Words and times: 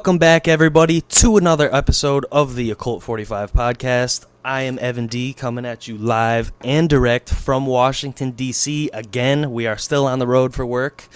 Welcome 0.00 0.16
back, 0.16 0.48
everybody, 0.48 1.02
to 1.02 1.36
another 1.36 1.72
episode 1.74 2.24
of 2.32 2.56
the 2.56 2.70
Occult 2.70 3.02
45 3.02 3.52
podcast. 3.52 4.24
I 4.42 4.62
am 4.62 4.78
Evan 4.78 5.08
D 5.08 5.34
coming 5.34 5.66
at 5.66 5.88
you 5.88 5.98
live 5.98 6.52
and 6.64 6.88
direct 6.88 7.28
from 7.28 7.66
Washington, 7.66 8.30
D.C. 8.30 8.88
Again, 8.94 9.52
we 9.52 9.66
are 9.66 9.76
still 9.76 10.06
on 10.06 10.18
the 10.18 10.26
road 10.26 10.54
for 10.54 10.64
work. 10.64 11.06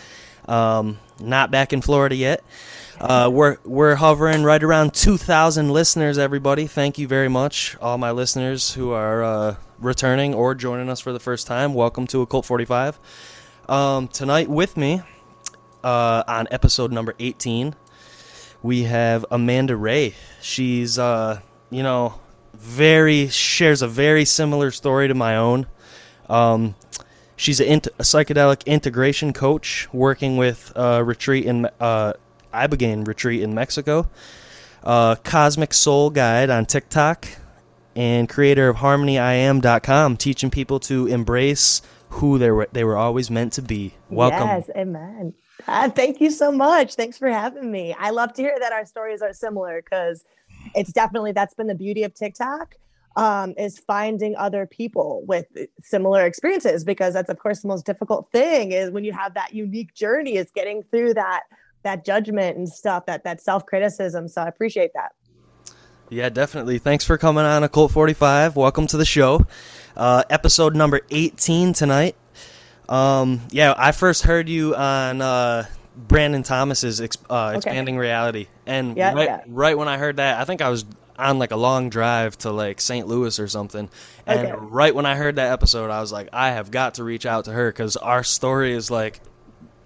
Um, 0.46 0.98
not 1.18 1.50
back 1.50 1.72
in 1.72 1.80
Florida 1.80 2.14
yet. 2.14 2.44
Uh, 3.00 3.30
we're, 3.32 3.56
we're 3.64 3.94
hovering 3.94 4.42
right 4.42 4.62
around 4.62 4.92
2,000 4.92 5.70
listeners, 5.70 6.18
everybody. 6.18 6.66
Thank 6.66 6.98
you 6.98 7.08
very 7.08 7.28
much, 7.28 7.78
all 7.80 7.96
my 7.96 8.10
listeners 8.10 8.74
who 8.74 8.90
are 8.90 9.24
uh, 9.24 9.56
returning 9.78 10.34
or 10.34 10.54
joining 10.54 10.90
us 10.90 11.00
for 11.00 11.14
the 11.14 11.20
first 11.20 11.46
time. 11.46 11.72
Welcome 11.72 12.06
to 12.08 12.20
Occult 12.20 12.44
45. 12.44 13.00
Um, 13.66 14.08
tonight, 14.08 14.50
with 14.50 14.76
me 14.76 15.00
uh, 15.82 16.22
on 16.28 16.48
episode 16.50 16.92
number 16.92 17.14
18 17.18 17.74
we 18.64 18.84
have 18.84 19.26
Amanda 19.30 19.76
Rae. 19.76 20.14
She's, 20.40 20.98
uh, 20.98 21.40
you 21.68 21.82
know, 21.82 22.18
very 22.54 23.28
shares 23.28 23.82
a 23.82 23.86
very 23.86 24.24
similar 24.24 24.70
story 24.70 25.06
to 25.06 25.14
my 25.14 25.36
own. 25.36 25.66
Um, 26.30 26.74
she's 27.36 27.60
a, 27.60 27.70
int- 27.70 27.88
a, 27.88 28.02
psychedelic 28.02 28.64
integration 28.64 29.34
coach 29.34 29.86
working 29.92 30.38
with 30.38 30.72
a 30.74 31.04
retreat 31.04 31.44
in 31.44 31.68
uh, 31.78 32.14
Ibogaine 32.54 33.06
retreat 33.06 33.42
in 33.42 33.54
Mexico. 33.54 34.08
Uh, 34.82 35.16
Cosmic 35.16 35.74
Soul 35.74 36.08
Guide 36.08 36.48
on 36.48 36.64
TikTok, 36.64 37.28
and 37.94 38.28
creator 38.28 38.70
of 38.70 38.76
HarmonyIam.com, 38.76 40.16
teaching 40.16 40.50
people 40.50 40.80
to 40.80 41.06
embrace 41.06 41.82
who 42.08 42.38
they 42.38 42.50
were 42.50 42.68
they 42.72 42.84
were 42.84 42.96
always 42.96 43.30
meant 43.30 43.52
to 43.54 43.62
be. 43.62 43.92
Welcome. 44.08 44.48
Yes, 44.48 44.70
amen. 44.74 45.34
Uh, 45.66 45.88
thank 45.88 46.20
you 46.20 46.30
so 46.30 46.50
much. 46.50 46.94
Thanks 46.94 47.16
for 47.16 47.28
having 47.28 47.70
me. 47.70 47.94
I 47.98 48.10
love 48.10 48.32
to 48.34 48.42
hear 48.42 48.56
that 48.60 48.72
our 48.72 48.84
stories 48.84 49.22
are 49.22 49.32
similar 49.32 49.82
because 49.82 50.24
it's 50.74 50.92
definitely 50.92 51.32
that's 51.32 51.54
been 51.54 51.66
the 51.66 51.74
beauty 51.74 52.02
of 52.02 52.14
TikTok 52.14 52.74
um, 53.16 53.54
is 53.56 53.78
finding 53.78 54.34
other 54.36 54.66
people 54.66 55.22
with 55.26 55.46
similar 55.80 56.26
experiences 56.26 56.84
because 56.84 57.14
that's 57.14 57.30
of 57.30 57.38
course 57.38 57.60
the 57.60 57.68
most 57.68 57.86
difficult 57.86 58.30
thing 58.32 58.72
is 58.72 58.90
when 58.90 59.04
you 59.04 59.12
have 59.12 59.34
that 59.34 59.54
unique 59.54 59.94
journey 59.94 60.36
is 60.36 60.50
getting 60.50 60.82
through 60.90 61.14
that 61.14 61.44
that 61.84 62.04
judgment 62.04 62.56
and 62.56 62.68
stuff 62.68 63.06
that 63.06 63.24
that 63.24 63.40
self 63.40 63.64
criticism. 63.66 64.26
So 64.26 64.42
I 64.42 64.48
appreciate 64.48 64.90
that. 64.94 65.12
Yeah, 66.10 66.28
definitely. 66.28 66.78
Thanks 66.78 67.04
for 67.04 67.16
coming 67.16 67.44
on 67.44 67.62
a 67.62 67.66
Occult 67.66 67.92
45. 67.92 68.56
Welcome 68.56 68.86
to 68.88 68.96
the 68.96 69.06
show. 69.06 69.46
Uh, 69.96 70.22
episode 70.28 70.76
number 70.76 71.00
18 71.10 71.72
tonight. 71.72 72.14
Um, 72.88 73.40
yeah, 73.50 73.74
I 73.76 73.92
first 73.92 74.22
heard 74.22 74.48
you 74.48 74.74
on 74.74 75.20
uh, 75.20 75.66
Brandon 75.96 76.42
Thomas's 76.42 77.00
uh, 77.00 77.04
okay. 77.30 77.56
expanding 77.56 77.96
reality, 77.96 78.48
and 78.66 78.96
yeah, 78.96 79.14
right, 79.14 79.28
yeah. 79.28 79.42
right 79.46 79.76
when 79.76 79.88
I 79.88 79.98
heard 79.98 80.16
that, 80.16 80.40
I 80.40 80.44
think 80.44 80.60
I 80.60 80.68
was 80.68 80.84
on 81.18 81.38
like 81.38 81.52
a 81.52 81.56
long 81.56 81.88
drive 81.88 82.36
to 82.38 82.50
like 82.50 82.80
St. 82.80 83.06
Louis 83.06 83.38
or 83.38 83.48
something, 83.48 83.88
and 84.26 84.46
okay. 84.46 84.54
right 84.58 84.94
when 84.94 85.06
I 85.06 85.14
heard 85.14 85.36
that 85.36 85.52
episode, 85.52 85.90
I 85.90 86.00
was 86.00 86.12
like, 86.12 86.28
I 86.32 86.50
have 86.50 86.70
got 86.70 86.94
to 86.94 87.04
reach 87.04 87.26
out 87.26 87.46
to 87.46 87.52
her 87.52 87.70
because 87.70 87.96
our 87.96 88.22
story 88.22 88.74
is 88.74 88.90
like 88.90 89.20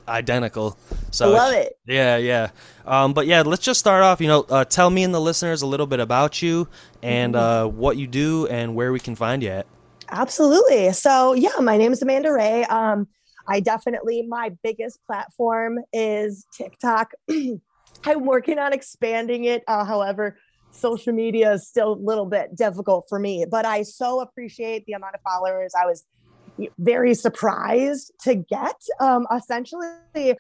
identical. 0.08 0.76
So 1.10 1.30
love 1.30 1.54
it. 1.54 1.78
Yeah, 1.86 2.16
yeah. 2.16 2.50
Um, 2.84 3.12
but 3.12 3.26
yeah, 3.26 3.42
let's 3.42 3.62
just 3.62 3.78
start 3.78 4.02
off. 4.02 4.20
You 4.20 4.28
know, 4.28 4.46
uh, 4.48 4.64
tell 4.64 4.90
me 4.90 5.04
and 5.04 5.14
the 5.14 5.20
listeners 5.20 5.62
a 5.62 5.66
little 5.66 5.86
bit 5.86 6.00
about 6.00 6.42
you 6.42 6.68
and 7.02 7.34
mm-hmm. 7.34 7.66
uh, 7.66 7.68
what 7.68 7.96
you 7.96 8.06
do 8.06 8.46
and 8.46 8.74
where 8.74 8.92
we 8.92 9.00
can 9.00 9.14
find 9.14 9.42
you 9.42 9.50
at. 9.50 9.66
Absolutely. 10.10 10.92
So, 10.92 11.34
yeah, 11.34 11.60
my 11.60 11.76
name 11.76 11.92
is 11.92 12.02
Amanda 12.02 12.32
Rae. 12.32 12.64
Um, 12.64 13.08
I 13.46 13.60
definitely, 13.60 14.26
my 14.26 14.52
biggest 14.62 15.00
platform 15.06 15.78
is 15.92 16.46
TikTok. 16.56 17.12
I'm 18.04 18.24
working 18.24 18.58
on 18.58 18.72
expanding 18.72 19.44
it. 19.44 19.64
Uh, 19.66 19.84
however, 19.84 20.38
social 20.70 21.12
media 21.12 21.52
is 21.52 21.66
still 21.66 21.94
a 21.94 22.00
little 22.00 22.26
bit 22.26 22.54
difficult 22.56 23.06
for 23.08 23.18
me, 23.18 23.44
but 23.50 23.64
I 23.64 23.82
so 23.82 24.20
appreciate 24.20 24.84
the 24.86 24.92
amount 24.92 25.14
of 25.14 25.20
followers 25.22 25.72
I 25.78 25.86
was 25.86 26.04
very 26.78 27.14
surprised 27.14 28.12
to 28.22 28.34
get. 28.34 28.76
Um, 29.00 29.26
essentially, 29.34 29.88
you 30.14 30.34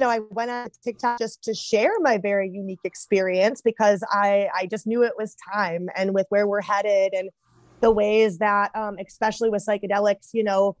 know, 0.00 0.10
I 0.10 0.20
went 0.30 0.50
on 0.50 0.68
TikTok 0.84 1.18
just 1.18 1.42
to 1.44 1.54
share 1.54 1.92
my 2.00 2.18
very 2.18 2.48
unique 2.48 2.80
experience 2.84 3.62
because 3.62 4.02
I, 4.10 4.48
I 4.54 4.66
just 4.66 4.86
knew 4.86 5.02
it 5.02 5.14
was 5.16 5.36
time 5.52 5.88
and 5.96 6.14
with 6.14 6.26
where 6.28 6.46
we're 6.46 6.62
headed 6.62 7.12
and 7.14 7.30
the 7.80 7.90
ways 7.90 8.38
that, 8.38 8.74
um, 8.74 8.96
especially 9.04 9.50
with 9.50 9.64
psychedelics, 9.66 10.30
you 10.32 10.44
know, 10.44 10.76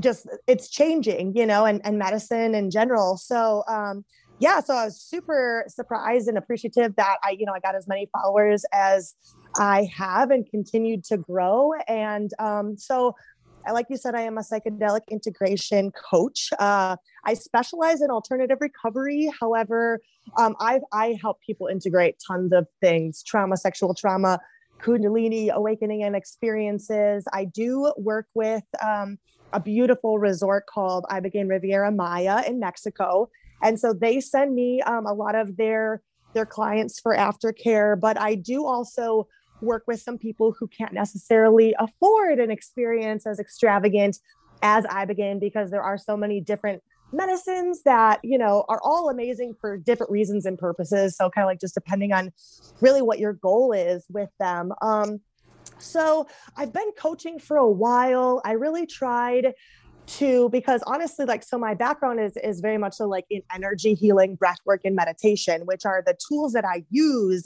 just 0.00 0.26
it's 0.46 0.68
changing, 0.68 1.36
you 1.36 1.46
know, 1.46 1.64
and, 1.64 1.80
and 1.84 1.98
medicine 1.98 2.54
in 2.54 2.70
general. 2.70 3.16
So, 3.16 3.62
um, 3.68 4.04
yeah, 4.40 4.60
so 4.60 4.74
I 4.74 4.86
was 4.86 5.00
super 5.00 5.64
surprised 5.68 6.28
and 6.28 6.36
appreciative 6.36 6.96
that 6.96 7.16
I, 7.22 7.36
you 7.38 7.46
know, 7.46 7.52
I 7.52 7.60
got 7.60 7.74
as 7.74 7.86
many 7.86 8.08
followers 8.12 8.64
as 8.72 9.14
I 9.56 9.88
have 9.96 10.30
and 10.30 10.48
continued 10.50 11.04
to 11.04 11.16
grow. 11.16 11.72
And 11.86 12.30
um, 12.38 12.76
so, 12.76 13.14
like 13.72 13.86
you 13.88 13.96
said, 13.96 14.14
I 14.14 14.22
am 14.22 14.36
a 14.36 14.42
psychedelic 14.42 15.02
integration 15.10 15.92
coach. 15.92 16.50
Uh, 16.58 16.96
I 17.24 17.34
specialize 17.34 18.02
in 18.02 18.10
alternative 18.10 18.58
recovery. 18.60 19.30
However, 19.40 20.00
um, 20.36 20.54
I 20.60 20.80
I 20.92 21.16
help 21.22 21.40
people 21.40 21.68
integrate 21.68 22.16
tons 22.26 22.52
of 22.52 22.66
things: 22.82 23.22
trauma, 23.22 23.56
sexual 23.56 23.94
trauma, 23.94 24.38
Kundalini 24.84 25.50
awakening 25.50 26.02
and 26.02 26.14
experiences. 26.14 27.24
I 27.32 27.46
do 27.46 27.92
work 27.96 28.26
with 28.34 28.64
um, 28.82 29.18
a 29.52 29.60
beautiful 29.60 30.18
resort 30.18 30.66
called 30.66 31.06
Ibogaine 31.10 31.48
Riviera 31.48 31.90
Maya 31.90 32.42
in 32.46 32.58
Mexico. 32.58 33.30
And 33.62 33.80
so 33.80 33.94
they 33.94 34.20
send 34.20 34.54
me 34.54 34.82
um, 34.82 35.06
a 35.06 35.12
lot 35.12 35.34
of 35.34 35.56
their 35.56 36.02
their 36.34 36.44
clients 36.44 36.98
for 36.98 37.16
aftercare, 37.16 37.98
but 37.98 38.20
I 38.20 38.34
do 38.34 38.66
also 38.66 39.28
work 39.60 39.84
with 39.86 40.00
some 40.00 40.18
people 40.18 40.52
who 40.58 40.66
can't 40.66 40.92
necessarily 40.92 41.74
afford 41.78 42.40
an 42.40 42.50
experience 42.50 43.24
as 43.24 43.38
extravagant 43.38 44.18
as 44.60 44.84
Ibogaine 44.86 45.38
because 45.38 45.70
there 45.70 45.82
are 45.82 45.96
so 45.96 46.16
many 46.16 46.40
different 46.40 46.82
medicines 47.14 47.82
that 47.84 48.20
you 48.22 48.38
know 48.38 48.64
are 48.68 48.80
all 48.82 49.10
amazing 49.10 49.54
for 49.60 49.76
different 49.76 50.10
reasons 50.10 50.46
and 50.46 50.58
purposes. 50.58 51.16
So 51.16 51.30
kind 51.30 51.44
of 51.44 51.48
like 51.48 51.60
just 51.60 51.74
depending 51.74 52.12
on 52.12 52.32
really 52.80 53.02
what 53.02 53.18
your 53.18 53.32
goal 53.34 53.72
is 53.72 54.04
with 54.10 54.30
them. 54.38 54.72
Um 54.82 55.20
so 55.78 56.26
i've 56.56 56.72
been 56.72 56.90
coaching 56.98 57.38
for 57.38 57.56
a 57.56 57.70
while. 57.70 58.40
I 58.44 58.52
really 58.52 58.86
tried 58.86 59.54
to 60.06 60.50
because 60.50 60.82
honestly 60.86 61.24
like 61.24 61.42
so 61.42 61.56
my 61.56 61.72
background 61.72 62.20
is 62.20 62.36
is 62.36 62.60
very 62.60 62.76
much 62.76 62.94
so 62.94 63.08
like 63.08 63.24
in 63.30 63.40
energy 63.54 63.94
healing 63.94 64.34
breath 64.34 64.58
work 64.66 64.82
and 64.84 64.94
meditation 64.94 65.62
which 65.64 65.86
are 65.86 66.02
the 66.04 66.14
tools 66.28 66.52
that 66.52 66.62
i 66.62 66.84
use 66.90 67.42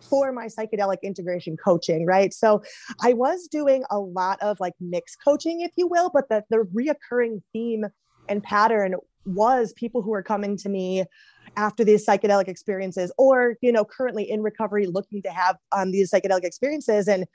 for 0.00 0.32
my 0.32 0.46
psychedelic 0.46 1.02
integration 1.02 1.56
coaching, 1.56 2.06
right? 2.06 2.32
So 2.34 2.62
I 3.02 3.12
was 3.12 3.46
doing 3.46 3.84
a 3.90 3.98
lot 3.98 4.40
of 4.42 4.58
like 4.60 4.74
mixed 4.80 5.18
coaching, 5.22 5.60
if 5.60 5.72
you 5.76 5.86
will, 5.86 6.10
but 6.12 6.28
the, 6.28 6.44
the 6.50 6.58
reoccurring 6.74 7.42
theme 7.52 7.86
and 8.30 8.42
pattern 8.42 8.94
was 9.26 9.74
people 9.74 10.00
who 10.00 10.10
were 10.10 10.22
coming 10.22 10.56
to 10.56 10.70
me 10.70 11.04
after 11.56 11.84
these 11.84 12.06
psychedelic 12.06 12.48
experiences 12.48 13.12
or 13.18 13.56
you 13.60 13.72
know 13.72 13.84
currently 13.84 14.30
in 14.30 14.42
recovery 14.42 14.86
looking 14.86 15.20
to 15.20 15.30
have 15.30 15.56
um, 15.72 15.90
these 15.90 16.10
psychedelic 16.10 16.44
experiences 16.44 17.08
and 17.08 17.26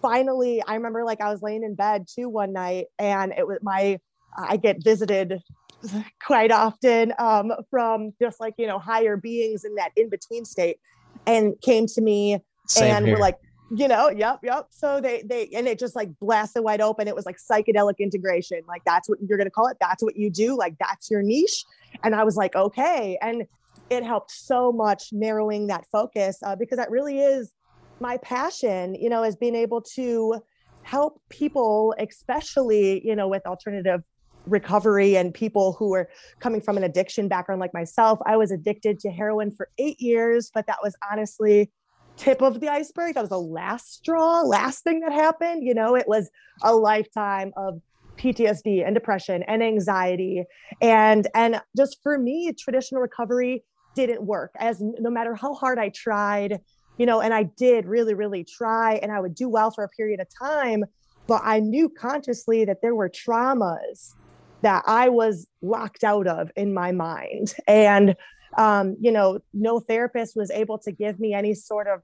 finally 0.00 0.62
i 0.66 0.74
remember 0.74 1.04
like 1.04 1.20
i 1.20 1.30
was 1.30 1.42
laying 1.42 1.62
in 1.62 1.74
bed 1.74 2.06
too 2.12 2.28
one 2.28 2.52
night 2.52 2.86
and 2.98 3.32
it 3.36 3.46
was 3.46 3.58
my 3.62 3.98
i 4.36 4.56
get 4.56 4.82
visited 4.82 5.40
quite 6.24 6.50
often 6.50 7.12
um, 7.18 7.52
from 7.70 8.12
just 8.20 8.40
like 8.40 8.54
you 8.58 8.66
know 8.66 8.78
higher 8.78 9.16
beings 9.16 9.64
in 9.64 9.74
that 9.74 9.90
in 9.96 10.08
between 10.08 10.44
state 10.44 10.78
and 11.26 11.54
came 11.60 11.86
to 11.86 12.00
me 12.00 12.38
Same 12.66 12.94
and 12.96 13.06
here. 13.06 13.14
were 13.14 13.20
like 13.20 13.36
you 13.70 13.86
know 13.86 14.08
yep 14.08 14.38
yep 14.42 14.66
so 14.70 15.00
they 15.00 15.22
they 15.26 15.48
and 15.54 15.68
it 15.68 15.78
just 15.78 15.94
like 15.94 16.08
blasted 16.20 16.64
wide 16.64 16.80
open. 16.80 17.06
It 17.08 17.14
was 17.14 17.26
like 17.26 17.36
psychedelic 17.36 17.98
integration. 17.98 18.60
Like 18.66 18.82
that's 18.84 19.08
what 19.08 19.18
you're 19.26 19.36
going 19.36 19.46
to 19.46 19.52
call 19.52 19.68
it. 19.68 19.76
That's 19.80 20.02
what 20.02 20.16
you 20.16 20.30
do. 20.30 20.56
Like 20.56 20.76
that's 20.78 21.10
your 21.10 21.22
niche. 21.22 21.64
And 22.02 22.14
i 22.14 22.24
was 22.24 22.36
like 22.36 22.54
okay. 22.56 23.18
And 23.20 23.44
it 23.90 24.04
helped 24.04 24.30
so 24.30 24.72
much 24.72 25.08
narrowing 25.12 25.66
that 25.68 25.86
focus 25.90 26.38
uh, 26.44 26.56
because 26.56 26.76
that 26.76 26.90
really 26.90 27.20
is 27.20 27.52
my 28.00 28.16
passion 28.18 28.94
you 28.94 29.08
know 29.08 29.24
is 29.24 29.34
being 29.34 29.54
able 29.54 29.80
to 29.80 30.40
help 30.82 31.20
people 31.30 31.94
especially 31.98 33.04
you 33.06 33.16
know 33.16 33.28
with 33.28 33.44
alternative 33.46 34.02
recovery 34.46 35.16
and 35.16 35.34
people 35.34 35.74
who 35.74 35.94
are 35.94 36.08
coming 36.40 36.60
from 36.60 36.78
an 36.78 36.84
addiction 36.84 37.28
background 37.28 37.60
like 37.60 37.74
myself. 37.74 38.18
I 38.24 38.38
was 38.38 38.50
addicted 38.50 38.98
to 39.00 39.10
heroin 39.10 39.50
for 39.50 39.68
eight 39.78 40.00
years 40.00 40.50
but 40.54 40.66
that 40.68 40.78
was 40.82 40.96
honestly 41.10 41.70
tip 42.18 42.42
of 42.42 42.60
the 42.60 42.68
iceberg. 42.68 43.14
That 43.14 43.22
was 43.22 43.30
the 43.30 43.40
last 43.40 43.94
straw, 43.94 44.42
last 44.42 44.84
thing 44.84 45.00
that 45.00 45.12
happened. 45.12 45.64
You 45.64 45.74
know, 45.74 45.96
it 45.96 46.06
was 46.06 46.30
a 46.62 46.74
lifetime 46.74 47.52
of 47.56 47.80
PTSD 48.18 48.84
and 48.84 48.94
depression 48.94 49.42
and 49.44 49.62
anxiety. 49.62 50.44
And 50.82 51.28
and 51.34 51.60
just 51.76 51.98
for 52.02 52.18
me, 52.18 52.52
traditional 52.52 53.00
recovery 53.00 53.64
didn't 53.94 54.22
work 54.22 54.52
as 54.58 54.80
no 54.80 55.10
matter 55.10 55.34
how 55.34 55.54
hard 55.54 55.78
I 55.78 55.88
tried, 55.88 56.60
you 56.98 57.06
know, 57.06 57.20
and 57.20 57.32
I 57.32 57.44
did 57.44 57.86
really, 57.86 58.14
really 58.14 58.44
try 58.44 58.94
and 58.96 59.10
I 59.10 59.20
would 59.20 59.34
do 59.34 59.48
well 59.48 59.70
for 59.70 59.84
a 59.84 59.88
period 59.88 60.20
of 60.20 60.26
time. 60.38 60.84
But 61.26 61.42
I 61.44 61.60
knew 61.60 61.88
consciously 61.88 62.64
that 62.64 62.80
there 62.82 62.94
were 62.94 63.08
traumas 63.08 64.14
that 64.62 64.82
I 64.86 65.08
was 65.08 65.46
locked 65.62 66.02
out 66.02 66.26
of 66.26 66.50
in 66.56 66.74
my 66.74 66.92
mind. 66.92 67.54
And 67.66 68.16
um, 68.56 68.96
you 69.00 69.12
know, 69.12 69.40
no 69.52 69.80
therapist 69.80 70.36
was 70.36 70.50
able 70.50 70.78
to 70.78 70.92
give 70.92 71.20
me 71.20 71.34
any 71.34 71.54
sort 71.54 71.86
of 71.86 72.00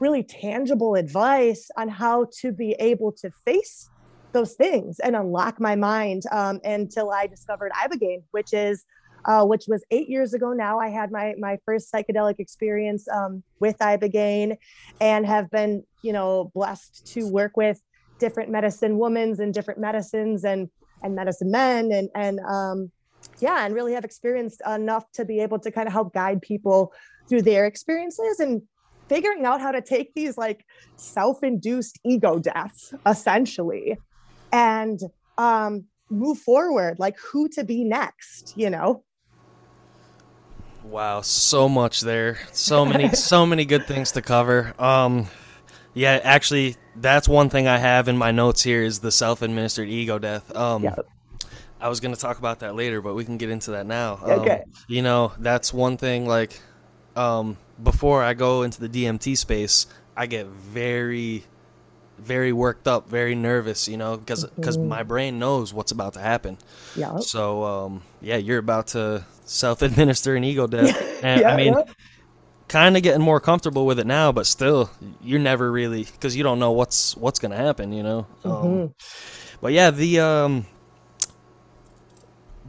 really 0.00 0.22
tangible 0.22 0.94
advice 0.94 1.70
on 1.76 1.88
how 1.88 2.26
to 2.40 2.52
be 2.52 2.72
able 2.78 3.12
to 3.12 3.30
face 3.44 3.90
those 4.32 4.54
things 4.54 4.98
and 5.00 5.16
unlock 5.16 5.60
my 5.60 5.74
mind 5.74 6.22
um, 6.30 6.60
until 6.64 7.10
I 7.10 7.26
discovered 7.26 7.72
Ibogaine, 7.72 8.22
which 8.30 8.52
is 8.52 8.84
uh, 9.24 9.44
which 9.44 9.64
was 9.66 9.84
eight 9.90 10.08
years 10.08 10.32
ago 10.32 10.52
now. 10.52 10.78
I 10.78 10.88
had 10.88 11.10
my 11.10 11.34
my 11.38 11.58
first 11.64 11.92
psychedelic 11.92 12.36
experience 12.38 13.06
um, 13.08 13.42
with 13.60 13.78
Ibogaine, 13.78 14.56
and 15.00 15.26
have 15.26 15.50
been 15.50 15.84
you 16.02 16.12
know 16.12 16.50
blessed 16.54 17.06
to 17.14 17.28
work 17.28 17.56
with 17.56 17.80
different 18.18 18.50
medicine 18.50 18.98
women's 18.98 19.40
and 19.40 19.52
different 19.52 19.80
medicines 19.80 20.44
and 20.44 20.68
and 21.02 21.14
medicine 21.14 21.50
men 21.50 21.92
and 21.92 22.08
and 22.14 22.40
um, 22.40 22.90
yeah, 23.40 23.64
and 23.64 23.74
really 23.74 23.92
have 23.94 24.04
experienced 24.04 24.62
enough 24.66 25.10
to 25.12 25.24
be 25.24 25.40
able 25.40 25.58
to 25.60 25.70
kind 25.70 25.86
of 25.86 25.92
help 25.92 26.12
guide 26.12 26.42
people 26.42 26.92
through 27.28 27.42
their 27.42 27.66
experiences 27.66 28.40
and 28.40 28.62
figuring 29.08 29.44
out 29.44 29.60
how 29.60 29.72
to 29.72 29.80
take 29.80 30.14
these 30.14 30.36
like 30.36 30.64
self-induced 30.96 31.98
ego 32.04 32.38
deaths 32.38 32.94
essentially 33.06 33.96
and 34.52 35.00
um 35.38 35.84
move 36.10 36.38
forward 36.38 36.98
like 36.98 37.16
who 37.18 37.48
to 37.48 37.64
be 37.64 37.84
next 37.84 38.54
you 38.56 38.70
know? 38.70 39.02
Wow 40.84 41.20
so 41.20 41.68
much 41.68 42.00
there. 42.00 42.38
So 42.52 42.86
many 42.86 43.08
so 43.14 43.44
many 43.44 43.64
good 43.64 43.86
things 43.86 44.12
to 44.12 44.22
cover. 44.22 44.74
Um 44.78 45.26
yeah 45.94 46.20
actually 46.22 46.76
that's 46.96 47.28
one 47.28 47.48
thing 47.48 47.66
i 47.66 47.78
have 47.78 48.08
in 48.08 48.16
my 48.16 48.30
notes 48.30 48.62
here 48.62 48.82
is 48.82 49.00
the 49.00 49.10
self-administered 49.10 49.88
ego 49.88 50.18
death. 50.18 50.54
Um 50.54 50.84
yeah. 50.84 50.96
I 51.80 51.88
was 51.88 52.00
going 52.00 52.14
to 52.14 52.20
talk 52.20 52.38
about 52.38 52.60
that 52.60 52.74
later 52.74 53.00
but 53.00 53.14
we 53.14 53.24
can 53.24 53.36
get 53.36 53.50
into 53.50 53.72
that 53.72 53.86
now 53.86 54.18
um, 54.22 54.46
okay 54.46 54.62
you 54.88 55.02
know 55.02 55.32
that's 55.38 55.72
one 55.72 55.96
thing 55.96 56.26
like 56.26 56.60
um 57.16 57.56
before 57.82 58.22
i 58.22 58.34
go 58.34 58.62
into 58.62 58.80
the 58.80 58.88
dmt 58.88 59.36
space 59.36 59.86
i 60.16 60.26
get 60.26 60.46
very 60.46 61.44
very 62.18 62.52
worked 62.52 62.88
up, 62.88 63.08
very 63.08 63.34
nervous, 63.34 63.88
you 63.88 63.96
know, 63.96 64.16
because 64.16 64.44
because 64.44 64.76
Mhm. 64.76 64.82
my 64.82 65.02
brain 65.02 65.38
knows 65.38 65.72
what's 65.72 65.92
about 65.92 66.14
to 66.14 66.20
happen. 66.20 66.58
yeah 66.94 67.18
So 67.18 67.64
um, 67.64 68.02
yeah, 68.20 68.36
you're 68.36 68.58
about 68.58 68.88
to 68.88 69.24
self-administer 69.44 70.36
an 70.36 70.44
ego 70.44 70.66
death, 70.66 71.02
and 71.22 71.42
Yeah, 71.42 71.48
I 71.48 71.56
mean, 71.56 71.76
yeah. 71.76 71.82
kind 72.68 72.96
of 72.96 73.02
getting 73.02 73.22
more 73.22 73.40
comfortable 73.40 73.86
with 73.86 73.98
it 73.98 74.06
now, 74.06 74.32
but 74.32 74.46
still, 74.46 74.90
you're 75.22 75.40
never 75.40 75.70
really 75.72 76.04
because 76.04 76.36
you 76.36 76.42
don't 76.42 76.58
know 76.58 76.72
what's 76.72 77.16
what's 77.16 77.38
gonna 77.38 77.56
happen, 77.56 77.92
you 77.92 78.02
know. 78.02 78.26
Um, 78.44 78.84
Mhm. 78.84 78.92
but 79.60 79.72
yeah, 79.72 79.90
the 79.90 80.20
um, 80.20 80.66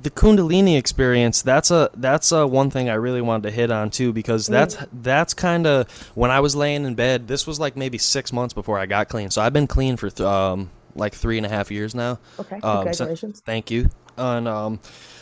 the 0.02 0.10
Kundalini 0.10 0.78
experience 0.78 1.42
that's 1.42 1.72
a 1.72 1.90
that's 1.96 2.32
a 2.32 2.48
one 2.48 2.70
thing 2.70 2.90
I 2.90 2.94
really 2.94 3.22
wanted 3.22 3.44
to 3.50 3.52
hit 3.52 3.70
on 3.72 3.90
too 3.90 4.14
because 4.14 4.48
that's 4.48 4.78
that's 4.94 5.34
kind 5.34 5.68
of 5.68 5.90
when 6.16 6.32
I 6.32 6.40
was 6.40 6.56
laying 6.56 6.86
in 6.86 6.96
bed. 6.96 7.28
This 7.28 7.46
was 7.46 7.60
like 7.60 7.76
maybe 7.76 7.98
six 7.98 8.32
months 8.32 8.54
before 8.54 8.80
I 8.80 8.86
got 8.86 9.10
clean, 9.10 9.30
so 9.30 9.42
I've 9.42 9.54
been 9.54 9.68
clean 9.68 9.98
for 9.98 10.10
th- 10.10 10.26
um 10.26 10.70
like 10.96 11.14
three 11.14 11.38
and 11.38 11.46
a 11.46 11.50
half 11.50 11.70
years 11.72 11.94
now. 11.96 12.20
okay 12.40 12.56
Um, 12.58 12.62
so- 12.62 12.76
congratulations 13.06 13.42
Thank 13.46 13.72
you. 13.72 13.90
And 14.18 14.48
um, 14.50 14.80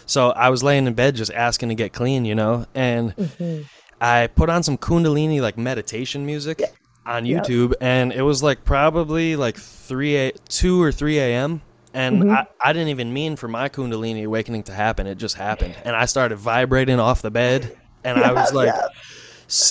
so 0.08 0.30
I 0.32 0.50
was 0.50 0.64
laying 0.64 0.88
in 0.88 0.94
bed 0.94 1.16
just 1.16 1.32
asking 1.32 1.70
to 1.70 1.76
get 1.76 1.94
clean, 1.94 2.26
you 2.26 2.34
know, 2.36 2.66
and 2.74 3.16
Mhm. 3.16 3.66
I 4.02 4.28
put 4.28 4.50
on 4.50 4.64
some 4.64 4.78
Kundalini 4.78 5.40
like 5.42 5.58
meditation 5.58 6.26
music 6.26 6.62
on 7.06 7.26
Yep. 7.26 7.46
YouTube, 7.46 7.74
and 7.82 8.12
it 8.12 8.22
was 8.22 8.42
like 8.44 8.64
probably 8.64 9.36
like 9.36 9.58
three, 9.58 10.16
a, 10.18 10.32
two 10.50 10.82
or 10.82 10.92
three 10.92 11.20
a.m. 11.20 11.62
And 11.98 12.24
Mhm. 12.24 12.32
I, 12.38 12.48
I 12.70 12.74
didn't 12.74 12.90
even 12.90 13.12
mean 13.12 13.36
for 13.36 13.48
my 13.48 13.70
Kundalini 13.70 14.24
awakening 14.26 14.64
to 14.64 14.72
happen. 14.74 15.08
It 15.08 15.18
just 15.18 15.36
happened, 15.36 15.76
and 15.84 15.96
I 15.96 16.06
started 16.06 16.38
vibrating 16.38 17.00
off 17.00 17.22
the 17.22 17.32
bed, 17.32 17.76
and 18.04 18.18
I 18.20 18.32
was 18.34 18.54
like, 18.60 18.68
yeah. 18.68 18.88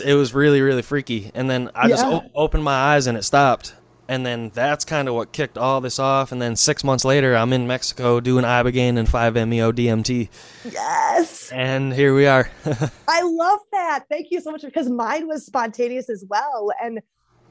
it 0.05 0.15
was 0.15 0.35
really 0.35 0.61
really 0.61 0.83
freaky. 0.83 1.31
And 1.35 1.49
then 1.49 1.71
I 1.75 1.89
just 1.89 2.05
o- 2.05 2.29
opened 2.35 2.65
my 2.65 2.75
eyes, 2.95 3.07
and 3.07 3.17
it 3.17 3.23
stopped. 3.23 3.75
And 4.09 4.25
then 4.25 4.51
that's 4.55 4.85
kind 4.85 5.09
of 5.09 5.15
what 5.17 5.33
kicked 5.33 5.59
all 5.59 5.81
this 5.81 5.99
off. 5.99 6.31
And 6.31 6.41
then 6.41 6.55
six 6.55 6.85
months 6.85 7.05
later, 7.05 7.35
I'm 7.37 7.53
in 7.53 7.67
Mexico 7.67 8.21
doing 8.21 8.45
Ibogaine 8.45 8.99
and 8.99 9.09
5-MeO 9.09 9.73
DMT. 9.73 10.29
yes 10.71 11.51
And 11.53 11.93
here 11.93 12.15
we 12.15 12.25
are. 12.29 12.49
I 13.09 13.23
love 13.23 13.59
that. 13.73 14.05
Thank 14.09 14.29
you 14.31 14.41
so 14.41 14.53
much 14.53 14.63
because 14.63 14.89
mine 14.89 15.27
was 15.27 15.45
spontaneous 15.45 16.09
as 16.09 16.25
well. 16.29 16.71
And 16.81 17.01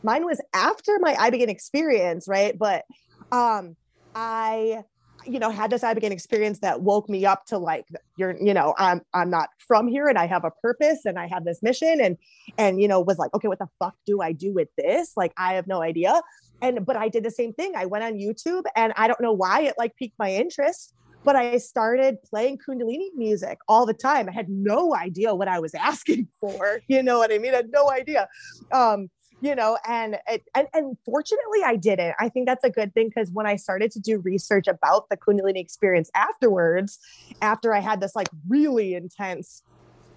mine 0.02 0.26
was 0.26 0.40
after 0.54 0.98
my 1.02 1.14
Ibogaine 1.16 1.50
experience, 1.50 2.26
right? 2.26 2.58
But 2.58 2.86
um 3.34 3.76
I 4.16 4.84
you 5.26 5.40
know 5.40 5.50
had 5.50 5.72
this 5.72 5.82
Ibogaine 5.82 6.12
experience 6.12 6.60
that 6.60 6.82
woke 6.82 7.10
me 7.10 7.26
up 7.26 7.46
to 7.48 7.58
like 7.58 7.86
you're 8.18 8.36
you 8.42 8.54
know 8.54 8.74
I'm 8.78 9.02
I'm 9.14 9.30
not 9.30 9.50
from 9.58 9.88
here 9.88 10.08
and 10.08 10.18
I 10.18 10.28
have 10.28 10.46
a 10.46 10.52
purpose 10.52 11.06
and 11.06 11.18
I 11.18 11.28
have 11.28 11.46
this 11.46 11.62
mission 11.64 12.00
and 12.00 12.18
and 12.58 12.82
you 12.82 12.88
know 12.88 13.02
was 13.02 13.18
like 13.18 13.34
okay 13.34 13.48
what 13.48 13.60
the 13.60 13.68
fuck 13.80 13.96
do 14.06 14.22
I 14.22 14.32
do 14.32 14.54
with 14.54 14.70
this 14.78 15.14
like 15.18 15.34
I 15.38 15.54
have 15.54 15.68
no 15.68 15.82
idea 15.82 16.22
and 16.62 16.86
but 16.86 16.96
I 16.96 17.10
did 17.10 17.24
the 17.24 17.32
same 17.32 17.54
thing 17.54 17.74
I 17.76 17.86
went 17.86 18.04
on 18.04 18.14
YouTube 18.14 18.64
and 18.76 18.94
I 18.98 19.08
don't 19.08 19.22
know 19.22 19.34
why 19.34 19.62
it 19.62 19.76
like 19.78 19.96
piqued 19.96 20.18
my 20.20 20.32
interest 20.32 20.94
but 21.26 21.36
I 21.36 21.58
started 21.58 22.22
playing 22.24 22.60
Kundalini 22.60 23.10
music 23.16 23.58
all 23.68 23.88
the 23.88 23.96
time. 23.96 24.30
I 24.30 24.32
had 24.32 24.48
no 24.48 24.96
idea 24.96 25.34
what 25.34 25.48
I 25.48 25.60
was 25.60 25.74
asking 25.76 26.28
for. 26.40 26.82
You 26.88 27.02
know 27.02 27.18
what 27.18 27.34
I 27.34 27.40
mean? 27.40 27.54
I 27.54 27.58
had 27.58 27.72
no 27.72 27.92
idea. 27.92 28.30
Um, 28.72 29.10
you 29.46 29.54
know, 29.56 29.78
and, 29.88 30.18
and 30.56 30.68
and 30.74 30.98
fortunately 31.06 31.60
I 31.64 31.76
didn't. 31.76 32.16
I 32.20 32.30
think 32.30 32.48
that's 32.48 32.64
a 32.64 32.70
good 32.70 32.94
thing 32.96 33.10
because 33.10 33.30
when 33.32 33.46
I 33.46 33.58
started 33.58 33.92
to 33.92 34.00
do 34.00 34.20
research 34.20 34.68
about 34.68 35.08
the 35.10 35.18
Kundalini 35.18 35.58
experience 35.58 36.10
afterwards, 36.16 36.98
after 37.42 37.74
I 37.74 37.80
had 37.80 38.02
this 38.02 38.16
like 38.16 38.28
really 38.50 38.96
intense, 38.96 39.62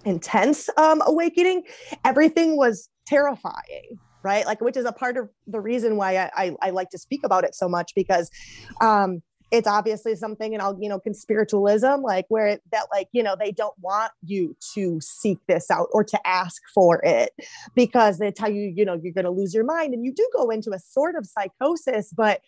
intense 0.03 0.69
um 0.77 1.03
awakening, 1.05 1.63
everything 2.03 2.57
was 2.57 2.89
terrifying. 3.05 3.99
Right. 4.21 4.45
Like, 4.45 4.59
which 4.59 4.75
is 4.75 4.83
a 4.83 4.91
part 4.91 5.15
of 5.15 5.29
the 5.47 5.61
reason 5.61 5.95
why 5.95 6.17
I, 6.17 6.31
I, 6.35 6.55
I 6.61 6.69
like 6.71 6.89
to 6.89 6.97
speak 6.97 7.21
about 7.23 7.45
it 7.45 7.55
so 7.55 7.69
much 7.69 7.93
because 7.95 8.29
um 8.81 9.21
it's 9.51 9.67
obviously 9.67 10.15
something 10.15 10.53
and 10.53 10.61
i'll 10.61 10.77
you 10.79 10.89
know 10.89 10.99
conspiritualism 10.99 12.01
like 12.01 12.25
where 12.29 12.59
that 12.71 12.85
like 12.91 13.07
you 13.11 13.23
know 13.23 13.35
they 13.39 13.51
don't 13.51 13.77
want 13.79 14.11
you 14.23 14.55
to 14.73 14.99
seek 15.01 15.39
this 15.47 15.71
out 15.71 15.87
or 15.91 16.03
to 16.03 16.19
ask 16.27 16.61
for 16.73 17.01
it 17.03 17.31
because 17.75 18.19
they 18.19 18.31
tell 18.31 18.49
you 18.51 18.71
you 18.75 18.85
know 18.85 18.99
you're 19.01 19.13
going 19.13 19.25
to 19.25 19.31
lose 19.31 19.53
your 19.53 19.63
mind 19.63 19.93
and 19.93 20.05
you 20.05 20.13
do 20.13 20.27
go 20.35 20.49
into 20.49 20.71
a 20.71 20.79
sort 20.79 21.15
of 21.15 21.25
psychosis 21.25 22.13
but 22.15 22.41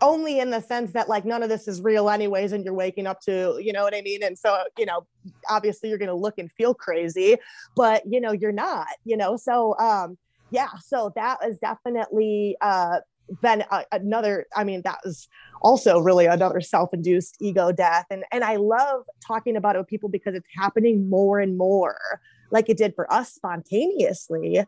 only 0.00 0.38
in 0.38 0.50
the 0.50 0.60
sense 0.60 0.92
that 0.92 1.08
like 1.08 1.24
none 1.24 1.42
of 1.42 1.48
this 1.48 1.66
is 1.66 1.80
real 1.80 2.10
anyways 2.10 2.52
and 2.52 2.64
you're 2.64 2.74
waking 2.74 3.06
up 3.06 3.20
to 3.20 3.58
you 3.60 3.72
know 3.72 3.82
what 3.82 3.94
i 3.94 4.02
mean? 4.02 4.22
And 4.22 4.38
so 4.38 4.58
you 4.76 4.86
know 4.86 5.06
obviously 5.48 5.88
you're 5.88 5.98
going 5.98 6.08
to 6.08 6.14
look 6.14 6.38
and 6.38 6.50
feel 6.52 6.74
crazy 6.74 7.36
but 7.74 8.02
you 8.06 8.20
know 8.20 8.32
you're 8.32 8.52
not 8.52 8.86
you 9.04 9.16
know? 9.16 9.36
So 9.36 9.76
um 9.78 10.18
yeah 10.50 10.70
so 10.84 11.12
that 11.16 11.38
was 11.42 11.58
definitely 11.58 12.56
uh 12.60 13.00
been 13.42 13.64
a, 13.70 13.84
another 13.92 14.46
i 14.54 14.64
mean 14.64 14.82
that 14.84 14.98
was 15.04 15.28
also 15.62 15.98
really 15.98 16.26
another 16.26 16.60
self-induced 16.60 17.36
ego 17.40 17.72
death. 17.72 18.04
And 18.10 18.24
and 18.32 18.44
i 18.44 18.56
love 18.56 19.02
talking 19.26 19.56
about 19.56 19.76
it 19.76 19.78
with 19.78 19.88
people 19.88 20.08
because 20.08 20.34
it's 20.34 20.46
happening 20.56 21.08
more 21.08 21.40
and 21.40 21.56
more 21.56 22.20
like 22.50 22.68
it 22.68 22.76
did 22.76 22.94
for 22.94 23.12
us 23.12 23.32
spontaneously. 23.34 24.64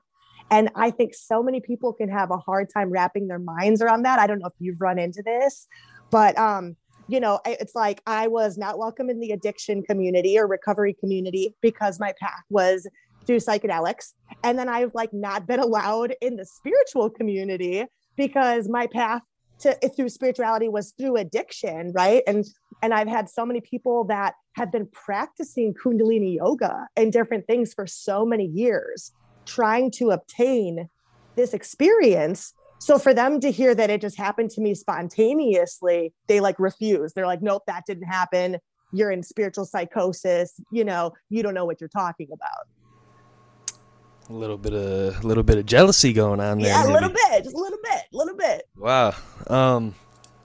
And 0.50 0.70
i 0.75 0.90
think 0.90 1.14
so 1.14 1.42
many 1.42 1.60
people 1.60 1.92
can 1.92 2.08
have 2.08 2.30
a 2.30 2.38
hard 2.38 2.68
time 2.72 2.90
wrapping 2.90 3.28
their 3.28 3.38
minds 3.38 3.82
around 3.82 4.02
that. 4.02 4.18
I 4.18 4.26
don't 4.26 4.38
know 4.38 4.46
if 4.46 4.54
you've 4.58 4.80
run 4.80 4.98
into 4.98 5.22
this 5.22 5.66
but 6.10 6.36
um 6.38 6.76
you 7.08 7.20
know 7.20 7.40
it's 7.44 7.75
like 7.75 8.00
i 8.06 8.26
was 8.26 8.56
not 8.56 8.78
welcome 8.78 9.10
in 9.10 9.20
the 9.20 9.30
addiction 9.30 9.82
community 9.82 10.38
or 10.38 10.46
recovery 10.46 10.94
community 10.98 11.54
because 11.60 12.00
my 12.00 12.12
path 12.20 12.42
was 12.50 12.88
through 13.26 13.38
psychedelics. 13.38 14.12
And 14.44 14.58
then 14.58 14.68
i've 14.68 14.94
like 14.94 15.12
not 15.12 15.46
been 15.46 15.60
allowed 15.68 16.14
in 16.20 16.36
the 16.36 16.46
spiritual 16.46 17.10
community 17.10 17.84
because 18.16 18.68
my 18.68 18.87
path 18.87 19.23
to 19.61 19.75
through 19.96 20.08
spirituality 20.08 20.68
was 20.68 20.92
through 20.99 21.16
addiction 21.16 21.92
right? 21.94 22.23
And 22.26 22.44
and 22.82 22.92
i've 22.92 23.08
had 23.08 23.28
so 23.28 23.46
many 23.46 23.61
people 23.61 24.04
that 24.04 24.35
have 24.54 24.70
been 24.70 24.87
practicing 24.87 25.75
kundalini 25.75 26.37
yoga 26.37 26.87
and 26.96 27.12
different 27.12 27.46
things 27.46 27.73
for 27.73 27.87
so 27.87 28.25
many 28.26 28.44
years 28.44 29.12
trying 29.46 29.90
to 29.92 30.11
obtain 30.11 30.88
this 31.37 31.54
experience. 31.54 32.52
So 32.78 32.99
for 32.99 33.14
them 33.14 33.40
to 33.40 33.50
hear 33.50 33.75
that 33.75 33.90
it 33.90 34.00
just 34.00 34.18
happened 34.18 34.50
to 34.50 34.61
me 34.61 34.75
spontaneously 34.75 36.12
they 36.26 36.40
like 36.40 36.58
refuse. 36.58 37.12
They're 37.12 37.26
like 37.26 37.42
nope 37.42 37.62
that 37.66 37.85
didn't 37.87 38.08
happen. 38.08 38.58
You're 38.92 39.11
in 39.11 39.23
spiritual 39.23 39.64
psychosis. 39.64 40.52
You 40.70 40.85
know 40.85 41.12
you 41.30 41.42
don't 41.42 41.54
know 41.54 41.64
what 41.64 41.80
you're 41.80 41.88
talking 41.88 42.28
about 42.32 42.66
a 44.28 44.33
little 44.33 44.56
bit 44.59 44.73
of 44.75 45.23
a 45.25 45.26
little 45.26 45.42
bit 45.42 45.59
of 45.59 45.66
jealousy 45.66 46.12
going 46.12 46.40
on 46.40 46.59
there. 46.59 46.68
yeah 46.68 46.80
a 46.83 46.87
maybe. 46.87 46.92
little 46.95 47.09
bit 47.11 47.45
just 47.45 47.54
a 47.54 47.59
little 47.59 47.78
bit 47.83 48.02
a 48.12 48.16
little 48.16 48.37
bit 48.37 48.68
Wow. 48.76 49.14
Um, 49.47 49.95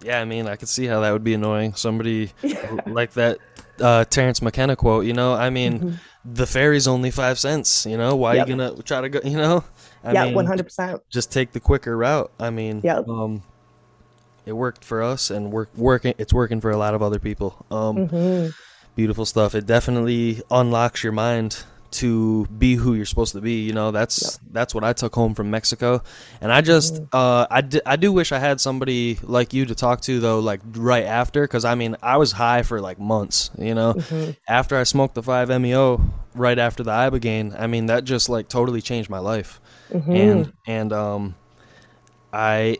yeah, 0.03 0.19
I 0.19 0.25
mean, 0.25 0.47
I 0.47 0.55
could 0.55 0.67
see 0.67 0.85
how 0.87 1.01
that 1.01 1.11
would 1.11 1.23
be 1.23 1.35
annoying. 1.35 1.75
Somebody 1.75 2.31
like 2.87 3.11
that 3.13 3.37
uh, 3.79 4.03
Terence 4.05 4.41
McKenna 4.41 4.75
quote. 4.75 5.05
You 5.05 5.13
know, 5.13 5.33
I 5.33 5.49
mean, 5.51 5.79
Mhm. 5.79 5.99
the 6.25 6.47
ferry's 6.47 6.87
only 6.87 7.11
five 7.11 7.37
cents. 7.37 7.85
You 7.85 7.97
know, 7.97 8.15
why 8.15 8.35
Yep. 8.35 8.47
you 8.47 8.55
gonna 8.55 8.81
try 8.83 9.01
to 9.01 9.09
go? 9.09 9.19
You 9.23 9.37
know, 9.37 9.63
I 10.03 10.13
yeah 10.13 10.25
100% 10.31 11.01
just 11.09 11.31
take 11.31 11.51
the 11.51 11.59
quicker 11.59 11.95
route. 11.95 12.31
I 12.39 12.49
mean, 12.49 12.81
Yep. 12.83 13.07
um, 13.09 13.43
it 14.45 14.53
worked 14.53 14.83
for 14.83 15.03
us, 15.03 15.29
and 15.29 15.51
work 15.51 15.69
working. 15.75 16.15
It's 16.17 16.33
working 16.33 16.61
for 16.61 16.71
a 16.71 16.77
lot 16.77 16.95
of 16.95 17.03
other 17.03 17.19
people. 17.19 17.63
Um, 17.69 18.07
Mhm. 18.07 18.53
beautiful 18.95 19.25
stuff. 19.25 19.53
It 19.53 19.67
definitely 19.67 20.41
unlocks 20.49 21.03
your 21.03 21.13
mind 21.13 21.63
to 21.91 22.45
be 22.45 22.75
who 22.75 22.93
you're 22.93 23.05
supposed 23.05 23.33
to 23.33 23.41
be. 23.41 23.61
You 23.61 23.73
know, 23.73 23.91
that's 23.91 24.33
yep. 24.33 24.51
that's 24.51 24.75
what 24.75 24.83
I 24.83 24.93
took 24.93 25.13
home 25.13 25.35
from 25.35 25.51
Mexico, 25.51 26.01
and 26.39 26.51
I 26.51 26.61
just 26.61 26.95
mm-hmm. 26.95 27.05
uh, 27.13 27.47
I, 27.49 27.61
d- 27.61 27.81
I 27.85 27.95
do 27.95 28.11
wish 28.11 28.31
I 28.31 28.39
had 28.39 28.59
somebody 28.61 29.19
like 29.21 29.53
you 29.53 29.65
to 29.65 29.75
talk 29.75 30.01
to 30.01 30.19
though, 30.19 30.39
like 30.39 30.61
right 30.73 31.05
after, 31.05 31.41
because 31.43 31.65
I 31.65 31.75
mean 31.75 31.97
I 32.01 32.17
was 32.17 32.31
high 32.31 32.63
for 32.63 32.81
like 32.81 32.99
months. 32.99 33.51
You 33.57 33.75
know, 33.75 33.93
mm-hmm. 33.93 34.31
after 34.47 34.77
I 34.77 34.83
smoked 34.83 35.15
the 35.15 35.23
five 35.23 35.49
meo 35.61 36.01
right 36.33 36.57
after 36.57 36.83
the 36.83 36.91
ibogaine, 36.91 37.59
I 37.59 37.67
mean 37.67 37.87
that 37.87 38.03
just 38.03 38.29
like 38.29 38.47
totally 38.47 38.81
changed 38.81 39.09
my 39.09 39.19
life, 39.19 39.59
mm-hmm. 39.91 40.11
and 40.11 40.53
and 40.67 40.93
um, 40.93 41.35
I 42.31 42.77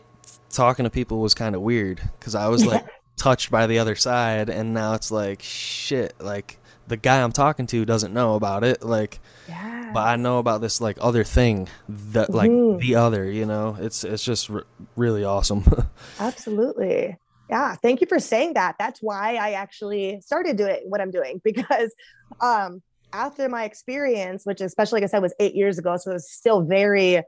talking 0.50 0.84
to 0.84 0.90
people 0.90 1.20
was 1.20 1.34
kind 1.34 1.54
of 1.54 1.62
weird 1.62 2.00
because 2.18 2.34
I 2.34 2.48
was 2.48 2.64
like 2.64 2.86
touched 3.16 3.50
by 3.50 3.66
the 3.66 3.78
other 3.78 3.94
side, 3.94 4.48
and 4.48 4.74
now 4.74 4.94
it's 4.94 5.10
like 5.10 5.42
shit, 5.42 6.14
like 6.20 6.58
the 6.86 6.96
guy 6.96 7.22
I'm 7.22 7.32
talking 7.32 7.66
to 7.68 7.84
doesn't 7.84 8.12
know 8.12 8.34
about 8.34 8.64
it. 8.64 8.82
Like, 8.82 9.20
yes. 9.48 9.90
but 9.94 10.06
I 10.06 10.16
know 10.16 10.38
about 10.38 10.60
this 10.60 10.80
like 10.80 10.98
other 11.00 11.24
thing 11.24 11.68
that 11.88 12.30
like 12.30 12.50
mm-hmm. 12.50 12.78
the 12.78 12.96
other. 12.96 13.30
You 13.30 13.46
know, 13.46 13.76
it's 13.80 14.04
it's 14.04 14.24
just 14.24 14.50
r- 14.50 14.64
really 14.96 15.24
awesome. 15.24 15.64
Absolutely. 16.20 17.16
Yeah, 17.50 17.74
thank 17.76 18.00
you 18.00 18.06
for 18.06 18.18
saying 18.18 18.54
that. 18.54 18.76
That's 18.78 19.00
why 19.00 19.36
I 19.36 19.52
actually 19.52 20.20
started 20.22 20.56
doing 20.56 20.80
what 20.84 21.00
I'm 21.00 21.10
doing 21.10 21.40
because 21.44 21.94
um 22.40 22.82
after 23.12 23.48
my 23.48 23.64
experience, 23.64 24.44
which 24.44 24.60
especially 24.60 25.00
like 25.00 25.04
I 25.04 25.10
said 25.10 25.22
was 25.22 25.34
8 25.38 25.54
years 25.54 25.78
ago, 25.78 25.96
so 25.98 26.12
it 26.12 26.14
was 26.14 26.30
still 26.30 26.62
very 26.62 27.22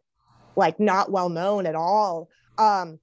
like 0.56 0.80
not 0.80 1.10
well 1.10 1.28
known 1.28 1.66
at 1.66 1.74
all. 1.74 2.28
Um 2.58 2.98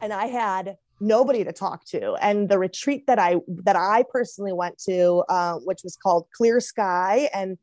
and 0.00 0.12
I 0.12 0.26
had 0.26 0.76
nobody 1.00 1.44
to 1.44 1.52
talk 1.52 1.84
to. 1.86 2.14
And 2.20 2.48
the 2.48 2.58
retreat 2.58 3.06
that 3.06 3.18
i 3.18 3.36
that 3.64 3.76
i 3.76 4.04
personally 4.10 4.52
went 4.52 4.78
to 4.86 5.24
uh, 5.28 5.54
which 5.64 5.80
was 5.84 5.96
called 5.96 6.26
clear 6.36 6.60
sky 6.60 7.28
and 7.34 7.58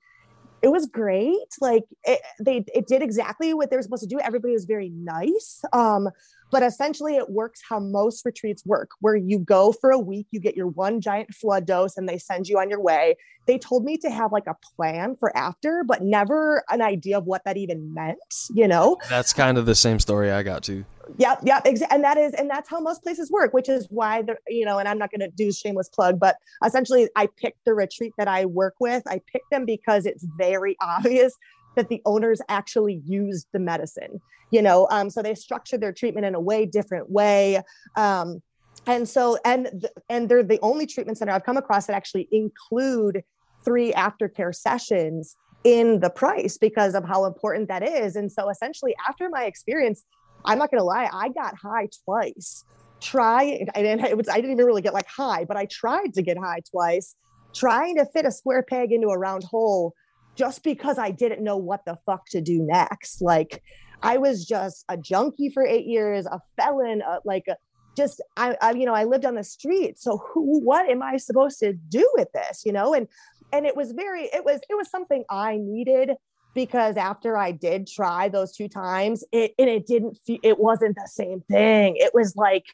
it 0.61 0.67
was 0.67 0.85
great. 0.85 1.37
Like 1.59 1.85
it, 2.03 2.21
they 2.39 2.63
it 2.73 2.85
did 2.87 3.01
exactly 3.01 3.53
what 3.53 3.71
they 3.71 3.75
were 3.75 3.81
supposed 3.81 4.03
to 4.03 4.07
do. 4.07 4.19
Everybody 4.19 4.53
was 4.53 4.65
very 4.65 4.89
nice 4.89 5.61
um 5.73 6.09
but 6.51 6.63
essentially 6.63 7.15
it 7.15 7.29
works 7.29 7.61
how 7.67 7.79
most 7.79 8.25
retreats 8.25 8.65
work 8.65 8.89
where 8.99 9.15
you 9.15 9.39
go 9.39 9.71
for 9.71 9.89
a 9.89 9.97
week 9.97 10.27
you 10.31 10.39
get 10.39 10.57
your 10.57 10.67
one 10.67 10.99
giant 10.99 11.33
flood 11.33 11.65
dose 11.65 11.95
and 11.95 12.09
they 12.09 12.17
send 12.17 12.47
you 12.47 12.59
on 12.59 12.69
your 12.69 12.81
way. 12.81 13.15
They 13.47 13.57
told 13.57 13.85
me 13.85 13.97
to 13.99 14.09
have 14.09 14.31
like 14.31 14.47
a 14.47 14.55
plan 14.75 15.15
for 15.19 15.35
after 15.35 15.83
but 15.85 16.03
never 16.03 16.63
an 16.69 16.81
idea 16.81 17.17
of 17.17 17.25
what 17.25 17.43
that 17.45 17.57
even 17.57 17.93
meant 17.93 18.19
you 18.53 18.67
know? 18.67 18.97
That's 19.09 19.33
kind 19.33 19.57
of 19.57 19.65
the 19.65 19.75
same 19.75 19.99
story 19.99 20.29
i 20.31 20.43
got 20.43 20.63
to 20.63 20.85
Yep, 21.17 21.41
yep, 21.43 21.63
exa- 21.65 21.87
and 21.89 22.03
that 22.03 22.17
is, 22.17 22.33
and 22.33 22.49
that's 22.49 22.69
how 22.69 22.79
most 22.79 23.03
places 23.03 23.31
work, 23.31 23.53
which 23.53 23.69
is 23.69 23.87
why 23.89 24.21
the, 24.21 24.37
you 24.47 24.65
know, 24.65 24.79
and 24.79 24.87
I'm 24.87 24.97
not 24.97 25.11
going 25.11 25.21
to 25.21 25.35
do 25.35 25.51
shameless 25.51 25.89
plug, 25.89 26.19
but 26.19 26.37
essentially, 26.65 27.09
I 27.15 27.27
picked 27.37 27.65
the 27.65 27.73
retreat 27.73 28.13
that 28.17 28.27
I 28.27 28.45
work 28.45 28.75
with. 28.79 29.03
I 29.07 29.21
picked 29.31 29.49
them 29.51 29.65
because 29.65 30.05
it's 30.05 30.25
very 30.37 30.77
obvious 30.81 31.33
that 31.75 31.89
the 31.89 32.01
owners 32.05 32.41
actually 32.49 33.01
used 33.05 33.47
the 33.53 33.59
medicine, 33.59 34.21
you 34.51 34.61
know, 34.61 34.87
um, 34.91 35.09
so 35.09 35.21
they 35.21 35.35
structured 35.35 35.81
their 35.81 35.93
treatment 35.93 36.25
in 36.25 36.35
a 36.35 36.39
way 36.39 36.65
different 36.65 37.09
way. 37.09 37.61
Um, 37.95 38.41
and 38.87 39.07
so, 39.07 39.37
and 39.45 39.69
th- 39.71 39.93
and 40.09 40.27
they're 40.27 40.43
the 40.43 40.59
only 40.61 40.85
treatment 40.85 41.17
center 41.17 41.31
I've 41.31 41.43
come 41.43 41.57
across 41.57 41.85
that 41.85 41.95
actually 41.95 42.27
include 42.31 43.23
three 43.63 43.93
aftercare 43.93 44.53
sessions 44.53 45.35
in 45.63 45.99
the 45.99 46.09
price 46.09 46.57
because 46.57 46.95
of 46.95 47.05
how 47.05 47.25
important 47.25 47.67
that 47.67 47.87
is. 47.87 48.15
And 48.15 48.31
so, 48.31 48.49
essentially, 48.49 48.95
after 49.07 49.29
my 49.29 49.45
experience 49.45 50.03
I'm 50.45 50.57
not 50.57 50.71
gonna 50.71 50.83
lie, 50.83 51.09
I 51.11 51.29
got 51.29 51.55
high 51.55 51.87
twice. 52.05 52.63
Try 52.99 53.65
didn't 53.75 54.05
it 54.05 54.17
was 54.17 54.29
I 54.29 54.35
didn't 54.35 54.51
even 54.51 54.65
really 54.65 54.81
get 54.81 54.93
like 54.93 55.07
high, 55.07 55.45
but 55.45 55.57
I 55.57 55.65
tried 55.65 56.13
to 56.13 56.21
get 56.21 56.37
high 56.37 56.61
twice, 56.69 57.15
trying 57.53 57.97
to 57.97 58.05
fit 58.05 58.25
a 58.25 58.31
square 58.31 58.63
peg 58.63 58.91
into 58.91 59.07
a 59.07 59.17
round 59.17 59.43
hole 59.43 59.93
just 60.35 60.63
because 60.63 60.97
I 60.97 61.11
didn't 61.11 61.43
know 61.43 61.57
what 61.57 61.85
the 61.85 61.97
fuck 62.05 62.25
to 62.29 62.41
do 62.41 62.61
next. 62.61 63.21
Like 63.21 63.63
I 64.01 64.17
was 64.17 64.45
just 64.45 64.85
a 64.89 64.97
junkie 64.97 65.49
for 65.49 65.65
eight 65.65 65.85
years, 65.85 66.25
a 66.25 66.39
felon, 66.57 67.01
uh, 67.01 67.19
like 67.25 67.45
a, 67.47 67.57
just 67.97 68.21
I, 68.37 68.55
I, 68.61 68.71
you 68.71 68.85
know, 68.85 68.93
I 68.93 69.03
lived 69.03 69.25
on 69.25 69.35
the 69.35 69.43
street. 69.43 69.99
So 69.99 70.17
who, 70.17 70.61
what 70.63 70.89
am 70.89 71.03
I 71.03 71.17
supposed 71.17 71.59
to 71.59 71.73
do 71.73 72.09
with 72.15 72.29
this? 72.33 72.63
You 72.65 72.71
know, 72.71 72.93
and 72.93 73.07
and 73.53 73.65
it 73.65 73.75
was 73.75 73.91
very, 73.91 74.23
it 74.23 74.45
was, 74.45 74.61
it 74.69 74.75
was 74.75 74.89
something 74.89 75.25
I 75.29 75.57
needed 75.59 76.11
because 76.53 76.97
after 76.97 77.37
I 77.37 77.51
did 77.51 77.87
try 77.87 78.29
those 78.29 78.55
two 78.55 78.67
times, 78.67 79.23
it 79.31 79.53
and 79.57 79.69
it 79.69 79.87
didn't 79.87 80.19
feel 80.25 80.39
it 80.43 80.59
wasn't 80.59 80.95
the 80.95 81.07
same 81.07 81.41
thing. 81.49 81.95
It 81.97 82.11
was 82.13 82.35
like 82.35 82.65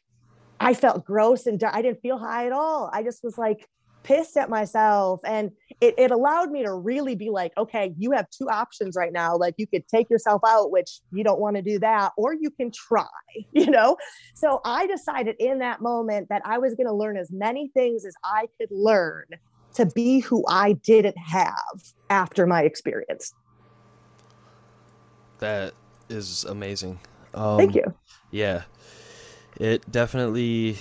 I 0.60 0.74
felt 0.74 1.04
gross 1.04 1.46
and 1.46 1.62
I 1.62 1.82
didn't 1.82 2.00
feel 2.00 2.18
high 2.18 2.46
at 2.46 2.52
all. 2.52 2.90
I 2.92 3.02
just 3.02 3.22
was 3.22 3.38
like 3.38 3.68
pissed 4.02 4.36
at 4.36 4.48
myself. 4.48 5.20
And 5.24 5.50
it, 5.80 5.94
it 5.98 6.10
allowed 6.10 6.50
me 6.50 6.62
to 6.62 6.72
really 6.72 7.14
be 7.14 7.30
like, 7.30 7.52
okay, 7.58 7.92
you 7.98 8.12
have 8.12 8.26
two 8.30 8.48
options 8.48 8.96
right 8.96 9.12
now. 9.12 9.36
Like 9.36 9.54
you 9.58 9.66
could 9.66 9.86
take 9.88 10.08
yourself 10.10 10.40
out, 10.46 10.70
which 10.70 11.00
you 11.12 11.22
don't 11.22 11.40
want 11.40 11.56
to 11.56 11.62
do 11.62 11.78
that, 11.80 12.12
or 12.16 12.34
you 12.34 12.50
can 12.50 12.70
try, 12.70 13.06
you 13.52 13.66
know? 13.66 13.96
So 14.34 14.60
I 14.64 14.86
decided 14.86 15.36
in 15.38 15.58
that 15.58 15.80
moment 15.80 16.28
that 16.30 16.42
I 16.44 16.58
was 16.58 16.74
going 16.74 16.86
to 16.86 16.94
learn 16.94 17.16
as 17.16 17.30
many 17.30 17.70
things 17.74 18.04
as 18.04 18.14
I 18.24 18.46
could 18.58 18.70
learn 18.70 19.26
to 19.74 19.86
be 19.86 20.20
who 20.20 20.44
I 20.48 20.72
didn't 20.72 21.18
have 21.18 21.82
after 22.10 22.46
my 22.46 22.62
experience. 22.62 23.34
That 25.38 25.74
is 26.08 26.44
amazing. 26.44 26.98
Um, 27.34 27.58
Thank 27.58 27.74
you. 27.74 27.94
Yeah, 28.30 28.62
it 29.56 29.90
definitely 29.90 30.78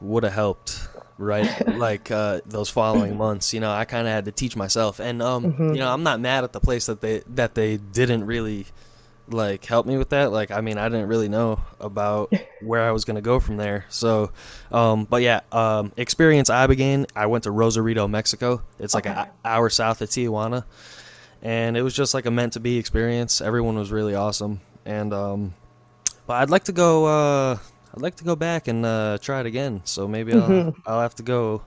would 0.00 0.22
have 0.22 0.32
helped, 0.32 0.88
right? 1.18 1.66
like 1.76 2.10
uh, 2.10 2.40
those 2.46 2.68
following 2.70 3.16
months. 3.16 3.54
You 3.54 3.60
know, 3.60 3.70
I 3.70 3.84
kind 3.84 4.06
of 4.06 4.12
had 4.12 4.24
to 4.26 4.32
teach 4.32 4.56
myself, 4.56 5.00
and 5.00 5.22
um, 5.22 5.52
mm-hmm. 5.52 5.74
you 5.74 5.78
know, 5.80 5.92
I'm 5.92 6.02
not 6.02 6.20
mad 6.20 6.44
at 6.44 6.52
the 6.52 6.60
place 6.60 6.86
that 6.86 7.00
they 7.00 7.22
that 7.28 7.54
they 7.54 7.78
didn't 7.78 8.26
really 8.26 8.66
like 9.28 9.64
help 9.64 9.86
me 9.86 9.96
with 9.96 10.10
that. 10.10 10.32
Like, 10.32 10.50
I 10.50 10.60
mean, 10.60 10.76
I 10.76 10.88
didn't 10.88 11.06
really 11.06 11.28
know 11.28 11.60
about 11.78 12.32
where 12.60 12.82
I 12.82 12.90
was 12.90 13.04
gonna 13.04 13.20
go 13.20 13.40
from 13.40 13.56
there. 13.56 13.86
So, 13.88 14.32
um, 14.70 15.04
but 15.04 15.22
yeah, 15.22 15.40
um, 15.52 15.92
experience 15.96 16.50
Ibogaine. 16.50 17.08
I 17.16 17.26
went 17.26 17.44
to 17.44 17.50
Rosarito, 17.50 18.08
Mexico. 18.08 18.62
It's 18.78 18.94
like 18.94 19.06
okay. 19.06 19.20
an 19.20 19.28
hour 19.44 19.70
south 19.70 20.02
of 20.02 20.08
Tijuana 20.10 20.64
and 21.42 21.76
it 21.76 21.82
was 21.82 21.94
just 21.94 22.14
like 22.14 22.26
a 22.26 22.30
meant 22.30 22.54
to 22.54 22.60
be 22.60 22.78
experience. 22.78 23.40
Everyone 23.40 23.76
was 23.76 23.90
really 23.90 24.14
awesome, 24.14 24.60
and 24.84 25.12
um, 25.12 25.54
but 26.26 26.34
I'd 26.34 26.50
like 26.50 26.64
to 26.64 26.72
go. 26.72 27.06
Uh, 27.06 27.58
I'd 27.94 28.02
like 28.02 28.16
to 28.16 28.24
go 28.24 28.36
back 28.36 28.68
and 28.68 28.84
uh, 28.86 29.18
try 29.20 29.40
it 29.40 29.46
again. 29.46 29.82
So 29.84 30.06
maybe 30.06 30.32
I'll, 30.32 30.48
mm-hmm. 30.48 30.80
I'll 30.86 31.00
have 31.00 31.14
to 31.16 31.22
go 31.22 31.62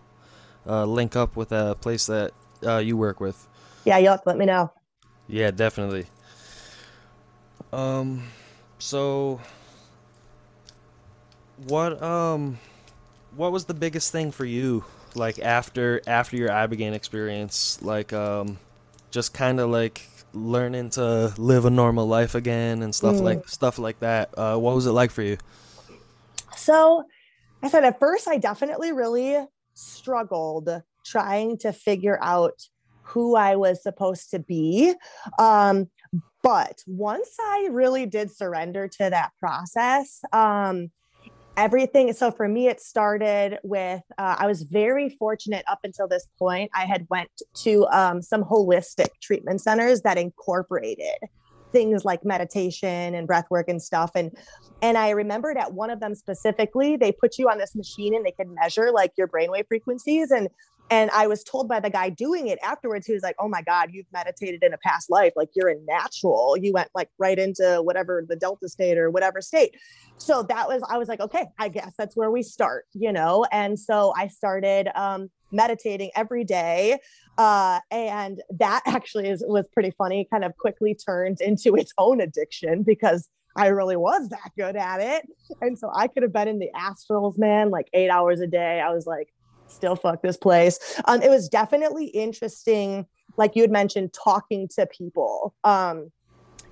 uh, 0.66 0.86
link 0.86 1.16
up 1.16 1.36
with 1.36 1.52
a 1.52 1.76
place 1.76 2.06
that 2.08 2.32
uh, 2.66 2.78
you 2.78 2.96
work 2.96 3.20
with. 3.20 3.48
Yeah, 3.86 3.98
you'll 3.98 4.12
have 4.12 4.24
to 4.24 4.30
let 4.30 4.38
me 4.38 4.46
know. 4.46 4.72
Yeah, 5.28 5.52
definitely. 5.52 6.06
Um, 7.72 8.28
so 8.78 9.42
what 11.68 12.02
um, 12.02 12.60
what 13.36 13.52
was 13.52 13.66
the 13.66 13.74
biggest 13.74 14.12
thing 14.12 14.32
for 14.32 14.46
you? 14.46 14.86
Like 15.16 15.40
after 15.40 16.02
after 16.08 16.38
your 16.38 16.50
Ibogaine 16.50 16.94
experience, 16.94 17.82
like 17.82 18.14
um, 18.14 18.58
just 19.14 19.34
kind 19.34 19.60
of 19.60 19.70
like 19.70 20.10
learning 20.34 20.90
to 20.90 21.32
live 21.38 21.66
a 21.66 21.70
normal 21.70 22.08
life 22.08 22.34
again 22.34 22.82
and 22.82 22.94
stuff 22.94 23.16
mm. 23.18 23.22
like 23.22 23.48
stuff 23.48 23.78
like 23.78 24.00
that. 24.00 24.34
Uh, 24.36 24.58
what 24.58 24.74
was 24.76 24.88
it 24.88 24.92
like 24.92 25.12
for 25.12 25.22
you? 25.22 25.38
So, 26.58 27.06
I 27.62 27.70
said 27.70 27.86
at 27.86 28.00
first 28.00 28.28
I 28.28 28.38
definitely 28.38 28.92
really 28.92 29.38
struggled 29.76 30.70
trying 31.06 31.58
to 31.60 31.72
figure 31.72 32.18
out 32.22 32.60
who 33.04 33.36
I 33.36 33.56
was 33.56 33.84
supposed 33.84 34.32
to 34.32 34.40
be. 34.40 34.94
Um, 35.38 35.90
but 36.42 36.82
once 36.88 37.30
I 37.40 37.70
really 37.72 38.06
did 38.06 38.36
surrender 38.36 38.88
to 38.88 39.10
that 39.10 39.32
process, 39.40 40.22
um, 40.34 40.92
everything. 41.58 42.12
So 42.14 42.32
for 42.32 42.48
me 42.48 42.68
it 42.68 42.82
started 42.82 43.60
with 43.64 44.02
uh, 44.18 44.36
i 44.40 44.48
was 44.48 44.64
very 44.64 45.10
fortunate 45.10 45.64
up 45.68 45.80
until 45.84 46.08
this 46.08 46.28
point 46.38 46.72
i 46.74 46.86
had 46.86 47.06
went 47.10 47.30
to 47.56 47.86
um, 47.88 48.22
some 48.22 48.44
holistic 48.44 49.10
treatment 49.22 49.62
centers 49.62 50.02
that 50.02 50.18
incorporated 50.18 51.18
things 51.74 52.06
like 52.06 52.24
meditation 52.24 53.16
and 53.16 53.28
breath 53.28 53.48
work 53.50 53.68
and 53.68 53.82
stuff. 53.82 54.12
And 54.16 54.32
and 54.82 54.98
i 54.98 55.10
remembered 55.10 55.58
at 55.58 55.74
one 55.74 55.90
of 55.90 56.00
them 56.00 56.16
specifically 56.16 56.96
they 56.96 57.12
put 57.12 57.38
you 57.38 57.50
on 57.50 57.58
this 57.58 57.76
machine 57.76 58.16
and 58.16 58.26
they 58.26 58.32
could 58.32 58.50
measure 58.50 58.92
like 58.92 59.12
your 59.18 59.28
brainwave 59.28 59.68
frequencies. 59.68 60.32
And 60.32 60.48
and 60.90 61.10
I 61.12 61.28
was 61.28 61.44
told 61.44 61.68
by 61.68 61.80
the 61.80 61.90
guy 61.90 62.10
doing 62.10 62.48
it 62.48 62.60
afterwards, 62.64 63.08
he 63.08 63.14
was 63.14 63.24
like, 63.24 63.36
Oh 63.40 63.48
my 63.48 63.62
God, 63.62 63.90
you've 63.92 64.06
meditated 64.14 64.64
in 64.64 64.74
a 64.74 64.78
past 64.78 65.10
life. 65.10 65.34
Like 65.36 65.50
you're 65.56 65.70
a 65.70 65.76
natural. 65.88 66.58
You 66.58 66.74
went 66.74 66.90
like 66.94 67.10
right 67.18 67.40
into 67.40 67.82
whatever 67.84 68.24
the 68.28 68.36
Delta 68.36 68.70
state 68.70 68.98
or 68.98 69.10
whatever 69.10 69.42
state. 69.42 69.76
So 70.18 70.44
that 70.44 70.68
was, 70.68 70.84
I 70.90 70.98
was 70.98 71.08
like, 71.08 71.20
Okay, 71.20 71.46
I 71.58 71.70
guess 71.70 71.94
that's 71.98 72.16
where 72.16 72.32
we 72.32 72.44
start, 72.44 72.86
you 72.94 73.12
know? 73.12 73.46
And 73.52 73.80
so 73.80 74.14
I 74.16 74.28
started 74.28 74.90
um, 74.96 75.30
meditating 75.52 76.12
every 76.16 76.44
day. 76.44 77.00
Uh, 77.38 77.80
and 77.90 78.42
that 78.60 78.82
actually 78.86 79.30
is, 79.30 79.44
was 79.48 79.68
pretty 79.74 79.92
funny, 79.98 80.28
kind 80.32 80.44
of 80.44 80.56
quickly 80.58 80.96
turned 80.96 81.42
into 81.42 81.76
its 81.76 81.94
own 81.98 82.22
addiction 82.22 82.84
because 82.84 83.30
I 83.56 83.68
really 83.68 83.96
was 83.96 84.30
that 84.30 84.52
good 84.58 84.76
at 84.76 85.00
it. 85.00 85.28
And 85.62 85.78
so 85.78 85.92
I 85.94 86.08
could 86.08 86.24
have 86.24 86.34
been 86.34 86.48
in 86.48 86.60
the 86.60 86.72
astrals, 86.76 87.38
man, 87.38 87.70
like 87.70 87.88
eight 87.94 88.10
hours 88.10 88.42
a 88.42 88.48
day. 88.48 88.82
I 88.82 88.92
was 88.92 89.06
like, 89.06 89.30
still 89.68 89.96
fuck 89.96 90.22
this 90.22 90.38
place. 90.38 90.80
Um, 91.06 91.22
it 91.22 91.30
was 91.30 91.50
definitely 91.50 92.06
interesting 92.08 93.06
like 93.38 93.56
you 93.56 93.62
had 93.62 93.72
mentioned, 93.72 94.14
talking 94.14 94.68
to 94.76 94.86
people. 94.86 95.56
Um, 95.64 96.12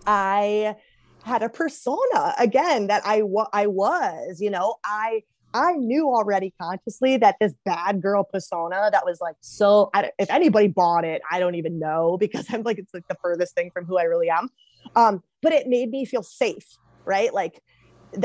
I 0.05 0.75
had 1.24 1.43
a 1.43 1.50
persona 1.50 2.33
again 2.39 2.88
that 2.88 3.03
I 3.05 3.21
wa- 3.21 3.50
I 3.53 3.67
was, 3.67 4.41
you 4.41 4.50
know, 4.50 4.75
I 4.83 5.24
I 5.53 5.74
knew 5.74 6.07
already 6.07 6.53
consciously 6.62 7.17
that 7.17 7.36
this 7.39 7.53
bad 7.65 8.01
girl 8.01 8.24
persona 8.24 8.89
that 8.91 9.05
was 9.05 9.19
like 9.21 9.36
so. 9.41 9.89
I, 9.93 10.12
if 10.17 10.29
anybody 10.29 10.67
bought 10.67 11.05
it, 11.05 11.21
I 11.29 11.39
don't 11.39 11.55
even 11.55 11.79
know 11.79 12.17
because 12.19 12.45
I'm 12.51 12.63
like 12.63 12.79
it's 12.79 12.93
like 12.93 13.07
the 13.07 13.17
furthest 13.21 13.55
thing 13.55 13.71
from 13.71 13.86
who 13.86 13.98
I 13.98 14.03
really 14.03 14.29
am. 14.29 14.50
Um, 14.95 15.24
but 15.41 15.53
it 15.53 15.67
made 15.67 15.91
me 15.91 16.05
feel 16.05 16.24
safe, 16.24 16.65
right? 17.05 17.33
Like 17.33 17.62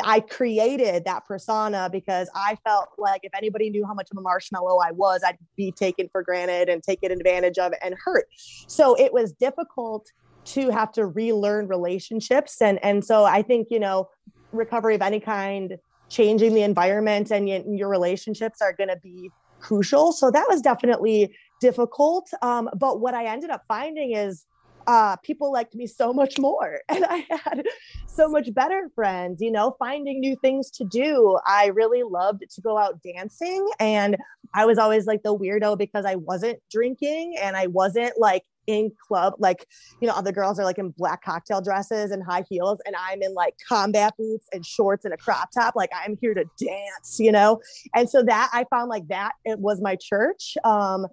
I 0.02 0.20
created 0.20 1.04
that 1.04 1.26
persona 1.26 1.88
because 1.90 2.28
I 2.34 2.56
felt 2.64 2.88
like 2.98 3.20
if 3.22 3.32
anybody 3.36 3.70
knew 3.70 3.86
how 3.86 3.94
much 3.94 4.08
of 4.10 4.18
a 4.18 4.20
marshmallow 4.20 4.78
I 4.78 4.90
was, 4.92 5.22
I'd 5.24 5.38
be 5.56 5.72
taken 5.72 6.08
for 6.10 6.22
granted 6.22 6.68
and 6.68 6.82
taken 6.82 7.12
advantage 7.12 7.58
of 7.58 7.72
and 7.82 7.94
hurt. 8.04 8.26
So 8.66 8.94
it 8.98 9.12
was 9.12 9.32
difficult 9.32 10.10
to 10.46 10.70
have 10.70 10.92
to 10.92 11.06
relearn 11.06 11.68
relationships. 11.68 12.60
And 12.60 12.82
and 12.84 13.04
so 13.04 13.24
I 13.24 13.42
think 13.42 13.68
you 13.70 13.80
know 13.80 14.08
recovery 14.52 14.94
of 14.94 15.02
any 15.02 15.20
kind 15.20 15.76
changing 16.08 16.54
the 16.54 16.62
environment 16.62 17.30
and 17.30 17.48
your 17.48 17.88
relationships 17.88 18.62
are 18.62 18.72
going 18.72 18.88
to 18.88 18.98
be 19.02 19.30
crucial. 19.60 20.12
So 20.12 20.30
that 20.30 20.46
was 20.48 20.60
definitely 20.60 21.34
difficult. 21.60 22.28
Um, 22.42 22.70
but 22.76 23.00
what 23.00 23.14
I 23.14 23.26
ended 23.26 23.50
up 23.50 23.62
finding 23.66 24.12
is 24.12 24.46
uh, 24.86 25.16
people 25.16 25.52
liked 25.52 25.74
me 25.74 25.86
so 25.86 26.12
much 26.12 26.38
more 26.38 26.80
and 26.88 27.04
I 27.04 27.26
had 27.28 27.64
so 28.06 28.28
much 28.28 28.52
better 28.54 28.90
friends, 28.94 29.40
you 29.40 29.50
know, 29.50 29.76
finding 29.78 30.20
new 30.20 30.36
things 30.36 30.70
to 30.72 30.84
do. 30.84 31.38
I 31.46 31.66
really 31.66 32.02
loved 32.02 32.44
to 32.48 32.60
go 32.60 32.78
out 32.78 33.02
dancing 33.02 33.68
and 33.78 34.16
I 34.54 34.64
was 34.64 34.78
always 34.78 35.06
like 35.06 35.22
the 35.22 35.36
weirdo 35.36 35.76
because 35.78 36.04
I 36.04 36.14
wasn't 36.16 36.60
drinking 36.70 37.36
and 37.40 37.56
I 37.56 37.66
wasn't 37.66 38.18
like 38.18 38.42
in 38.66 38.90
club 39.06 39.34
like 39.38 39.64
you 40.00 40.08
know 40.08 40.14
other 40.14 40.32
girls 40.32 40.58
are 40.58 40.64
like 40.64 40.78
in 40.78 40.90
black 40.90 41.22
cocktail 41.22 41.60
dresses 41.60 42.10
and 42.10 42.24
high 42.24 42.44
heels 42.48 42.80
and 42.84 42.96
i'm 42.98 43.22
in 43.22 43.32
like 43.32 43.54
combat 43.68 44.12
boots 44.18 44.48
and 44.52 44.66
shorts 44.66 45.04
and 45.04 45.14
a 45.14 45.16
crop 45.16 45.50
top. 45.52 45.76
Like 45.76 45.90
i'm 45.94 46.18
here 46.20 46.34
to 46.34 46.44
dance 46.58 47.18
you 47.20 47.30
know? 47.30 47.60
And 47.94 48.10
so 48.10 48.22
that 48.24 48.50
i 48.52 48.64
found 48.70 48.88
like 48.88 49.06
that 49.08 49.32
it 49.44 49.58
was 49.58 49.80
my 49.80 49.96
church. 49.96 50.56
Um 50.64 51.06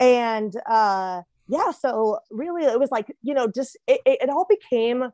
and 0.00 0.54
uh 0.66 1.22
yeah 1.48 1.70
so 1.70 2.18
really 2.30 2.64
it 2.64 2.78
was 2.78 2.90
like 2.90 3.14
you 3.22 3.34
know 3.34 3.46
just 3.46 3.76
it, 3.86 4.00
it, 4.06 4.22
it 4.22 4.30
all 4.30 4.46
became 4.48 5.10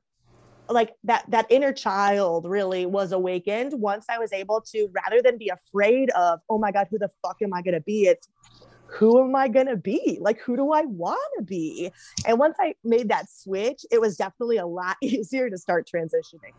like 0.68 0.94
that 1.04 1.24
that 1.28 1.46
inner 1.50 1.72
child 1.72 2.46
really 2.46 2.86
was 2.86 3.12
awakened 3.12 3.72
once 3.74 4.06
i 4.08 4.18
was 4.18 4.32
able 4.32 4.60
to 4.60 4.88
rather 4.92 5.20
than 5.22 5.36
be 5.36 5.48
afraid 5.48 6.10
of 6.10 6.40
oh 6.48 6.58
my 6.58 6.70
god 6.70 6.86
who 6.90 6.98
the 6.98 7.10
fuck 7.22 7.36
am 7.42 7.52
i 7.52 7.62
going 7.62 7.74
to 7.74 7.80
be? 7.80 8.04
It's 8.04 8.28
who 8.86 9.22
am 9.22 9.36
i 9.36 9.46
going 9.46 9.66
to 9.66 9.76
be? 9.76 10.18
Like 10.20 10.40
who 10.40 10.56
do 10.56 10.72
i 10.72 10.82
want 10.82 11.20
to 11.38 11.44
be? 11.44 11.90
And 12.26 12.38
once 12.38 12.56
i 12.60 12.74
made 12.84 13.08
that 13.08 13.30
switch 13.30 13.84
it 13.90 14.00
was 14.00 14.16
definitely 14.16 14.58
a 14.58 14.66
lot 14.66 14.96
easier 15.02 15.50
to 15.50 15.58
start 15.58 15.88
transitioning. 15.92 16.54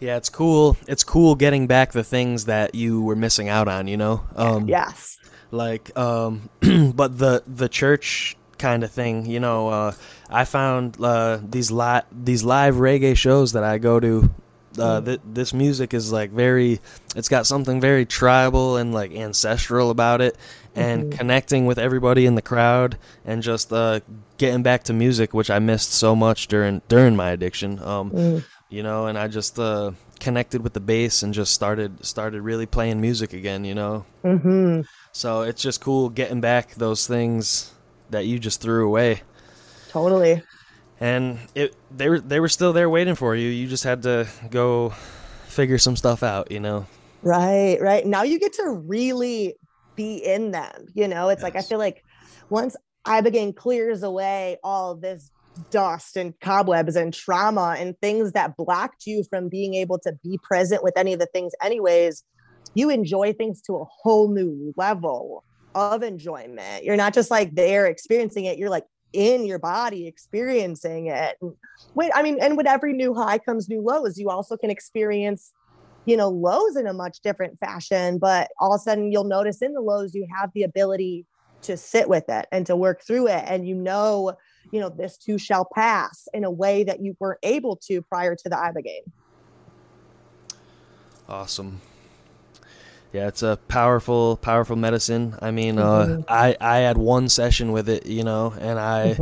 Yeah, 0.00 0.16
it's 0.16 0.28
cool. 0.28 0.76
It's 0.86 1.02
cool 1.02 1.34
getting 1.34 1.66
back 1.66 1.90
the 1.90 2.04
things 2.04 2.44
that 2.44 2.76
you 2.76 3.02
were 3.02 3.16
missing 3.16 3.48
out 3.48 3.66
on, 3.66 3.88
you 3.88 3.96
know? 3.96 4.24
Um 4.36 4.68
yes 4.68 5.17
like 5.50 5.96
um 5.98 6.48
but 6.94 7.18
the 7.18 7.42
the 7.46 7.68
church 7.68 8.36
kind 8.58 8.82
of 8.82 8.90
thing, 8.90 9.26
you 9.26 9.40
know, 9.40 9.68
uh 9.68 9.92
I 10.30 10.44
found 10.44 10.96
uh 11.02 11.38
these 11.48 11.70
li- 11.70 12.02
these 12.12 12.42
live 12.44 12.76
reggae 12.76 13.16
shows 13.16 13.52
that 13.52 13.64
I 13.64 13.78
go 13.78 14.00
to 14.00 14.30
uh, 14.78 15.00
th- 15.00 15.20
this 15.24 15.52
music 15.52 15.92
is 15.92 16.12
like 16.12 16.30
very 16.30 16.78
it's 17.16 17.28
got 17.28 17.46
something 17.46 17.80
very 17.80 18.04
tribal 18.06 18.76
and 18.76 18.92
like 18.94 19.10
ancestral 19.12 19.90
about 19.90 20.20
it 20.20 20.36
and 20.76 21.04
Mhm. 21.06 21.18
connecting 21.18 21.66
with 21.66 21.78
everybody 21.78 22.26
in 22.26 22.36
the 22.36 22.42
crowd 22.42 22.96
and 23.24 23.42
just 23.42 23.72
uh 23.72 23.98
getting 24.36 24.62
back 24.62 24.84
to 24.84 24.92
music 24.92 25.34
which 25.34 25.50
I 25.50 25.58
missed 25.58 25.92
so 25.92 26.14
much 26.14 26.46
during 26.46 26.82
during 26.86 27.16
my 27.16 27.30
addiction 27.30 27.80
um 27.82 28.10
Mm. 28.12 28.44
you 28.68 28.82
know 28.84 29.06
and 29.06 29.18
I 29.18 29.26
just 29.26 29.58
uh 29.58 29.92
connected 30.20 30.62
with 30.62 30.74
the 30.74 30.80
bass 30.80 31.22
and 31.24 31.34
just 31.34 31.52
started 31.54 32.04
started 32.04 32.42
really 32.42 32.66
playing 32.66 33.00
music 33.00 33.32
again 33.32 33.64
you 33.64 33.74
know 33.74 34.04
hmm 34.22 34.82
so 35.18 35.42
it's 35.42 35.62
just 35.62 35.80
cool 35.80 36.08
getting 36.08 36.40
back 36.40 36.74
those 36.74 37.06
things 37.06 37.72
that 38.10 38.26
you 38.26 38.38
just 38.38 38.60
threw 38.60 38.86
away 38.86 39.22
totally 39.88 40.42
and 41.00 41.38
it 41.54 41.74
they 41.90 42.08
were 42.08 42.20
they 42.20 42.40
were 42.40 42.48
still 42.48 42.72
there 42.72 42.90
waiting 42.90 43.14
for 43.14 43.34
you. 43.34 43.48
You 43.48 43.68
just 43.68 43.84
had 43.84 44.02
to 44.02 44.26
go 44.50 44.90
figure 45.46 45.78
some 45.78 45.96
stuff 45.96 46.22
out, 46.22 46.50
you 46.50 46.60
know. 46.60 46.86
Right, 47.22 47.78
right. 47.80 48.06
Now 48.06 48.22
you 48.22 48.38
get 48.38 48.52
to 48.54 48.70
really 48.70 49.54
be 49.96 50.16
in 50.16 50.50
them. 50.50 50.86
You 50.94 51.08
know, 51.08 51.28
it's 51.28 51.42
like 51.42 51.56
I 51.56 51.62
feel 51.62 51.78
like 51.78 52.04
once 52.50 52.76
Ibogaine 53.06 53.54
clears 53.54 54.02
away 54.02 54.58
all 54.62 54.94
this 54.94 55.30
dust 55.70 56.16
and 56.16 56.38
cobwebs 56.40 56.94
and 56.94 57.12
trauma 57.12 57.74
and 57.78 57.98
things 58.00 58.32
that 58.32 58.56
blocked 58.56 59.06
you 59.06 59.24
from 59.28 59.48
being 59.48 59.74
able 59.74 59.98
to 60.00 60.12
be 60.22 60.38
present 60.42 60.82
with 60.82 60.96
any 60.96 61.12
of 61.12 61.18
the 61.18 61.26
things, 61.26 61.52
anyways, 61.62 62.24
you 62.74 62.90
enjoy 62.90 63.32
things 63.32 63.60
to 63.62 63.76
a 63.76 63.84
whole 63.84 64.28
new 64.28 64.72
level 64.76 65.44
of 65.74 66.02
enjoyment. 66.02 66.84
You're 66.84 66.96
not 66.96 67.14
just 67.14 67.30
like 67.30 67.54
there 67.54 67.86
experiencing 67.86 68.46
it, 68.46 68.58
you're 68.58 68.70
like 68.70 68.84
in 69.12 69.46
your 69.46 69.58
body 69.58 70.06
experiencing 70.06 71.06
it. 71.06 71.36
Wait, 71.94 72.10
I 72.14 72.22
mean, 72.22 72.38
and 72.40 72.56
with 72.56 72.66
every 72.66 72.92
new 72.92 73.14
high 73.14 73.38
comes 73.38 73.68
new 73.68 73.80
lows. 73.80 74.18
You 74.18 74.30
also 74.30 74.56
can 74.56 74.70
experience 74.70 75.52
you 76.04 76.16
know 76.16 76.30
lows 76.30 76.76
in 76.76 76.86
a 76.86 76.92
much 76.92 77.20
different 77.20 77.58
fashion 77.58 78.18
but 78.18 78.48
all 78.58 78.72
of 78.72 78.78
a 78.78 78.82
sudden 78.82 79.12
you'll 79.12 79.24
notice 79.24 79.60
in 79.60 79.74
the 79.74 79.80
lows 79.80 80.14
you 80.14 80.26
have 80.34 80.50
the 80.54 80.62
ability 80.62 81.26
to 81.60 81.76
sit 81.76 82.08
with 82.08 82.24
it 82.28 82.46
and 82.50 82.64
to 82.64 82.74
work 82.74 83.02
through 83.04 83.26
it 83.26 83.44
and 83.46 83.68
you 83.68 83.74
know 83.74 84.32
you 84.72 84.80
know 84.80 84.88
this 84.88 85.18
too 85.18 85.36
shall 85.36 85.68
pass 85.74 86.26
in 86.32 86.44
a 86.44 86.50
way 86.50 86.82
that 86.82 87.00
you 87.00 87.14
weren't 87.20 87.40
able 87.42 87.76
to 87.76 88.00
prior 88.00 88.34
to 88.34 88.48
the 88.48 88.56
ibogaine 88.56 89.12
Awesome. 91.28 91.82
Yeah, 93.12 93.28
it's 93.28 93.42
a 93.42 93.58
powerful, 93.68 94.36
powerful 94.36 94.76
medicine. 94.76 95.34
I 95.40 95.50
mean, 95.50 95.76
Mhm. 95.76 95.78
uh, 95.78 96.18
I 96.28 96.56
I 96.60 96.78
had 96.78 96.98
one 96.98 97.28
session 97.28 97.72
with 97.72 97.88
it, 97.88 98.06
you 98.06 98.22
know, 98.22 98.54
and 98.60 98.78
I 98.78 99.20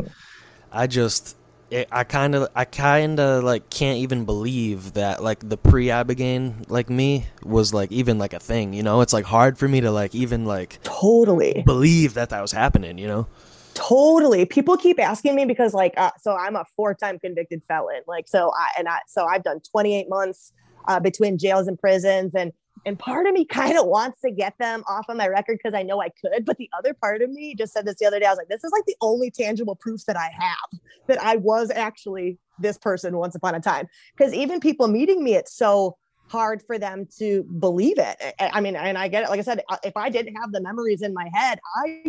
I 0.73 0.87
just 0.89 1.37
it, 1.71 1.89
I 1.93 2.05
kind 2.05 2.35
of 2.35 2.49
I 2.55 2.65
kind 2.65 3.21
of 3.21 3.45
like 3.45 3.71
can't 3.71 3.99
even 3.99 4.25
believe 4.25 4.95
that 4.95 5.23
like 5.23 5.49
the 5.49 5.57
pre 5.57 5.87
ibogaine 5.87 6.69
like 6.69 6.91
me 6.91 7.27
was 7.45 7.73
like 7.75 7.93
even 7.93 8.19
like 8.19 8.33
a 8.33 8.41
thing, 8.41 8.73
you 8.75 8.83
know. 8.83 9.03
It's 9.03 9.13
like 9.13 9.25
hard 9.25 9.59
for 9.59 9.69
me 9.69 9.81
to 9.83 9.91
like 9.93 10.15
even 10.15 10.47
like 10.47 10.81
totally 10.83 11.63
believe 11.65 12.15
that 12.15 12.31
that 12.31 12.43
was 12.43 12.53
happening, 12.53 12.99
you 12.99 13.07
know. 13.09 13.27
totally 13.75 14.45
people 14.47 14.77
keep 14.77 14.99
asking 14.99 15.35
me 15.35 15.45
because 15.45 15.75
like 15.75 15.93
uh, 15.99 16.11
so 16.19 16.33
i'm 16.35 16.57
a 16.57 16.65
four-time 16.77 17.19
convicted 17.19 17.63
felon 17.69 18.01
like 18.07 18.27
so 18.27 18.51
i 18.59 18.69
and 18.79 18.89
i 18.89 18.99
so 19.07 19.27
i've 19.27 19.43
done 19.43 19.61
28 19.71 20.09
months 20.09 20.53
uh, 20.89 20.99
between 21.01 21.37
jails 21.37 21.67
and 21.67 21.79
prisons 21.79 22.35
and 22.35 22.53
and 22.87 22.99
part 22.99 23.27
of 23.27 23.35
me 23.35 23.45
kind 23.45 23.77
of 23.77 23.85
wants 23.87 24.21
to 24.23 24.31
get 24.31 24.55
them 24.59 24.83
off 24.89 25.05
of 25.09 25.17
my 25.17 25.27
record 25.29 25.59
because 25.63 25.75
i 25.75 25.83
know 25.83 26.01
i 26.01 26.09
could 26.09 26.45
but 26.47 26.57
the 26.57 26.71
other 26.79 26.95
part 26.95 27.21
of 27.21 27.29
me 27.31 27.55
just 27.55 27.73
said 27.75 27.85
this 27.85 27.97
the 27.97 28.07
other 28.07 28.19
day 28.19 28.25
i 28.27 28.31
was 28.31 28.39
like 28.39 28.49
this 28.49 28.65
is 28.65 28.73
like 28.73 28.85
the 28.87 28.97
only 29.03 29.31
tangible 29.31 29.75
proof 29.77 30.05
that 30.07 30.17
i 30.17 30.31
have 30.39 30.81
that 31.09 31.21
i 31.21 31.37
was 31.37 31.71
actually 31.71 32.39
this 32.59 32.79
person 32.79 33.17
once 33.19 33.35
upon 33.35 33.55
a 33.55 33.61
time 33.61 33.87
because 34.17 34.33
even 34.33 34.61
people 34.61 34.89
meeting 34.89 35.23
me 35.23 35.35
it's 35.35 35.55
so 35.55 35.97
hard 36.29 36.63
for 36.67 36.79
them 36.79 37.07
to 37.19 37.43
believe 37.61 37.99
it 37.99 38.17
I- 38.41 38.61
mean 38.61 38.75
and 38.77 38.97
i 38.97 39.09
get 39.09 39.25
it 39.25 39.29
like 39.31 39.39
i 39.41 39.43
said 39.43 39.61
uh, 39.69 39.77
if 39.85 39.97
i 39.97 40.09
didn't 40.09 40.35
have 40.37 40.53
the 40.53 40.61
memories 40.63 41.03
in 41.03 41.13
my 41.13 41.29
head 41.35 41.59
i 41.85 42.03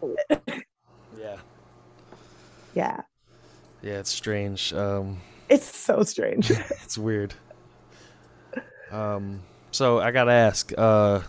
would 0.00 0.62
Yeah. 1.18 1.36
yeah 2.74 3.00
Yeah, 3.82 3.98
it's 3.98 4.10
strange. 4.10 4.72
Um 4.72 5.20
It's 5.48 5.74
so 5.76 6.02
strange. 6.04 6.50
it's 6.84 6.96
weird. 6.96 7.34
Um, 8.92 9.40
so 9.70 10.00
I 10.00 10.10
gotta 10.10 10.32
ask, 10.32 10.72
uh, 10.76 11.20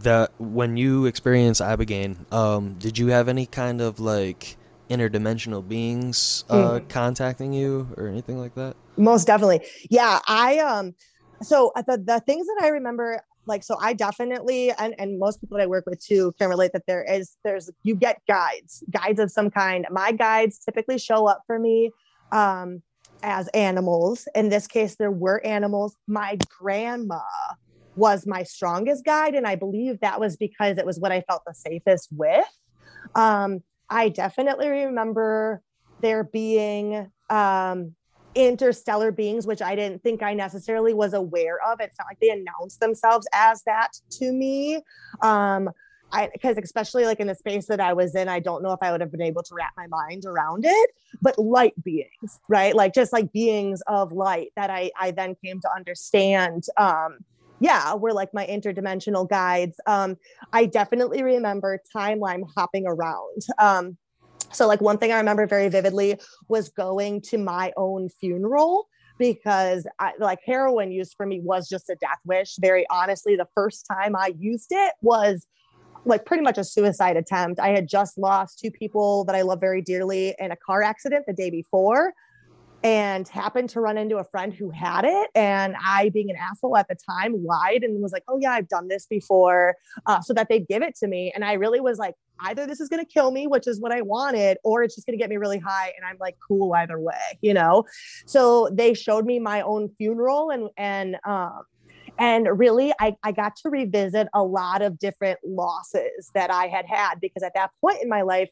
the 0.00 0.30
when 0.38 0.76
you 0.76 1.06
experience 1.06 1.60
ibogaine, 1.60 2.30
um, 2.32 2.74
did 2.78 2.98
you 2.98 3.08
have 3.08 3.28
any 3.28 3.46
kind 3.46 3.80
of 3.80 4.00
like 4.00 4.56
interdimensional 4.88 5.66
beings 5.66 6.44
uh, 6.48 6.78
Mm. 6.80 6.88
contacting 6.88 7.52
you 7.52 7.88
or 7.96 8.06
anything 8.08 8.38
like 8.38 8.54
that? 8.54 8.76
Most 8.96 9.26
definitely. 9.26 9.60
Yeah, 9.90 10.20
I 10.26 10.58
um 10.58 10.94
so 11.42 11.72
uh, 11.76 11.82
the 11.86 11.98
the 11.98 12.20
things 12.20 12.46
that 12.46 12.60
I 12.62 12.68
remember 12.68 13.20
like 13.46 13.62
so 13.62 13.76
I 13.80 13.92
definitely 13.92 14.70
and 14.72 14.94
and 14.98 15.18
most 15.18 15.40
people 15.40 15.58
that 15.58 15.64
I 15.64 15.66
work 15.66 15.84
with 15.86 16.00
too 16.04 16.32
can 16.38 16.48
relate 16.48 16.72
that 16.72 16.84
there 16.86 17.04
is 17.04 17.36
there's 17.44 17.70
you 17.82 17.94
get 17.94 18.20
guides, 18.26 18.82
guides 18.90 19.20
of 19.20 19.30
some 19.30 19.50
kind. 19.50 19.86
My 19.90 20.12
guides 20.12 20.58
typically 20.64 20.98
show 20.98 21.26
up 21.26 21.42
for 21.46 21.58
me 21.58 21.90
um 22.32 22.82
as 23.22 23.48
animals. 23.48 24.28
In 24.34 24.48
this 24.48 24.66
case 24.66 24.96
there 24.96 25.10
were 25.10 25.44
animals. 25.44 25.96
My 26.06 26.38
grandma 26.48 27.20
was 27.94 28.26
my 28.26 28.42
strongest 28.42 29.04
guide 29.04 29.34
and 29.34 29.46
I 29.46 29.54
believe 29.54 30.00
that 30.00 30.20
was 30.20 30.36
because 30.36 30.78
it 30.78 30.86
was 30.86 31.00
what 31.00 31.12
I 31.12 31.22
felt 31.22 31.42
the 31.46 31.54
safest 31.54 32.08
with. 32.12 32.44
Um 33.14 33.60
I 33.88 34.08
definitely 34.08 34.68
remember 34.68 35.62
there 36.00 36.24
being 36.24 37.10
um 37.30 37.94
interstellar 38.36 39.10
beings, 39.10 39.46
which 39.46 39.62
I 39.62 39.74
didn't 39.74 40.02
think 40.02 40.22
I 40.22 40.34
necessarily 40.34 40.94
was 40.94 41.14
aware 41.14 41.58
of. 41.66 41.80
It's 41.80 41.96
not 41.98 42.06
like 42.08 42.20
they 42.20 42.30
announced 42.30 42.80
themselves 42.80 43.26
as 43.32 43.62
that 43.64 43.92
to 44.12 44.30
me. 44.30 44.82
Um, 45.22 45.70
I 46.12 46.28
because 46.32 46.56
especially 46.58 47.04
like 47.04 47.20
in 47.20 47.26
the 47.26 47.34
space 47.34 47.66
that 47.66 47.80
I 47.80 47.92
was 47.92 48.14
in, 48.14 48.28
I 48.28 48.40
don't 48.40 48.62
know 48.62 48.72
if 48.72 48.78
I 48.82 48.92
would 48.92 49.00
have 49.00 49.10
been 49.10 49.22
able 49.22 49.42
to 49.42 49.54
wrap 49.54 49.72
my 49.76 49.86
mind 49.86 50.24
around 50.24 50.64
it. 50.64 50.90
But 51.20 51.38
light 51.38 51.74
beings, 51.82 52.40
right? 52.48 52.74
Like 52.74 52.94
just 52.94 53.12
like 53.12 53.32
beings 53.32 53.82
of 53.86 54.12
light 54.12 54.52
that 54.56 54.70
I 54.70 54.90
I 54.98 55.10
then 55.10 55.36
came 55.44 55.60
to 55.60 55.68
understand. 55.74 56.64
Um, 56.76 57.18
yeah, 57.58 57.94
were 57.94 58.12
like 58.12 58.34
my 58.34 58.46
interdimensional 58.46 59.28
guides. 59.28 59.80
Um, 59.86 60.16
I 60.52 60.66
definitely 60.66 61.22
remember 61.22 61.80
timeline 61.94 62.44
hopping 62.54 62.86
around. 62.86 63.42
Um, 63.58 63.96
so 64.52 64.66
like 64.66 64.80
one 64.80 64.98
thing 64.98 65.12
I 65.12 65.16
remember 65.18 65.46
very 65.46 65.68
vividly 65.68 66.20
was 66.48 66.68
going 66.68 67.22
to 67.22 67.38
my 67.38 67.72
own 67.76 68.08
funeral 68.08 68.88
because 69.18 69.86
I, 69.98 70.12
like 70.18 70.40
heroin 70.44 70.92
use 70.92 71.12
for 71.14 71.26
me 71.26 71.40
was 71.40 71.68
just 71.68 71.88
a 71.88 71.96
death 71.96 72.18
wish. 72.24 72.56
Very 72.60 72.86
honestly, 72.90 73.36
the 73.36 73.48
first 73.54 73.86
time 73.90 74.14
I 74.14 74.34
used 74.38 74.68
it 74.70 74.94
was 75.00 75.46
like 76.06 76.24
pretty 76.24 76.42
much 76.42 76.56
a 76.56 76.64
suicide 76.64 77.16
attempt. 77.16 77.60
I 77.60 77.68
had 77.68 77.88
just 77.88 78.16
lost 78.16 78.58
two 78.58 78.70
people 78.70 79.24
that 79.24 79.34
I 79.34 79.42
love 79.42 79.60
very 79.60 79.82
dearly 79.82 80.34
in 80.38 80.50
a 80.50 80.56
car 80.56 80.82
accident 80.82 81.24
the 81.26 81.32
day 81.32 81.50
before 81.50 82.14
and 82.84 83.26
happened 83.26 83.68
to 83.70 83.80
run 83.80 83.98
into 83.98 84.18
a 84.18 84.24
friend 84.24 84.52
who 84.52 84.70
had 84.70 85.04
it. 85.04 85.30
And 85.34 85.74
I, 85.84 86.10
being 86.10 86.30
an 86.30 86.36
asshole 86.36 86.76
at 86.76 86.86
the 86.88 86.94
time, 86.94 87.44
lied 87.44 87.82
and 87.82 88.00
was 88.00 88.12
like, 88.12 88.22
oh, 88.28 88.38
yeah, 88.40 88.52
I've 88.52 88.68
done 88.68 88.86
this 88.86 89.06
before, 89.06 89.74
uh, 90.06 90.20
so 90.20 90.32
that 90.34 90.48
they'd 90.48 90.68
give 90.68 90.82
it 90.82 90.94
to 90.96 91.08
me. 91.08 91.32
And 91.34 91.44
I 91.44 91.54
really 91.54 91.80
was 91.80 91.98
like, 91.98 92.14
either 92.40 92.66
this 92.66 92.80
is 92.80 92.88
going 92.88 93.04
to 93.04 93.10
kill 93.10 93.30
me, 93.32 93.46
which 93.46 93.66
is 93.66 93.80
what 93.80 93.92
I 93.92 94.02
wanted, 94.02 94.58
or 94.62 94.82
it's 94.82 94.94
just 94.94 95.06
going 95.06 95.18
to 95.18 95.22
get 95.22 95.30
me 95.30 95.36
really 95.36 95.58
high. 95.58 95.92
And 95.96 96.06
I'm 96.06 96.18
like, 96.20 96.36
cool 96.46 96.74
either 96.74 97.00
way, 97.00 97.14
you 97.40 97.54
know? 97.54 97.84
So 98.26 98.68
they 98.70 98.94
showed 98.94 99.24
me 99.24 99.40
my 99.40 99.62
own 99.62 99.88
funeral 99.96 100.50
and, 100.50 100.68
and, 100.76 101.16
um, 101.24 101.62
and 102.18 102.48
really 102.58 102.92
I, 103.00 103.16
I 103.22 103.32
got 103.32 103.56
to 103.56 103.70
revisit 103.70 104.28
a 104.34 104.42
lot 104.42 104.82
of 104.82 104.98
different 104.98 105.38
losses 105.44 106.30
that 106.34 106.50
i 106.50 106.66
had 106.66 106.86
had 106.86 107.20
because 107.20 107.42
at 107.42 107.54
that 107.54 107.70
point 107.80 108.02
in 108.02 108.08
my 108.08 108.22
life 108.22 108.50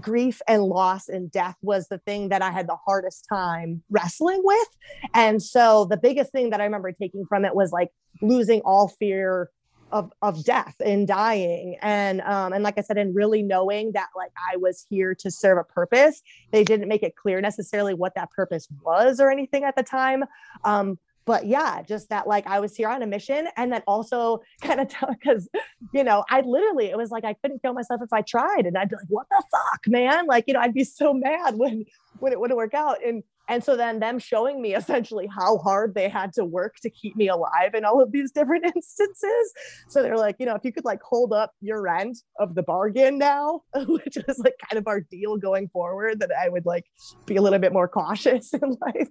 grief 0.00 0.40
and 0.48 0.62
loss 0.62 1.08
and 1.08 1.30
death 1.30 1.56
was 1.62 1.88
the 1.88 1.98
thing 1.98 2.30
that 2.30 2.42
I 2.42 2.50
had 2.50 2.66
the 2.66 2.78
hardest 2.86 3.26
time 3.28 3.82
wrestling 3.90 4.40
with. 4.42 4.68
And 5.14 5.42
so 5.42 5.84
the 5.84 5.96
biggest 5.96 6.32
thing 6.32 6.50
that 6.50 6.60
I 6.60 6.64
remember 6.64 6.92
taking 6.92 7.26
from 7.26 7.44
it 7.44 7.54
was 7.54 7.72
like 7.72 7.90
losing 8.20 8.60
all 8.62 8.88
fear 8.88 9.50
of, 9.90 10.10
of 10.22 10.42
death 10.44 10.74
and 10.84 11.06
dying. 11.06 11.76
And 11.82 12.22
um, 12.22 12.52
and 12.54 12.64
like 12.64 12.78
I 12.78 12.80
said, 12.80 12.96
and 12.96 13.14
really 13.14 13.42
knowing 13.42 13.92
that 13.92 14.08
like 14.16 14.32
I 14.50 14.56
was 14.56 14.86
here 14.88 15.14
to 15.16 15.30
serve 15.30 15.58
a 15.58 15.64
purpose. 15.64 16.22
They 16.50 16.64
didn't 16.64 16.88
make 16.88 17.02
it 17.02 17.14
clear 17.14 17.40
necessarily 17.40 17.92
what 17.92 18.14
that 18.14 18.30
purpose 18.30 18.66
was 18.82 19.20
or 19.20 19.30
anything 19.30 19.64
at 19.64 19.76
the 19.76 19.82
time. 19.82 20.24
Um, 20.64 20.98
but 21.24 21.46
yeah, 21.46 21.82
just 21.82 22.08
that 22.10 22.26
like 22.26 22.46
I 22.46 22.60
was 22.60 22.76
here 22.76 22.88
on 22.88 23.02
a 23.02 23.06
mission 23.06 23.48
and 23.56 23.72
then 23.72 23.82
also 23.86 24.40
kind 24.62 24.80
of 24.80 24.88
because 25.10 25.48
you 25.92 26.04
know, 26.04 26.24
I 26.30 26.40
literally 26.40 26.86
it 26.86 26.96
was 26.96 27.10
like 27.10 27.24
I 27.24 27.34
couldn't 27.34 27.62
kill 27.62 27.74
myself 27.74 28.00
if 28.02 28.12
I 28.12 28.22
tried. 28.22 28.66
And 28.66 28.76
I'd 28.76 28.88
be 28.88 28.96
like, 28.96 29.06
what 29.08 29.26
the 29.30 29.42
fuck, 29.50 29.80
man? 29.86 30.26
Like, 30.26 30.44
you 30.46 30.54
know, 30.54 30.60
I'd 30.60 30.74
be 30.74 30.84
so 30.84 31.12
mad 31.14 31.56
when 31.56 31.84
when 32.18 32.32
it 32.32 32.40
wouldn't 32.40 32.56
work 32.56 32.74
out. 32.74 33.04
And 33.04 33.22
and 33.48 33.62
so 33.62 33.76
then 33.76 33.98
them 33.98 34.18
showing 34.18 34.62
me 34.62 34.74
essentially 34.76 35.26
how 35.26 35.58
hard 35.58 35.94
they 35.94 36.08
had 36.08 36.32
to 36.34 36.44
work 36.44 36.76
to 36.82 36.90
keep 36.90 37.16
me 37.16 37.28
alive 37.28 37.74
in 37.74 37.84
all 37.84 38.00
of 38.00 38.12
these 38.12 38.30
different 38.32 38.64
instances. 38.64 39.52
So 39.88 40.02
they're 40.02 40.16
like, 40.16 40.36
you 40.38 40.46
know, 40.46 40.54
if 40.54 40.64
you 40.64 40.72
could 40.72 40.84
like 40.84 41.02
hold 41.02 41.32
up 41.32 41.52
your 41.60 41.88
end 41.88 42.16
of 42.38 42.54
the 42.54 42.62
bargain 42.62 43.18
now, 43.18 43.62
which 43.74 44.16
is 44.16 44.38
like 44.38 44.54
kind 44.68 44.78
of 44.78 44.86
our 44.86 45.00
deal 45.00 45.36
going 45.36 45.68
forward, 45.68 46.20
that 46.20 46.30
I 46.32 46.48
would 46.48 46.66
like 46.66 46.86
be 47.26 47.36
a 47.36 47.42
little 47.42 47.58
bit 47.58 47.72
more 47.72 47.88
cautious 47.88 48.54
in 48.54 48.76
life. 48.80 49.08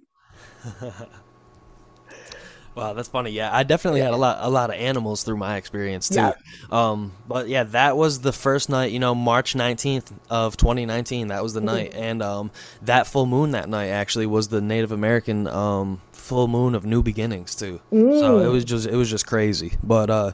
Wow, 2.74 2.94
that's 2.94 3.08
funny. 3.08 3.32
Yeah, 3.32 3.54
I 3.54 3.64
definitely 3.64 4.00
had 4.00 4.14
a 4.14 4.16
lot, 4.16 4.38
a 4.40 4.48
lot 4.48 4.70
of 4.70 4.76
animals 4.76 5.24
through 5.24 5.36
my 5.36 5.56
experience 5.56 6.08
too. 6.08 6.14
Yeah. 6.14 6.32
Um, 6.70 7.12
but 7.28 7.48
yeah, 7.48 7.64
that 7.64 7.98
was 7.98 8.20
the 8.20 8.32
first 8.32 8.70
night. 8.70 8.92
You 8.92 8.98
know, 8.98 9.14
March 9.14 9.54
nineteenth 9.54 10.10
of 10.30 10.56
twenty 10.56 10.86
nineteen. 10.86 11.28
That 11.28 11.42
was 11.42 11.52
the 11.52 11.60
mm-hmm. 11.60 11.66
night, 11.66 11.94
and 11.94 12.22
um, 12.22 12.50
that 12.80 13.06
full 13.06 13.26
moon 13.26 13.50
that 13.50 13.68
night 13.68 13.88
actually 13.88 14.24
was 14.24 14.48
the 14.48 14.62
Native 14.62 14.90
American 14.90 15.46
um 15.48 16.00
full 16.12 16.48
moon 16.48 16.74
of 16.74 16.86
new 16.86 17.02
beginnings 17.02 17.54
too. 17.54 17.78
Mm. 17.92 18.20
So 18.20 18.38
it 18.38 18.48
was 18.48 18.64
just, 18.64 18.86
it 18.86 18.96
was 18.96 19.10
just 19.10 19.26
crazy. 19.26 19.74
But 19.82 20.08
uh, 20.08 20.32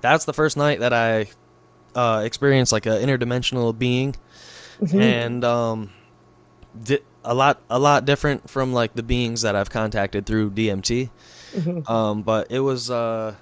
that's 0.00 0.24
the 0.24 0.32
first 0.32 0.56
night 0.56 0.80
that 0.80 0.92
I 0.92 1.28
uh 1.94 2.22
experienced 2.24 2.72
like 2.72 2.86
an 2.86 2.94
interdimensional 2.94 3.78
being, 3.78 4.16
mm-hmm. 4.80 5.00
and 5.00 5.44
um, 5.44 5.90
di- 6.82 7.04
a 7.28 7.34
lot, 7.34 7.60
a 7.68 7.78
lot 7.78 8.06
different 8.06 8.48
from 8.48 8.72
like 8.72 8.94
the 8.94 9.02
beings 9.02 9.42
that 9.42 9.54
I've 9.54 9.70
contacted 9.70 10.24
through 10.24 10.50
DMT. 10.52 11.10
Mm-hmm. 11.52 11.92
Um, 11.92 12.22
but 12.22 12.50
it 12.50 12.60
was 12.60 12.90
uh, 12.90 13.34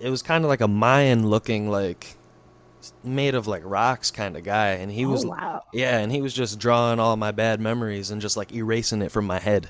it 0.00 0.10
was 0.10 0.22
kind 0.22 0.44
of 0.44 0.48
like 0.48 0.62
a 0.62 0.68
Mayan 0.68 1.28
looking 1.28 1.70
like 1.70 2.16
made 3.04 3.34
of 3.34 3.46
like 3.46 3.62
rocks 3.64 4.10
kind 4.10 4.36
of 4.36 4.44
guy 4.44 4.68
and 4.68 4.90
he 4.90 5.04
was 5.04 5.24
oh, 5.24 5.28
wow. 5.28 5.62
yeah 5.72 5.98
and 5.98 6.10
he 6.10 6.22
was 6.22 6.32
just 6.32 6.58
drawing 6.58 6.98
all 6.98 7.16
my 7.16 7.30
bad 7.30 7.60
memories 7.60 8.10
and 8.10 8.20
just 8.20 8.36
like 8.36 8.52
erasing 8.52 9.02
it 9.02 9.10
from 9.10 9.26
my 9.26 9.38
head 9.38 9.68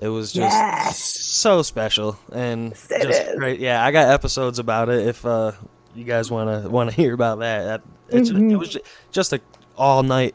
it 0.00 0.08
was 0.08 0.32
just 0.32 0.54
yes. 0.54 0.98
so 0.98 1.62
special 1.62 2.18
and 2.32 2.72
it 2.72 3.02
just 3.02 3.22
is. 3.22 3.36
great 3.36 3.58
yeah 3.58 3.84
i 3.84 3.90
got 3.90 4.08
episodes 4.08 4.58
about 4.58 4.88
it 4.88 5.06
if 5.06 5.24
uh 5.26 5.50
you 5.94 6.04
guys 6.04 6.30
want 6.30 6.62
to 6.62 6.68
want 6.68 6.90
to 6.90 6.96
hear 6.96 7.12
about 7.12 7.40
that, 7.40 7.82
that 8.08 8.16
mm-hmm. 8.16 8.50
it 8.50 8.56
was 8.56 8.68
just, 8.68 8.84
just 9.10 9.32
a 9.32 9.40
all 9.76 10.02
night 10.02 10.34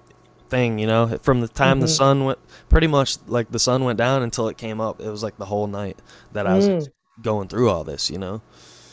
thing 0.54 0.78
you 0.78 0.86
know 0.86 1.18
from 1.24 1.42
the 1.42 1.48
time 1.48 1.78
mm-hmm. 1.78 1.82
the 1.82 1.88
sun 1.88 2.26
went 2.26 2.40
pretty 2.74 2.88
much 2.88 3.18
like 3.28 3.52
the 3.52 3.60
sun 3.60 3.84
went 3.84 3.98
down 3.98 4.24
until 4.24 4.48
it 4.48 4.58
came 4.58 4.82
up. 4.82 5.00
It 5.00 5.10
was 5.10 5.22
like 5.22 5.38
the 5.38 5.46
whole 5.46 5.68
night 5.68 6.00
that 6.32 6.48
I 6.48 6.56
was 6.56 6.68
mm. 6.68 6.88
going 7.22 7.48
through 7.48 7.70
all 7.70 7.84
this, 7.84 8.10
you 8.10 8.18
know? 8.18 8.42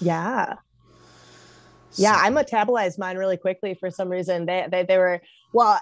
Yeah. 0.00 0.56
Yeah, 1.94 2.14
I 2.14 2.28
metabolized 2.30 2.98
mine 2.98 3.16
really 3.16 3.38
quickly 3.38 3.74
for 3.74 3.90
some 3.90 4.10
reason. 4.10 4.44
They 4.44 4.66
they, 4.70 4.84
they 4.84 4.98
were 4.98 5.22
well, 5.52 5.80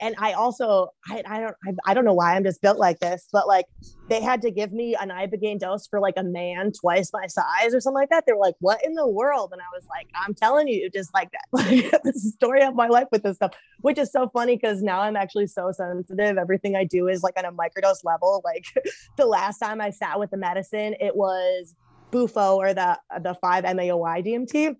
and 0.00 0.14
I 0.18 0.32
also 0.32 0.88
I, 1.08 1.22
I 1.26 1.40
don't 1.40 1.56
I, 1.66 1.90
I 1.90 1.94
don't 1.94 2.04
know 2.04 2.14
why 2.14 2.34
I'm 2.34 2.42
just 2.42 2.60
built 2.60 2.78
like 2.78 2.98
this, 3.00 3.28
but 3.32 3.46
like 3.46 3.66
they 4.08 4.20
had 4.20 4.42
to 4.42 4.50
give 4.50 4.72
me 4.72 4.96
an 4.96 5.10
ibogaine 5.10 5.58
dose 5.58 5.86
for 5.86 6.00
like 6.00 6.14
a 6.16 6.24
man 6.24 6.72
twice 6.72 7.10
my 7.12 7.26
size 7.26 7.74
or 7.74 7.80
something 7.80 8.00
like 8.00 8.08
that. 8.10 8.24
They 8.26 8.32
were 8.32 8.40
like, 8.40 8.56
"What 8.60 8.84
in 8.84 8.94
the 8.94 9.06
world?" 9.06 9.50
And 9.52 9.60
I 9.60 9.66
was 9.74 9.86
like, 9.88 10.08
"I'm 10.14 10.34
telling 10.34 10.68
you, 10.68 10.90
just 10.90 11.12
like 11.14 11.30
that. 11.32 11.44
Like 11.52 12.02
the 12.02 12.12
story 12.14 12.62
of 12.62 12.74
my 12.74 12.88
life 12.88 13.08
with 13.12 13.22
this 13.22 13.36
stuff." 13.36 13.52
Which 13.82 13.98
is 13.98 14.10
so 14.10 14.28
funny 14.32 14.56
because 14.56 14.82
now 14.82 15.00
I'm 15.00 15.16
actually 15.16 15.46
so 15.46 15.70
sensitive. 15.72 16.38
Everything 16.38 16.74
I 16.74 16.84
do 16.84 17.08
is 17.08 17.22
like 17.22 17.38
on 17.38 17.44
a 17.44 17.52
microdose 17.52 18.04
level. 18.04 18.40
Like 18.44 18.66
the 19.16 19.26
last 19.26 19.58
time 19.58 19.80
I 19.80 19.90
sat 19.90 20.18
with 20.18 20.30
the 20.30 20.38
medicine, 20.38 20.94
it 20.98 21.14
was 21.14 21.74
Bufo 22.10 22.56
or 22.56 22.74
the 22.74 22.98
the 23.22 23.34
five 23.34 23.64
MAOI 23.64 24.26
DMT 24.26 24.76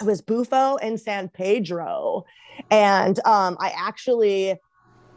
it 0.00 0.06
was 0.06 0.22
Bufo 0.22 0.76
and 0.76 0.98
San 0.98 1.28
Pedro. 1.28 2.24
And 2.70 3.18
um, 3.26 3.56
I 3.60 3.72
actually 3.76 4.56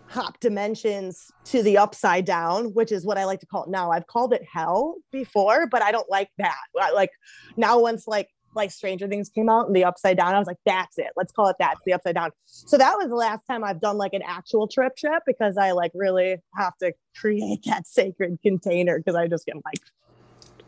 hop 0.07 0.39
dimensions 0.39 1.31
to 1.45 1.63
the 1.63 1.77
upside 1.77 2.25
down, 2.25 2.65
which 2.73 2.91
is 2.91 3.05
what 3.05 3.17
I 3.17 3.25
like 3.25 3.39
to 3.39 3.45
call 3.45 3.63
it 3.63 3.69
now. 3.69 3.91
I've 3.91 4.07
called 4.07 4.33
it 4.33 4.43
hell 4.51 4.95
before, 5.11 5.67
but 5.67 5.81
I 5.81 5.91
don't 5.91 6.09
like 6.09 6.29
that. 6.37 6.55
Like 6.75 7.11
now, 7.57 7.79
once 7.79 8.07
like 8.07 8.29
like 8.55 8.69
Stranger 8.69 9.07
Things 9.07 9.29
came 9.29 9.49
out 9.49 9.65
and 9.65 9.75
the 9.75 9.83
upside 9.83 10.17
down, 10.17 10.35
I 10.35 10.37
was 10.37 10.47
like, 10.47 10.59
that's 10.65 10.99
it. 10.99 11.07
Let's 11.15 11.31
call 11.31 11.47
it 11.47 11.55
that. 11.59 11.73
It's 11.73 11.85
the 11.85 11.93
upside 11.93 12.15
down. 12.15 12.29
So 12.45 12.77
that 12.77 12.95
was 12.97 13.07
the 13.07 13.15
last 13.15 13.43
time 13.47 13.63
I've 13.63 13.81
done 13.81 13.97
like 13.97 14.13
an 14.13 14.21
actual 14.23 14.67
trip 14.67 14.95
trip 14.95 15.23
because 15.25 15.57
I 15.57 15.71
like 15.71 15.91
really 15.95 16.37
have 16.55 16.77
to 16.77 16.93
create 17.19 17.61
that 17.65 17.87
sacred 17.87 18.37
container 18.43 18.99
because 18.99 19.15
I 19.15 19.27
just 19.27 19.45
get 19.45 19.55
like 19.55 19.79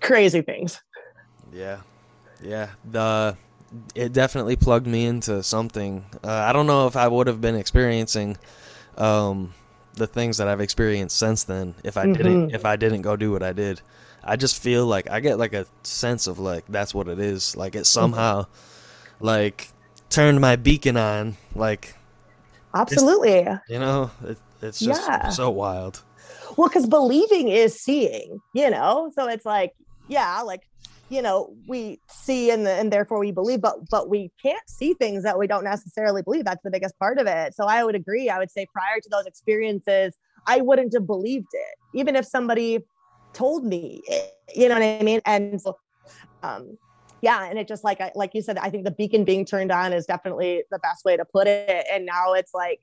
crazy 0.02 0.42
things. 0.42 0.82
Yeah. 1.54 1.82
Yeah. 2.44 2.70
The 2.92 3.38
it 3.94 4.14
definitely 4.14 4.56
plugged 4.56 4.88
me 4.88 5.06
into 5.06 5.44
something. 5.44 6.06
Uh, 6.24 6.32
I 6.32 6.54
don't 6.54 6.68
know 6.68 6.88
if 6.88 6.96
I 6.96 7.08
would 7.08 7.28
have 7.28 7.42
been 7.42 7.56
experiencing 7.56 8.38
um, 8.98 9.54
the 9.94 10.08
things 10.08 10.38
that 10.38 10.48
I've 10.48 10.62
experienced 10.62 11.18
since 11.18 11.44
then 11.44 11.76
if 11.84 11.98
I 11.98 12.04
mm-hmm. 12.04 12.14
didn't 12.14 12.56
if 12.56 12.66
I 12.66 12.76
didn't 12.76 13.02
go 13.02 13.16
do 13.16 13.32
what 13.32 13.44
I 13.44 13.54
did. 13.54 13.82
I 14.24 14.38
just 14.38 14.62
feel 14.62 14.88
like 14.88 15.10
I 15.10 15.20
get 15.20 15.38
like 15.38 15.54
a 15.54 15.68
sense 15.84 16.28
of 16.28 16.40
like 16.40 16.66
that's 16.68 16.94
what 16.94 17.08
it 17.08 17.20
is. 17.20 17.56
Like 17.56 17.76
it 17.76 17.86
somehow 17.86 18.44
mm-hmm. 18.44 19.26
like 19.26 19.70
turned 20.10 20.42
my 20.42 20.56
beacon 20.56 20.98
on. 20.98 21.38
Like 21.54 21.96
absolutely, 22.74 23.48
you 23.70 23.80
know, 23.80 24.12
it, 24.24 24.38
it's 24.62 24.80
just 24.80 25.08
yeah. 25.08 25.30
so 25.30 25.50
wild. 25.50 26.02
Well, 26.58 26.70
because 26.70 26.88
believing 26.88 27.50
is 27.50 27.80
seeing, 27.80 28.42
you 28.54 28.70
know, 28.70 29.12
so 29.16 29.28
it's 29.28 29.46
like 29.46 29.76
yeah, 30.08 30.42
like 30.42 30.68
you 31.10 31.22
know 31.22 31.54
we 31.68 32.00
see 32.10 32.50
and, 32.50 32.66
the, 32.66 32.72
and 32.72 32.92
therefore 32.92 33.20
we 33.20 33.32
believe 33.32 33.62
but 33.62 33.76
but 33.90 34.10
we 34.10 34.32
can't 34.42 34.68
see 34.68 34.94
things 34.94 35.24
that 35.24 35.38
we 35.38 35.48
don't 35.48 35.64
necessarily 35.64 36.22
believe. 36.22 36.46
That's 36.46 36.64
the 36.64 36.72
biggest 36.72 36.98
part 37.00 37.20
of 37.20 37.28
it. 37.28 37.56
So 37.56 37.66
i 37.66 37.84
would 37.84 37.96
agree. 37.96 38.30
I 38.30 38.40
would 38.40 38.52
say 38.52 38.68
prior 38.72 39.00
to 39.02 39.10
those 39.10 39.26
experiences 39.26 40.18
i 40.48 40.62
wouldn't 40.62 40.94
have 40.94 41.08
believed 41.08 41.48
it 41.54 41.76
even 41.94 42.16
if 42.16 42.26
somebody 42.26 42.80
told 43.34 43.66
me 43.66 44.02
it, 44.08 44.34
you 44.56 44.70
know 44.70 44.76
what 44.76 44.84
i 44.84 45.04
mean? 45.04 45.22
And 45.26 45.62
so 45.62 45.78
um 46.44 46.78
yeah 47.22 47.46
and 47.46 47.58
it 47.58 47.68
just 47.68 47.84
like 47.84 48.02
I, 48.02 48.12
like 48.16 48.32
you 48.34 48.42
said 48.42 48.58
i 48.58 48.70
think 48.70 48.84
the 48.84 48.92
beacon 48.92 49.24
being 49.24 49.46
turned 49.46 49.72
on 49.72 49.94
is 49.94 50.06
definitely 50.06 50.64
the 50.72 50.80
best 50.80 51.06
way 51.06 51.18
to 51.18 51.26
put 51.26 51.48
it. 51.48 51.86
And 51.92 52.06
now 52.06 52.34
it's 52.34 52.54
like 52.54 52.80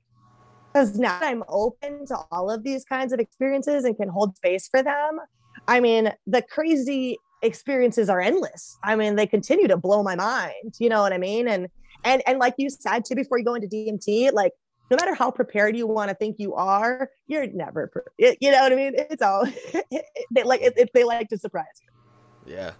because 0.73 0.97
now 0.97 1.19
i'm 1.21 1.43
open 1.47 2.05
to 2.07 2.17
all 2.31 2.49
of 2.49 2.63
these 2.63 2.83
kinds 2.83 3.13
of 3.13 3.19
experiences 3.19 3.83
and 3.83 3.95
can 3.95 4.09
hold 4.09 4.35
space 4.35 4.67
for 4.67 4.81
them 4.81 5.19
i 5.67 5.79
mean 5.79 6.11
the 6.25 6.41
crazy 6.41 7.17
experiences 7.43 8.09
are 8.09 8.19
endless. 8.19 8.77
I 8.83 8.95
mean, 8.95 9.15
they 9.15 9.27
continue 9.27 9.67
to 9.67 9.77
blow 9.77 10.01
my 10.01 10.15
mind. 10.15 10.75
You 10.79 10.89
know 10.89 11.01
what 11.01 11.13
I 11.13 11.17
mean? 11.17 11.47
And 11.47 11.67
and 12.03 12.21
and 12.25 12.39
like 12.39 12.55
you 12.57 12.69
said 12.69 13.05
too 13.05 13.15
before 13.15 13.37
you 13.37 13.45
go 13.45 13.55
into 13.55 13.67
dmt 13.67 14.33
like 14.33 14.53
no 14.91 14.97
matter 14.97 15.13
how 15.13 15.31
prepared 15.31 15.75
you 15.75 15.87
want 15.87 16.09
to 16.09 16.15
think 16.15 16.37
you 16.39 16.53
are 16.53 17.09
you're 17.27 17.47
never 17.47 17.87
pre- 17.87 18.37
you 18.39 18.51
know 18.51 18.61
what 18.61 18.71
i 18.71 18.75
mean 18.75 18.93
it's 18.95 19.21
all 19.21 19.45
they 20.31 20.43
like 20.43 20.61
if 20.61 20.91
they 20.93 21.03
like 21.03 21.29
to 21.29 21.37
surprise 21.37 21.65
you 21.81 22.53
yeah 22.53 22.71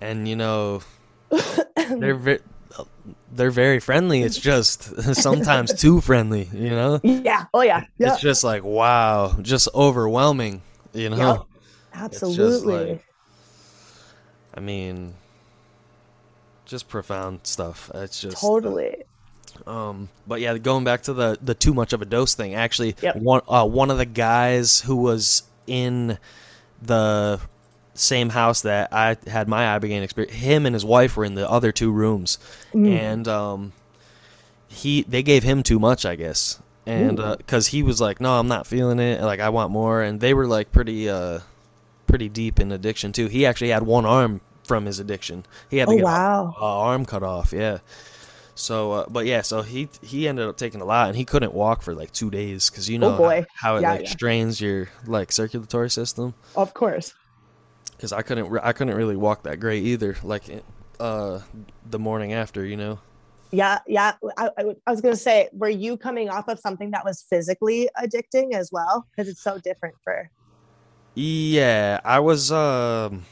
and 0.00 0.28
you 0.28 0.36
know 0.36 0.80
they're 1.98 2.14
very 2.14 2.40
they're 3.32 3.50
very 3.50 3.78
friendly 3.78 4.22
it's 4.22 4.38
just 4.38 4.82
sometimes 5.14 5.72
too 5.74 6.00
friendly 6.00 6.48
you 6.52 6.70
know 6.70 7.00
yeah 7.02 7.44
oh 7.54 7.62
yeah, 7.62 7.84
yeah. 7.98 8.12
it's 8.12 8.20
just 8.20 8.42
like 8.42 8.64
wow 8.64 9.32
just 9.42 9.68
overwhelming 9.74 10.60
you 10.92 11.08
know 11.08 11.16
yep. 11.16 11.42
absolutely 11.94 13.00
i 14.54 14.60
mean 14.60 15.14
just 16.64 16.88
profound 16.88 17.40
stuff 17.42 17.90
it's 17.94 18.20
just 18.20 18.40
totally 18.40 19.04
um, 19.66 20.08
but 20.26 20.40
yeah, 20.40 20.58
going 20.58 20.84
back 20.84 21.02
to 21.02 21.12
the 21.12 21.38
the 21.40 21.54
too 21.54 21.74
much 21.74 21.92
of 21.92 22.02
a 22.02 22.04
dose 22.04 22.34
thing. 22.34 22.54
Actually, 22.54 22.96
yep. 23.00 23.16
one 23.16 23.42
uh, 23.48 23.66
one 23.66 23.90
of 23.90 23.98
the 23.98 24.06
guys 24.06 24.80
who 24.80 24.96
was 24.96 25.42
in 25.66 26.18
the 26.82 27.40
same 27.94 28.28
house 28.30 28.62
that 28.62 28.92
I 28.92 29.16
had 29.26 29.48
my 29.48 29.78
ibogaine 29.78 30.02
experience. 30.02 30.36
Him 30.36 30.66
and 30.66 30.74
his 30.74 30.84
wife 30.84 31.16
were 31.16 31.24
in 31.24 31.34
the 31.34 31.48
other 31.48 31.72
two 31.72 31.90
rooms, 31.90 32.38
mm. 32.72 32.88
and 32.88 33.26
um, 33.28 33.72
he 34.68 35.02
they 35.02 35.22
gave 35.22 35.42
him 35.42 35.62
too 35.62 35.78
much, 35.78 36.04
I 36.04 36.16
guess, 36.16 36.60
and 36.86 37.16
because 37.16 37.68
uh, 37.68 37.70
he 37.70 37.82
was 37.82 38.00
like, 38.00 38.20
"No, 38.20 38.38
I'm 38.38 38.48
not 38.48 38.66
feeling 38.66 38.98
it. 38.98 39.22
Like 39.22 39.40
I 39.40 39.48
want 39.48 39.70
more," 39.70 40.02
and 40.02 40.20
they 40.20 40.34
were 40.34 40.46
like 40.46 40.72
pretty 40.72 41.08
uh, 41.08 41.40
pretty 42.06 42.28
deep 42.28 42.60
in 42.60 42.72
addiction 42.72 43.12
too. 43.12 43.26
He 43.26 43.46
actually 43.46 43.70
had 43.70 43.82
one 43.82 44.04
arm 44.04 44.40
from 44.64 44.86
his 44.86 44.98
addiction. 44.98 45.44
He 45.70 45.78
had 45.78 45.88
to 45.88 45.94
oh, 45.94 45.96
get 45.96 46.04
wow. 46.04 46.54
a, 46.58 46.64
a 46.64 46.78
arm 46.80 47.04
cut 47.04 47.22
off. 47.22 47.52
Yeah. 47.52 47.78
So, 48.54 48.92
uh, 48.92 49.06
but 49.08 49.26
yeah, 49.26 49.42
so 49.42 49.62
he 49.62 49.88
he 50.00 50.28
ended 50.28 50.46
up 50.46 50.56
taking 50.56 50.80
a 50.80 50.84
lot, 50.84 51.08
and 51.08 51.16
he 51.16 51.24
couldn't 51.24 51.52
walk 51.52 51.82
for 51.82 51.94
like 51.94 52.12
two 52.12 52.30
days 52.30 52.70
because 52.70 52.88
you 52.88 52.98
know 52.98 53.14
oh 53.14 53.18
boy. 53.18 53.44
how, 53.54 53.76
it 53.76 53.82
yeah, 53.82 53.90
like 53.92 54.02
yeah. 54.04 54.10
strains 54.10 54.60
your 54.60 54.88
like 55.06 55.32
circulatory 55.32 55.90
system. 55.90 56.34
Of 56.54 56.72
course. 56.72 57.14
Because 57.90 58.12
I 58.12 58.22
couldn't 58.22 58.48
re- 58.48 58.60
I 58.62 58.72
couldn't 58.72 58.94
really 58.96 59.16
walk 59.16 59.42
that 59.44 59.58
great 59.58 59.82
either. 59.84 60.16
Like, 60.22 60.44
uh, 61.00 61.40
the 61.90 61.98
morning 61.98 62.32
after, 62.32 62.64
you 62.64 62.76
know. 62.76 63.00
Yeah, 63.50 63.78
yeah. 63.86 64.14
I, 64.36 64.50
I, 64.56 64.64
I 64.86 64.90
was 64.90 65.00
gonna 65.00 65.16
say, 65.16 65.48
were 65.52 65.68
you 65.68 65.96
coming 65.96 66.28
off 66.28 66.48
of 66.48 66.60
something 66.60 66.92
that 66.92 67.04
was 67.04 67.22
physically 67.22 67.88
addicting 68.00 68.52
as 68.54 68.70
well? 68.70 69.06
Because 69.10 69.28
it's 69.28 69.42
so 69.42 69.58
different 69.58 69.96
for. 70.04 70.30
Yeah, 71.14 72.00
I 72.04 72.20
was. 72.20 72.50
Um, 72.50 73.24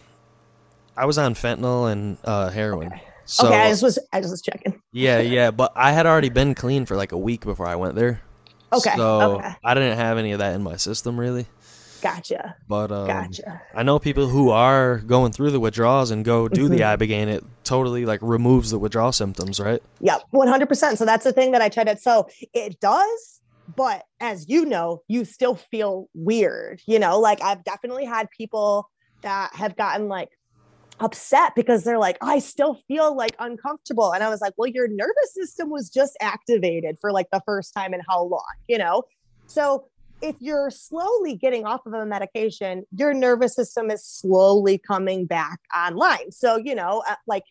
I 0.96 1.06
was 1.06 1.18
on 1.18 1.34
fentanyl 1.34 1.90
and 1.90 2.18
uh, 2.24 2.50
heroin. 2.50 2.88
Okay. 2.88 3.02
So, 3.24 3.46
okay, 3.46 3.62
I 3.62 3.68
just 3.70 3.82
was 3.82 3.98
I 4.12 4.20
just 4.20 4.30
was 4.30 4.42
checking. 4.42 4.82
yeah, 4.92 5.20
yeah, 5.20 5.50
but 5.50 5.72
I 5.74 5.92
had 5.92 6.06
already 6.06 6.28
been 6.28 6.54
clean 6.54 6.86
for 6.86 6.96
like 6.96 7.12
a 7.12 7.18
week 7.18 7.42
before 7.44 7.66
I 7.66 7.76
went 7.76 7.94
there. 7.94 8.20
Okay. 8.72 8.94
So 8.96 9.36
okay. 9.38 9.54
I 9.64 9.74
didn't 9.74 9.96
have 9.96 10.18
any 10.18 10.32
of 10.32 10.38
that 10.40 10.54
in 10.54 10.62
my 10.62 10.76
system 10.76 11.18
really. 11.18 11.46
Gotcha. 12.02 12.56
But 12.68 12.90
um, 12.90 13.06
Gotcha. 13.06 13.62
I 13.74 13.84
know 13.84 13.98
people 14.00 14.26
who 14.26 14.50
are 14.50 14.98
going 14.98 15.30
through 15.30 15.52
the 15.52 15.60
withdrawals 15.60 16.10
and 16.10 16.24
go 16.24 16.48
do 16.48 16.68
the 16.68 16.80
Mhm. 16.80 16.98
ibogaine. 16.98 17.28
It 17.28 17.44
totally 17.62 18.04
like 18.04 18.18
removes 18.22 18.72
the 18.72 18.78
withdrawal 18.78 19.12
symptoms, 19.12 19.60
right? 19.60 19.80
Yep, 20.00 20.22
one 20.30 20.48
hundred 20.48 20.68
percent. 20.68 20.98
So 20.98 21.04
that's 21.06 21.24
the 21.24 21.32
thing 21.32 21.52
that 21.52 21.62
I 21.62 21.68
tried 21.68 21.84
to. 21.86 21.96
So 21.96 22.28
it 22.52 22.80
does, 22.80 23.40
but 23.76 24.04
as 24.20 24.48
you 24.48 24.64
know, 24.64 25.02
you 25.08 25.24
still 25.24 25.54
feel 25.54 26.08
weird. 26.14 26.80
You 26.86 26.98
know, 26.98 27.18
like 27.18 27.42
I've 27.42 27.64
definitely 27.64 28.04
had 28.04 28.28
people 28.36 28.88
that 29.22 29.54
have 29.54 29.76
gotten 29.76 30.08
like 30.08 30.28
upset 31.00 31.54
because 31.54 31.84
they're 31.84 31.98
like, 31.98 32.18
I 32.20 32.38
still 32.38 32.78
feel 32.88 33.16
like 33.16 33.34
uncomfortable. 33.38 34.12
And 34.12 34.22
I 34.22 34.28
was 34.28 34.40
like, 34.40 34.54
well, 34.56 34.68
your 34.68 34.88
nervous 34.88 35.34
system 35.34 35.70
was 35.70 35.90
just 35.90 36.16
activated 36.20 36.96
for 37.00 37.12
like 37.12 37.26
the 37.32 37.42
first 37.44 37.74
time 37.74 37.94
in 37.94 38.00
how 38.08 38.22
long, 38.22 38.44
you 38.68 38.78
know? 38.78 39.02
So 39.46 39.86
if 40.22 40.36
you're 40.38 40.70
slowly 40.70 41.34
getting 41.34 41.66
off 41.66 41.84
of 41.84 41.92
a 41.94 42.06
medication, 42.06 42.84
your 42.96 43.12
nervous 43.12 43.54
system 43.54 43.90
is 43.90 44.04
slowly 44.04 44.78
coming 44.78 45.26
back 45.26 45.58
online. 45.76 46.30
So, 46.30 46.56
you 46.56 46.74
know, 46.74 47.02
uh, 47.08 47.16
like 47.26 47.42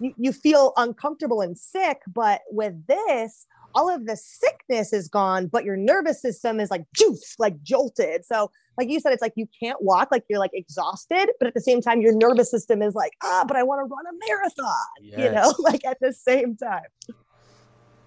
you, 0.00 0.14
you 0.16 0.32
feel 0.32 0.72
uncomfortable 0.76 1.42
and 1.42 1.56
sick, 1.56 1.98
but 2.12 2.40
with 2.50 2.86
this, 2.86 3.46
all 3.74 3.94
of 3.94 4.06
the 4.06 4.16
sickness 4.16 4.92
is 4.92 5.08
gone, 5.08 5.46
but 5.46 5.64
your 5.64 5.76
nervous 5.76 6.20
system 6.20 6.60
is 6.60 6.70
like 6.70 6.84
juice, 6.94 7.34
like 7.38 7.60
jolted. 7.62 8.24
So, 8.24 8.50
like 8.78 8.88
you 8.88 9.00
said, 9.00 9.12
it's 9.12 9.22
like 9.22 9.34
you 9.36 9.46
can't 9.60 9.80
walk, 9.82 10.08
like 10.10 10.24
you're 10.28 10.38
like 10.38 10.52
exhausted, 10.54 11.30
but 11.38 11.48
at 11.48 11.54
the 11.54 11.60
same 11.60 11.80
time, 11.80 12.00
your 12.00 12.14
nervous 12.14 12.50
system 12.50 12.82
is 12.82 12.94
like, 12.94 13.12
ah, 13.22 13.44
but 13.46 13.56
I 13.56 13.62
want 13.62 13.80
to 13.80 13.94
run 13.94 14.06
a 14.06 14.26
marathon, 14.26 14.86
you 15.00 15.30
know, 15.30 15.54
like 15.58 15.84
at 15.84 15.98
the 16.00 16.12
same 16.12 16.56
time. 16.56 16.82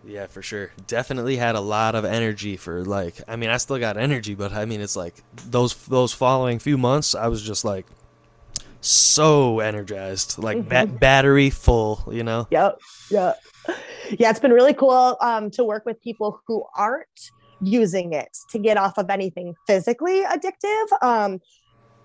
Yeah, 0.06 0.28
for 0.28 0.42
sure. 0.42 0.72
Definitely 0.88 1.36
had 1.36 1.56
a 1.56 1.60
lot 1.60 1.96
of 1.96 2.06
energy 2.06 2.56
for 2.56 2.86
like. 2.86 3.16
I 3.28 3.36
mean, 3.36 3.50
I 3.50 3.58
still 3.58 3.78
got 3.78 3.98
energy, 3.98 4.36
but 4.36 4.54
I 4.54 4.66
mean, 4.66 4.80
it's 4.80 4.96
like 4.96 5.16
those 5.50 5.76
those 5.88 6.14
following 6.14 6.60
few 6.60 6.78
months, 6.78 7.14
I 7.14 7.28
was 7.28 7.44
just 7.44 7.66
like 7.66 7.86
so 8.90 9.60
energized, 9.60 10.38
like 10.38 10.68
ba- 10.68 10.88
Mhm. 10.88 11.00
battery 11.00 11.50
full. 11.50 12.04
You 12.12 12.24
know. 12.24 12.48
Yep. 12.52 12.80
Yeah. 13.12 13.34
Yeah, 14.18 14.30
it's 14.30 14.40
been 14.40 14.54
really 14.54 14.74
cool 14.74 15.18
um, 15.20 15.52
to 15.52 15.64
work 15.66 15.86
with 15.86 16.02
people 16.02 16.40
who 16.48 16.64
aren't 16.78 17.32
using 17.62 18.14
it 18.14 18.38
to 18.52 18.58
get 18.60 18.78
off 18.78 18.98
of 18.98 19.10
anything 19.10 19.54
physically 19.66 20.24
addictive. 20.24 20.86
Um, 21.02 21.40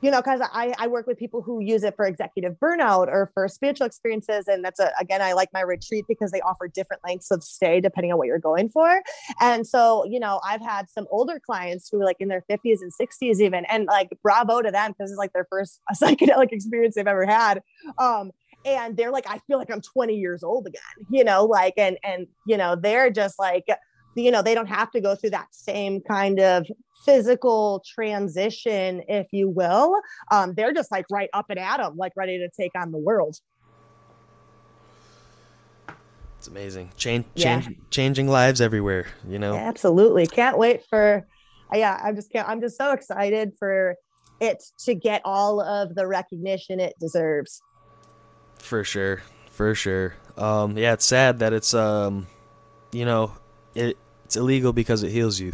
you 0.02 0.10
know, 0.10 0.20
because 0.20 0.40
I, 0.42 0.74
I 0.78 0.88
work 0.88 1.06
with 1.06 1.16
people 1.16 1.42
who 1.42 1.60
use 1.60 1.84
it 1.84 1.94
for 1.94 2.06
executive 2.06 2.54
burnout 2.60 3.06
or 3.06 3.30
for 3.32 3.46
spiritual 3.46 3.86
experiences. 3.86 4.48
And 4.48 4.64
that's 4.64 4.80
a, 4.80 4.90
again, 5.00 5.22
I 5.22 5.32
like 5.32 5.48
my 5.54 5.60
retreat 5.60 6.04
because 6.08 6.32
they 6.32 6.40
offer 6.40 6.66
different 6.66 7.02
lengths 7.06 7.30
of 7.30 7.44
stay 7.44 7.80
depending 7.80 8.10
on 8.10 8.18
what 8.18 8.26
you're 8.26 8.40
going 8.40 8.68
for. 8.68 9.00
And 9.40 9.64
so, 9.64 10.04
you 10.04 10.18
know, 10.18 10.40
I've 10.44 10.60
had 10.60 10.90
some 10.90 11.06
older 11.12 11.38
clients 11.38 11.88
who 11.88 12.00
are 12.00 12.04
like 12.04 12.16
in 12.18 12.26
their 12.26 12.44
50s 12.50 12.78
and 12.80 12.90
60s 13.00 13.40
even, 13.40 13.64
and 13.66 13.86
like 13.86 14.10
bravo 14.24 14.60
to 14.60 14.72
them 14.72 14.90
because 14.90 15.12
it's 15.12 15.18
like 15.18 15.32
their 15.32 15.46
first 15.48 15.80
psychedelic 15.94 16.50
experience 16.50 16.96
they've 16.96 17.06
ever 17.06 17.24
had. 17.24 17.62
Um, 17.96 18.32
and 18.64 18.96
they're 18.96 19.12
like, 19.12 19.28
I 19.28 19.38
feel 19.46 19.58
like 19.58 19.70
I'm 19.70 19.80
20 19.80 20.14
years 20.16 20.42
old 20.42 20.66
again, 20.66 20.82
you 21.10 21.22
know, 21.22 21.44
like, 21.44 21.74
and, 21.76 21.96
and, 22.02 22.26
you 22.46 22.56
know, 22.56 22.76
they're 22.76 23.10
just 23.10 23.38
like, 23.38 23.66
you 24.14 24.31
know, 24.31 24.42
they 24.42 24.55
don't 24.55 24.66
have 24.68 24.90
to 24.92 25.01
go 25.01 25.14
through 25.14 25.31
that 25.31 25.48
same 25.53 26.01
kind 26.01 26.40
of 26.40 26.66
physical 27.05 27.83
transition, 27.87 29.03
if 29.09 29.29
you 29.33 29.48
will. 29.48 30.01
Um, 30.31 30.55
they're 30.55 30.72
just 30.72 30.90
like 30.90 31.07
right 31.11 31.31
up 31.33 31.46
and 31.51 31.59
at 31.59 31.79
them, 31.79 31.96
like 31.96 32.12
ready 32.16 32.38
to 32.38 32.48
take 32.48 32.72
on 32.77 32.92
the 32.92 32.98
world. 32.98 33.38
It's 36.38 36.48
amazing. 36.48 36.90
Change, 36.96 37.25
Yeah. 37.35 37.62
changing 37.90 38.29
lives 38.29 38.61
everywhere. 38.61 39.07
You 39.29 39.38
know. 39.38 39.55
Absolutely. 39.55 40.27
Can't 40.27 40.59
wait 40.59 40.85
for, 40.88 41.27
yeah, 41.72 42.01
I'm 42.03 42.16
just, 42.16 42.33
can't, 42.33 42.48
I'm 42.48 42.61
just 42.61 42.77
so 42.77 42.92
excited 42.92 43.53
for 43.59 43.96
it 44.40 44.62
to 44.81 44.94
get 44.94 45.22
all 45.25 45.61
of 45.61 45.94
the 45.94 46.07
recognition 46.07 46.81
it 46.81 46.94
deserves. 47.01 47.62
For 48.59 48.83
sure, 48.83 49.22
for 49.51 49.75
sure. 49.75 50.14
Um, 50.37 50.77
yeah, 50.77 50.94
it's 50.94 51.05
sad 51.05 51.38
that 51.40 51.53
it's 51.53 51.75
um, 51.75 52.27
you 52.90 53.05
know, 53.05 53.33
it 53.74 53.96
it's 54.24 54.37
illegal 54.37 54.72
because 54.72 55.02
it 55.02 55.11
heals 55.11 55.38
you. 55.40 55.52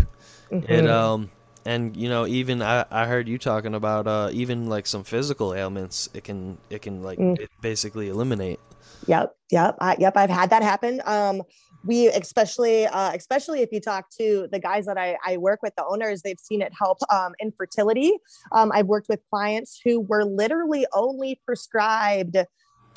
It 0.50 0.84
Mhm. 0.84 0.88
um, 0.88 1.30
and 1.64 1.96
you 1.96 2.08
know, 2.08 2.26
even 2.26 2.62
I 2.62 2.84
I 2.90 3.06
heard 3.06 3.28
you 3.28 3.38
talking 3.38 3.74
about 3.74 4.06
uh, 4.06 4.30
even 4.32 4.66
like 4.68 4.86
some 4.86 5.04
physical 5.04 5.54
ailments. 5.54 6.08
It 6.14 6.24
can 6.24 6.58
it 6.70 6.82
can 6.82 7.02
like 7.02 7.18
Mm. 7.18 7.38
it 7.38 7.50
basically 7.60 8.08
eliminate. 8.08 8.60
Yep, 9.06 9.36
yep, 9.50 9.76
I, 9.80 9.96
yep. 9.98 10.16
I've 10.16 10.30
had 10.30 10.50
that 10.50 10.62
happen. 10.62 11.00
Um, 11.04 11.42
we 11.84 12.08
especially, 12.08 12.86
uh, 12.86 13.12
especially 13.14 13.62
if 13.62 13.70
you 13.72 13.80
talk 13.80 14.10
to 14.18 14.48
the 14.50 14.58
guys 14.58 14.86
that 14.86 14.98
I, 14.98 15.16
I 15.24 15.36
work 15.36 15.62
with, 15.62 15.74
the 15.76 15.84
owners, 15.86 16.22
they've 16.22 16.38
seen 16.38 16.60
it 16.60 16.72
help 16.78 16.98
um, 17.10 17.34
infertility. 17.40 18.12
Um, 18.52 18.72
I've 18.74 18.86
worked 18.86 19.08
with 19.08 19.20
clients 19.30 19.80
who 19.84 20.00
were 20.00 20.24
literally 20.24 20.86
only 20.92 21.40
prescribed 21.46 22.36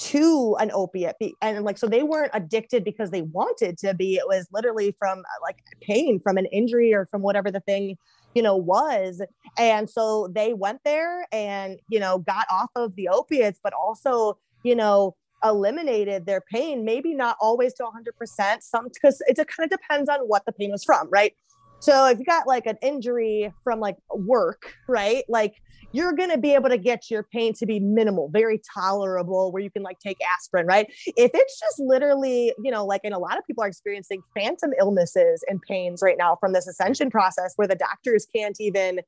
to 0.02 0.56
an 0.60 0.72
opiate, 0.74 1.16
and 1.42 1.64
like 1.64 1.78
so 1.78 1.88
they 1.88 2.02
weren't 2.02 2.32
addicted 2.34 2.84
because 2.84 3.12
they 3.12 3.22
wanted 3.22 3.78
to 3.80 3.94
be. 3.94 4.16
It 4.16 4.28
was 4.28 4.48
literally 4.52 4.96
from 4.98 5.20
uh, 5.20 5.42
like 5.44 5.60
pain 5.80 6.20
from 6.20 6.38
an 6.38 6.48
injury 6.48 6.92
or 6.94 7.06
from 7.06 7.22
whatever 7.22 7.52
the 7.52 7.60
thing 7.60 7.98
you 8.34 8.42
know 8.42 8.56
was. 8.56 9.22
And 9.60 9.88
so 9.88 10.28
they 10.34 10.54
went 10.54 10.82
there 10.84 11.28
and 11.32 11.80
you 11.90 12.00
know 12.00 12.18
got 12.20 12.48
off 12.52 12.72
of 12.76 12.96
the 12.96 13.10
opiates 13.10 13.60
but 13.64 13.74
also 13.74 14.38
you 14.64 14.76
know 14.76 15.16
eliminated 15.44 16.26
their 16.26 16.42
pain. 16.42 16.84
Maybe 16.84 17.14
not 17.14 17.38
always 17.40 17.74
to 17.76 17.84
100% 17.84 18.62
some 18.62 18.88
because 18.92 19.22
it 19.28 19.36
kind 19.36 19.72
of 19.72 19.80
depends 19.80 20.10
on 20.10 20.22
what 20.22 20.46
the 20.46 20.52
pain 20.52 20.72
was 20.72 20.84
from 20.84 21.10
right 21.12 21.34
so 21.82 22.08
if 22.08 22.20
you 22.20 22.26
got 22.26 22.48
like 22.48 22.66
an 22.66 22.78
injury 22.82 23.52
from 23.64 23.80
like 23.80 23.98
work 24.16 24.74
right 24.88 25.24
like 25.28 25.56
you're 25.94 26.14
going 26.14 26.30
to 26.30 26.38
be 26.38 26.54
able 26.54 26.70
to 26.70 26.78
get 26.78 27.12
your 27.12 27.24
pain 27.24 27.54
to 27.54 27.66
be 27.66 27.80
minimal 27.80 28.30
very 28.30 28.62
tolerable 28.74 29.52
where 29.52 29.62
you 29.62 29.70
can 29.70 29.84
like 29.84 30.00
take 30.00 30.18
aspirin 30.34 30.66
right 30.66 30.88
if 31.06 31.32
it's 31.34 31.60
just 31.60 31.80
literally 31.80 32.54
you 32.64 32.72
know 32.72 32.86
like 32.86 33.02
and 33.04 33.14
a 33.14 33.20
lot 33.20 33.38
of 33.38 33.46
people 33.46 33.64
are 33.64 33.68
experiencing 33.68 34.22
phantom 34.34 34.72
illnesses 34.80 35.44
and 35.48 35.62
pains 35.64 36.02
right 36.02 36.18
now 36.18 36.38
from 36.40 36.54
this 36.54 36.68
ascension 36.68 37.10
process 37.10 37.54
where 37.58 37.68
the 37.68 37.76
doctors 37.76 38.26
can't 38.34 38.58
even 38.60 39.02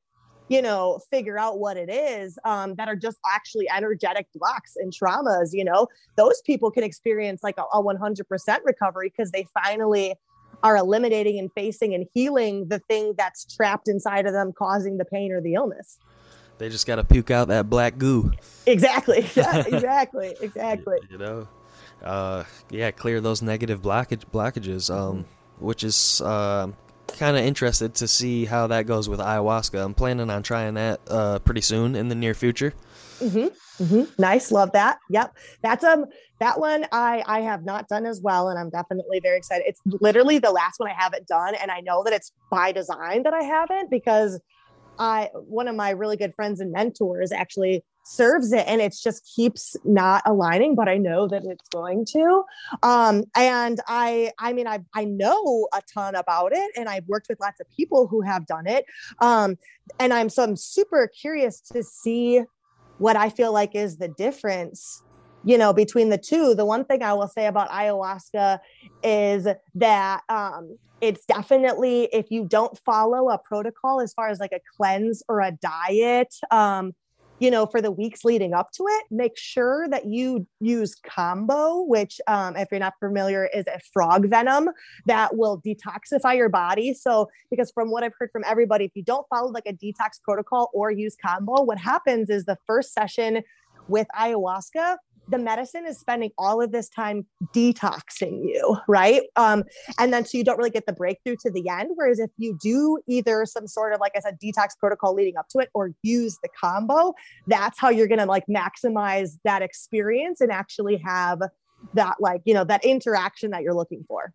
you 0.48 0.60
know, 0.60 1.00
figure 1.10 1.38
out 1.38 1.58
what 1.58 1.76
it 1.76 1.90
is 1.90 2.38
um, 2.44 2.74
that 2.74 2.88
are 2.88 2.96
just 2.96 3.18
actually 3.32 3.68
energetic 3.70 4.26
blocks 4.34 4.76
and 4.76 4.92
traumas. 4.92 5.50
You 5.52 5.64
know, 5.64 5.88
those 6.16 6.42
people 6.44 6.70
can 6.70 6.84
experience 6.84 7.42
like 7.42 7.56
a, 7.58 7.62
a 7.72 7.82
100% 7.82 8.58
recovery 8.64 9.12
because 9.16 9.30
they 9.30 9.46
finally 9.54 10.14
are 10.64 10.76
eliminating 10.76 11.38
and 11.38 11.52
facing 11.52 11.94
and 11.94 12.06
healing 12.12 12.66
the 12.66 12.80
thing 12.80 13.14
that's 13.16 13.44
trapped 13.54 13.86
inside 13.86 14.26
of 14.26 14.32
them, 14.32 14.52
causing 14.52 14.98
the 14.98 15.04
pain 15.04 15.30
or 15.30 15.40
the 15.40 15.54
illness. 15.54 15.98
They 16.58 16.68
just 16.68 16.86
got 16.86 16.96
to 16.96 17.04
puke 17.04 17.30
out 17.30 17.48
that 17.48 17.70
black 17.70 17.98
goo. 17.98 18.32
Exactly. 18.66 19.28
Yeah, 19.36 19.64
exactly. 19.66 20.34
Exactly. 20.40 20.98
You 21.10 21.18
know, 21.18 21.48
uh, 22.02 22.44
yeah, 22.70 22.90
clear 22.90 23.20
those 23.20 23.42
negative 23.42 23.82
blockage 23.82 24.24
blockages. 24.32 24.92
Um, 24.92 25.26
which 25.58 25.84
is 25.84 26.20
uh, 26.20 26.68
kind 27.08 27.36
of 27.36 27.44
interested 27.44 27.94
to 27.94 28.08
see 28.08 28.44
how 28.44 28.66
that 28.68 28.86
goes 28.86 29.08
with 29.08 29.20
ayahuasca. 29.20 29.82
I'm 29.82 29.94
planning 29.94 30.30
on 30.30 30.42
trying 30.42 30.74
that 30.74 31.00
uh, 31.08 31.38
pretty 31.40 31.60
soon 31.60 31.96
in 31.96 32.08
the 32.08 32.14
near 32.14 32.34
future. 32.34 32.74
Mm-hmm. 33.24 33.84
Mm-hmm. 33.84 34.22
Nice, 34.22 34.52
love 34.52 34.72
that. 34.72 34.98
Yep, 35.10 35.36
that's 35.62 35.82
um 35.82 36.06
that 36.40 36.60
one 36.60 36.86
I 36.92 37.22
I 37.26 37.40
have 37.40 37.64
not 37.64 37.88
done 37.88 38.06
as 38.06 38.20
well, 38.20 38.48
and 38.48 38.58
I'm 38.58 38.70
definitely 38.70 39.20
very 39.20 39.38
excited. 39.38 39.64
It's 39.66 39.80
literally 39.86 40.38
the 40.38 40.50
last 40.50 40.78
one 40.78 40.90
I 40.90 40.94
haven't 40.94 41.26
done, 41.26 41.54
and 41.54 41.70
I 41.70 41.80
know 41.80 42.04
that 42.04 42.12
it's 42.12 42.32
by 42.50 42.72
design 42.72 43.22
that 43.22 43.34
I 43.34 43.42
haven't 43.42 43.90
because 43.90 44.40
I 44.98 45.30
one 45.34 45.68
of 45.68 45.76
my 45.76 45.90
really 45.90 46.16
good 46.16 46.34
friends 46.34 46.60
and 46.60 46.70
mentors 46.70 47.32
actually 47.32 47.82
serves 48.04 48.52
it 48.52 48.64
and 48.66 48.80
it 48.80 48.94
just 49.02 49.26
keeps 49.34 49.76
not 49.84 50.22
aligning 50.26 50.74
but 50.74 50.88
i 50.88 50.98
know 50.98 51.26
that 51.26 51.42
it's 51.44 51.66
going 51.70 52.04
to 52.04 52.44
um 52.82 53.24
and 53.34 53.80
i 53.88 54.30
i 54.38 54.52
mean 54.52 54.66
i 54.66 54.78
i 54.94 55.04
know 55.04 55.66
a 55.72 55.80
ton 55.92 56.14
about 56.14 56.52
it 56.52 56.70
and 56.76 56.86
i've 56.86 57.06
worked 57.06 57.28
with 57.30 57.40
lots 57.40 57.60
of 57.60 57.66
people 57.74 58.06
who 58.06 58.20
have 58.20 58.46
done 58.46 58.66
it 58.66 58.84
um 59.20 59.56
and 59.98 60.12
i'm 60.12 60.28
so 60.28 60.42
i'm 60.42 60.54
super 60.54 61.08
curious 61.18 61.60
to 61.60 61.82
see 61.82 62.42
what 62.98 63.16
i 63.16 63.28
feel 63.28 63.52
like 63.52 63.74
is 63.74 63.96
the 63.98 64.08
difference 64.08 65.02
you 65.44 65.58
know 65.58 65.72
between 65.72 66.08
the 66.08 66.18
two. 66.18 66.54
The 66.54 66.64
one 66.64 66.84
thing 66.84 67.02
i 67.02 67.12
will 67.12 67.28
say 67.28 67.46
about 67.46 67.70
ayahuasca 67.70 68.58
is 69.02 69.46
that 69.74 70.22
um 70.28 70.78
it's 71.00 71.26
definitely 71.26 72.08
if 72.12 72.30
you 72.30 72.46
don't 72.46 72.78
follow 72.78 73.28
a 73.28 73.38
protocol 73.38 74.00
as 74.00 74.14
far 74.14 74.28
as 74.28 74.40
like 74.40 74.52
a 74.52 74.60
cleanse 74.76 75.22
or 75.28 75.40
a 75.40 75.52
diet 75.52 76.34
um 76.50 76.94
you 77.44 77.50
know, 77.50 77.66
for 77.66 77.82
the 77.82 77.90
weeks 77.90 78.24
leading 78.24 78.54
up 78.54 78.70
to 78.72 78.84
it, 78.88 79.04
make 79.10 79.36
sure 79.36 79.86
that 79.90 80.06
you 80.06 80.46
use 80.60 80.96
Kambo, 81.06 81.86
which, 81.86 82.18
um, 82.26 82.56
if 82.56 82.68
you're 82.70 82.80
not 82.80 82.94
familiar, 82.98 83.50
is 83.54 83.66
a 83.66 83.78
frog 83.92 84.30
venom 84.30 84.70
that 85.04 85.36
will 85.36 85.60
detoxify 85.60 86.34
your 86.34 86.48
body. 86.48 86.94
So, 86.94 87.28
because 87.50 87.70
from 87.70 87.90
what 87.90 88.02
I've 88.02 88.14
heard 88.18 88.30
from 88.32 88.44
everybody, 88.46 88.86
if 88.86 88.92
you 88.94 89.02
don't 89.02 89.26
follow 89.28 89.50
like 89.50 89.66
a 89.66 89.74
detox 89.74 90.22
protocol 90.22 90.70
or 90.72 90.90
use 90.90 91.16
Kambo, 91.22 91.66
what 91.66 91.76
happens 91.76 92.30
is 92.30 92.46
the 92.46 92.56
first 92.66 92.94
session 92.94 93.42
with 93.88 94.06
ayahuasca, 94.18 94.96
the 95.28 95.38
medicine 95.38 95.86
is 95.86 95.98
spending 95.98 96.30
all 96.38 96.60
of 96.60 96.72
this 96.72 96.88
time 96.88 97.26
detoxing 97.54 98.44
you, 98.44 98.76
right? 98.88 99.22
Um, 99.36 99.64
and 99.98 100.12
then 100.12 100.24
so 100.24 100.38
you 100.38 100.44
don't 100.44 100.58
really 100.58 100.70
get 100.70 100.86
the 100.86 100.92
breakthrough 100.92 101.36
to 101.40 101.50
the 101.50 101.68
end. 101.68 101.90
Whereas 101.94 102.18
if 102.18 102.30
you 102.36 102.58
do 102.60 102.98
either 103.06 103.46
some 103.46 103.66
sort 103.66 103.92
of, 103.94 104.00
like 104.00 104.12
I 104.16 104.20
said, 104.20 104.38
detox 104.42 104.78
protocol 104.78 105.14
leading 105.14 105.36
up 105.36 105.48
to 105.50 105.58
it 105.58 105.70
or 105.74 105.92
use 106.02 106.38
the 106.42 106.48
Kambo, 106.62 107.14
that's 107.46 107.78
how 107.78 107.88
you're 107.88 108.08
going 108.08 108.18
to 108.18 108.26
like 108.26 108.44
maximize 108.48 109.38
that 109.44 109.62
experience 109.62 110.40
and 110.40 110.52
actually 110.52 110.96
have 110.98 111.40
that, 111.94 112.16
like, 112.20 112.42
you 112.44 112.54
know, 112.54 112.64
that 112.64 112.84
interaction 112.84 113.50
that 113.50 113.62
you're 113.62 113.74
looking 113.74 114.04
for. 114.06 114.32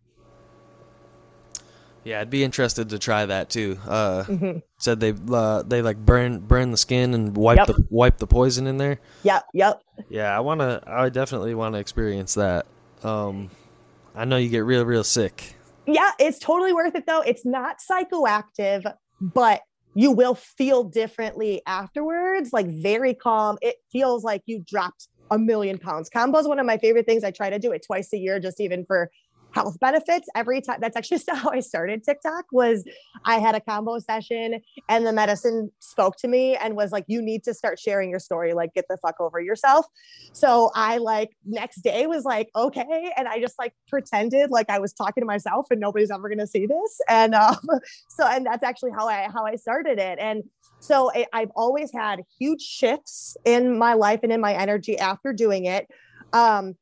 Yeah, 2.04 2.20
I'd 2.20 2.30
be 2.30 2.42
interested 2.42 2.88
to 2.90 2.98
try 2.98 3.26
that 3.26 3.50
too. 3.50 3.78
Uh, 3.86 4.24
mm-hmm. 4.24 4.58
Said 4.78 5.00
they 5.00 5.14
uh, 5.30 5.62
they 5.62 5.82
like 5.82 5.98
burn 5.98 6.40
burn 6.40 6.70
the 6.70 6.76
skin 6.76 7.12
and 7.12 7.36
wipe 7.36 7.58
yep. 7.58 7.66
the 7.66 7.86
wipe 7.90 8.16
the 8.16 8.26
poison 8.26 8.66
in 8.66 8.78
there. 8.78 9.00
Yep, 9.22 9.44
yep. 9.52 9.82
Yeah, 10.08 10.34
I 10.34 10.40
wanna. 10.40 10.82
I 10.86 11.10
definitely 11.10 11.54
want 11.54 11.74
to 11.74 11.78
experience 11.78 12.34
that. 12.34 12.66
Um, 13.02 13.50
I 14.14 14.24
know 14.24 14.36
you 14.36 14.48
get 14.48 14.64
real 14.64 14.84
real 14.84 15.04
sick. 15.04 15.56
Yeah, 15.86 16.10
it's 16.18 16.38
totally 16.38 16.72
worth 16.72 16.94
it 16.94 17.06
though. 17.06 17.20
It's 17.20 17.44
not 17.44 17.76
psychoactive, 17.78 18.90
but 19.20 19.60
you 19.94 20.12
will 20.12 20.34
feel 20.34 20.84
differently 20.84 21.60
afterwards. 21.66 22.52
Like 22.52 22.66
very 22.66 23.12
calm. 23.12 23.58
It 23.60 23.76
feels 23.92 24.24
like 24.24 24.42
you 24.46 24.64
dropped 24.66 25.08
a 25.30 25.38
million 25.38 25.78
pounds. 25.78 26.10
Kambo 26.10 26.40
is 26.40 26.48
one 26.48 26.58
of 26.58 26.66
my 26.66 26.78
favorite 26.78 27.06
things. 27.06 27.24
I 27.24 27.30
try 27.30 27.50
to 27.50 27.58
do 27.58 27.72
it 27.72 27.84
twice 27.86 28.12
a 28.12 28.18
year, 28.18 28.40
just 28.40 28.60
even 28.60 28.84
for 28.84 29.10
health 29.52 29.78
benefits 29.80 30.28
every 30.34 30.60
time 30.60 30.78
that's 30.80 30.96
actually 30.96 31.20
how 31.28 31.50
i 31.50 31.60
started 31.60 32.02
tiktok 32.04 32.44
was 32.52 32.84
i 33.24 33.38
had 33.38 33.54
a 33.54 33.60
Kambo 33.60 34.02
session 34.02 34.60
and 34.88 35.06
the 35.06 35.12
medicine 35.12 35.70
spoke 35.80 36.16
to 36.16 36.28
me 36.28 36.56
and 36.56 36.76
was 36.76 36.92
like 36.92 37.04
you 37.08 37.22
need 37.22 37.44
to 37.44 37.54
start 37.54 37.78
sharing 37.78 38.10
your 38.10 38.18
story 38.18 38.52
like 38.54 38.74
get 38.74 38.86
the 38.88 38.96
fuck 38.98 39.16
over 39.20 39.40
yourself. 39.40 39.86
So 40.32 40.70
i 40.74 40.98
like 40.98 41.30
next 41.44 41.82
day 41.82 42.06
was 42.06 42.24
like 42.24 42.48
okay. 42.54 43.12
And 43.16 43.28
i 43.28 43.40
just 43.40 43.58
like 43.58 43.74
pretended 43.88 44.50
like 44.50 44.70
i 44.70 44.78
was 44.78 44.92
talking 44.92 45.22
to 45.22 45.26
myself 45.26 45.66
and 45.70 45.80
nobody's 45.80 46.10
ever 46.10 46.28
going 46.28 46.38
to 46.38 46.46
see 46.46 46.66
this. 46.66 47.00
And 47.08 47.34
um 47.34 47.58
so 48.08 48.26
and 48.26 48.46
that's 48.46 48.62
actually 48.62 48.92
how 48.92 49.08
i 49.08 49.28
how 49.32 49.44
i 49.44 49.56
started 49.56 49.98
it. 49.98 50.18
And 50.18 50.44
so 50.80 51.10
I, 51.14 51.26
i've 51.32 51.50
always 51.56 51.92
had 51.92 52.22
huge 52.38 52.62
shifts 52.62 53.36
in 53.44 53.78
my 53.78 53.94
life 53.94 54.20
and 54.22 54.32
in 54.32 54.40
my 54.40 54.54
energy 54.54 54.98
after 54.98 55.32
doing 55.32 55.66
it. 55.66 55.86
Um 56.32 56.74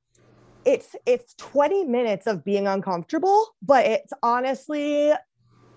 it's 0.69 0.95
it's 1.07 1.35
20 1.39 1.85
minutes 1.85 2.27
of 2.27 2.45
being 2.45 2.67
uncomfortable 2.67 3.57
but 3.63 3.87
it's 3.87 4.13
honestly 4.23 5.13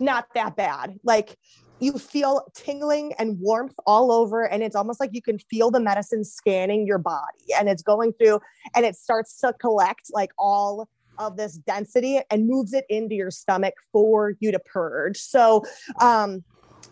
not 0.01 0.27
that 0.33 0.55
bad. 0.55 0.99
Like 1.03 1.37
you 1.79 1.93
feel 1.93 2.47
tingling 2.53 3.13
and 3.17 3.39
warmth 3.39 3.75
all 3.85 4.11
over 4.11 4.43
and 4.47 4.61
it's 4.61 4.75
almost 4.75 4.99
like 4.99 5.11
you 5.13 5.21
can 5.21 5.39
feel 5.39 5.71
the 5.71 5.79
medicine 5.79 6.23
scanning 6.23 6.85
your 6.85 6.97
body 6.97 7.45
and 7.57 7.69
it's 7.69 7.81
going 7.81 8.13
through 8.13 8.39
and 8.75 8.85
it 8.85 8.95
starts 8.95 9.39
to 9.39 9.53
collect 9.53 10.11
like 10.11 10.31
all 10.37 10.89
of 11.17 11.37
this 11.37 11.53
density 11.53 12.19
and 12.29 12.47
moves 12.47 12.73
it 12.73 12.85
into 12.89 13.15
your 13.15 13.31
stomach 13.31 13.75
for 13.91 14.35
you 14.39 14.51
to 14.51 14.59
purge. 14.59 15.17
So 15.17 15.63
um 16.01 16.43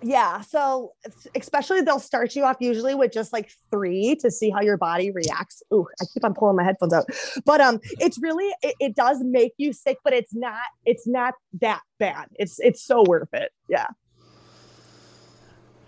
yeah 0.01 0.41
so 0.41 0.93
especially 1.35 1.81
they'll 1.81 1.99
start 1.99 2.35
you 2.35 2.43
off 2.43 2.57
usually 2.59 2.95
with 2.95 3.11
just 3.11 3.33
like 3.33 3.51
three 3.71 4.15
to 4.15 4.31
see 4.31 4.49
how 4.49 4.61
your 4.61 4.77
body 4.77 5.11
reacts. 5.11 5.61
Ooh, 5.73 5.85
i 6.01 6.05
keep 6.13 6.23
on 6.23 6.33
pulling 6.33 6.55
my 6.55 6.63
headphones 6.63 6.93
out. 6.93 7.05
But 7.45 7.61
um 7.61 7.79
it's 7.83 8.17
really 8.21 8.49
it, 8.61 8.75
it 8.79 8.95
does 8.95 9.21
make 9.21 9.53
you 9.57 9.73
sick 9.73 9.97
but 10.03 10.13
it's 10.13 10.33
not 10.33 10.61
it's 10.85 11.07
not 11.07 11.33
that 11.61 11.81
bad. 11.99 12.27
It's 12.35 12.59
it's 12.59 12.83
so 12.83 13.03
worth 13.07 13.33
it. 13.33 13.51
Yeah. 13.67 13.87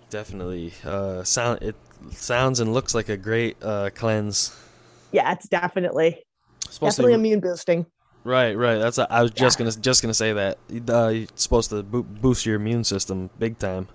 Definitely. 0.09 0.73
Uh 0.83 1.23
sound 1.23 1.61
it 1.61 1.75
sounds 2.11 2.59
and 2.59 2.73
looks 2.73 2.93
like 2.93 3.09
a 3.09 3.17
great 3.17 3.57
uh 3.61 3.89
cleanse. 3.95 4.55
Yeah 5.11 5.31
it's 5.31 5.47
definitely 5.47 6.23
definitely 6.79 7.13
immune 7.13 7.39
boosting 7.39 7.85
Right, 8.23 8.55
right. 8.55 8.77
That's 8.77 8.97
a, 8.97 9.11
I 9.11 9.23
was 9.23 9.31
just 9.31 9.59
yeah. 9.59 9.65
gonna 9.65 9.77
just 9.79 10.01
gonna 10.01 10.13
say 10.13 10.33
that. 10.33 10.57
Uh, 10.87 11.07
you're 11.07 11.27
supposed 11.35 11.69
to 11.71 11.83
bo- 11.83 12.03
boost 12.03 12.45
your 12.45 12.55
immune 12.55 12.83
system 12.83 13.29
big 13.39 13.57
time. 13.57 13.87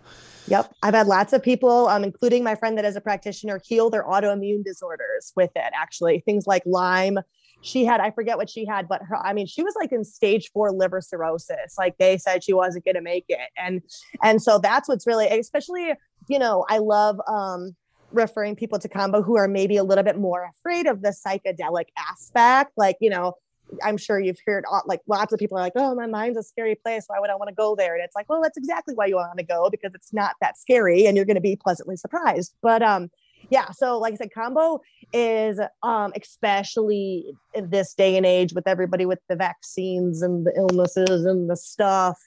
Yep. 0.48 0.74
I've 0.82 0.94
had 0.94 1.06
lots 1.06 1.32
of 1.32 1.42
people, 1.42 1.88
um, 1.88 2.04
including 2.04 2.44
my 2.44 2.54
friend 2.54 2.78
that 2.78 2.84
is 2.84 2.94
a 2.94 3.00
practitioner, 3.00 3.60
heal 3.64 3.90
their 3.90 4.04
autoimmune 4.04 4.64
disorders 4.64 5.32
with 5.34 5.50
it, 5.56 5.72
actually. 5.74 6.20
Things 6.20 6.46
like 6.46 6.62
Lyme. 6.66 7.18
She 7.62 7.84
had, 7.84 8.00
I 8.00 8.12
forget 8.12 8.36
what 8.36 8.48
she 8.48 8.64
had, 8.64 8.86
but 8.86 9.02
her, 9.02 9.16
I 9.16 9.32
mean, 9.32 9.46
she 9.46 9.64
was 9.64 9.74
like 9.74 9.90
in 9.90 10.04
stage 10.04 10.52
four 10.52 10.70
liver 10.70 11.00
cirrhosis. 11.00 11.74
Like 11.76 11.98
they 11.98 12.16
said 12.16 12.44
she 12.44 12.52
wasn't 12.52 12.84
going 12.84 12.94
to 12.94 13.00
make 13.00 13.24
it. 13.28 13.48
And, 13.58 13.82
and 14.22 14.40
so 14.40 14.58
that's 14.58 14.88
what's 14.88 15.04
really, 15.04 15.26
especially, 15.26 15.94
you 16.28 16.38
know, 16.38 16.64
I 16.68 16.78
love, 16.78 17.20
um, 17.26 17.74
referring 18.12 18.54
people 18.54 18.78
to 18.78 18.88
Kambo 18.88 19.24
who 19.24 19.36
are 19.36 19.48
maybe 19.48 19.78
a 19.78 19.84
little 19.84 20.04
bit 20.04 20.16
more 20.16 20.48
afraid 20.48 20.86
of 20.86 21.02
the 21.02 21.08
psychedelic 21.08 21.86
aspect. 21.98 22.70
Like, 22.76 22.98
you 23.00 23.10
know, 23.10 23.34
I'm 23.82 23.96
sure 23.96 24.18
you've 24.20 24.38
heard 24.46 24.64
like 24.86 25.00
lots 25.06 25.32
of 25.32 25.38
people 25.38 25.58
are 25.58 25.60
like, 25.60 25.72
oh, 25.76 25.94
my 25.94 26.06
mind's 26.06 26.38
a 26.38 26.42
scary 26.42 26.74
place. 26.74 27.04
Why 27.08 27.18
would 27.18 27.30
I 27.30 27.34
want 27.34 27.48
to 27.48 27.54
go 27.54 27.74
there? 27.74 27.94
And 27.94 28.04
it's 28.04 28.14
like, 28.14 28.28
well, 28.28 28.42
that's 28.42 28.56
exactly 28.56 28.94
why 28.94 29.06
you 29.06 29.16
want 29.16 29.38
to 29.38 29.44
go 29.44 29.68
because 29.70 29.94
it's 29.94 30.12
not 30.12 30.34
that 30.40 30.58
scary 30.58 31.06
and 31.06 31.16
you're 31.16 31.26
going 31.26 31.36
to 31.36 31.40
be 31.40 31.56
pleasantly 31.56 31.96
surprised. 31.96 32.54
But 32.62 32.82
um, 32.82 33.10
yeah, 33.50 33.70
so 33.70 33.98
like 33.98 34.14
I 34.14 34.16
said, 34.16 34.30
Kambo 34.36 34.80
is 35.12 35.60
um, 35.82 36.12
especially 36.20 37.34
in 37.54 37.70
this 37.70 37.94
day 37.94 38.16
and 38.16 38.26
age 38.26 38.52
with 38.52 38.66
everybody 38.66 39.06
with 39.06 39.20
the 39.28 39.36
vaccines 39.36 40.22
and 40.22 40.46
the 40.46 40.52
illnesses 40.56 41.24
and 41.24 41.50
the 41.50 41.56
stuff. 41.56 42.18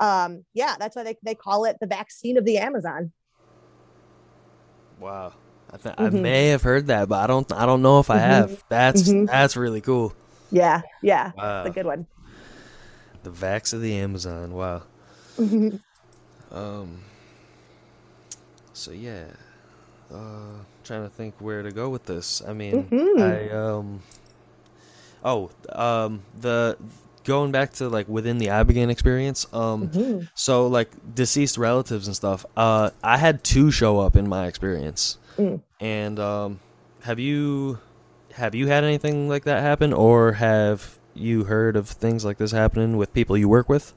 Um, 0.00 0.44
yeah, 0.54 0.76
that's 0.78 0.96
why 0.96 1.04
they, 1.04 1.16
they 1.22 1.34
call 1.34 1.64
it 1.64 1.76
the 1.80 1.86
vaccine 1.86 2.36
of 2.36 2.44
the 2.44 2.58
Amazon. 2.58 3.12
Wow. 4.98 5.32
I, 5.70 5.76
th- 5.78 5.96
mm-hmm. 5.96 6.16
I 6.16 6.20
may 6.20 6.48
have 6.48 6.62
heard 6.62 6.86
that, 6.86 7.08
but 7.08 7.18
I 7.18 7.26
don't 7.26 7.50
I 7.52 7.66
don't 7.66 7.82
know 7.82 7.98
if 7.98 8.08
I 8.08 8.18
mm-hmm. 8.18 8.30
have. 8.30 8.64
That's 8.68 9.08
mm-hmm. 9.08 9.24
that's 9.26 9.56
really 9.56 9.80
cool. 9.80 10.14
Yeah, 10.50 10.82
yeah, 11.02 11.32
wow. 11.36 11.60
it's 11.64 11.70
a 11.70 11.72
good 11.72 11.86
one. 11.86 12.06
The 13.22 13.30
Vax 13.30 13.72
of 13.72 13.80
the 13.80 13.94
Amazon. 13.96 14.52
Wow. 14.54 14.82
um. 16.52 17.00
So 18.72 18.92
yeah, 18.92 19.24
uh, 20.12 20.58
trying 20.84 21.02
to 21.02 21.08
think 21.08 21.34
where 21.40 21.62
to 21.62 21.70
go 21.72 21.88
with 21.88 22.04
this. 22.04 22.42
I 22.46 22.52
mean, 22.52 22.84
mm-hmm. 22.84 23.20
I 23.22 23.50
um. 23.50 24.00
Oh, 25.24 25.50
um, 25.72 26.22
the 26.40 26.76
going 27.24 27.50
back 27.50 27.72
to 27.74 27.88
like 27.88 28.06
within 28.08 28.38
the 28.38 28.46
Ibogaine 28.46 28.90
experience, 28.90 29.46
um, 29.52 29.88
Mm-hmm. 29.88 30.24
so 30.34 30.68
like 30.68 30.90
deceased 31.14 31.58
relatives 31.58 32.06
and 32.06 32.14
stuff. 32.14 32.46
Uh, 32.56 32.90
I 33.02 33.16
had 33.16 33.42
two 33.42 33.70
show 33.72 33.98
up 33.98 34.14
in 34.14 34.28
my 34.28 34.46
experience, 34.46 35.18
Mm. 35.36 35.60
and 35.80 36.18
um, 36.20 36.60
have 37.02 37.18
you 37.18 37.78
have 38.36 38.54
you 38.54 38.66
had 38.66 38.84
anything 38.84 39.28
like 39.28 39.44
that 39.44 39.62
happen, 39.62 39.92
or 39.92 40.32
have 40.32 40.98
you 41.14 41.44
heard 41.44 41.74
of 41.74 41.88
things 41.88 42.24
like 42.24 42.36
this 42.36 42.52
happening 42.52 42.98
with 42.98 43.12
people 43.14 43.36
you 43.36 43.48
work 43.48 43.68
with? 43.68 43.94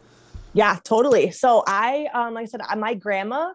Yeah, 0.54 0.80
totally. 0.84 1.32
So 1.32 1.64
I, 1.68 2.08
um, 2.14 2.34
like 2.34 2.44
I 2.44 2.46
said, 2.46 2.62
my 2.78 2.94
grandma 2.94 3.52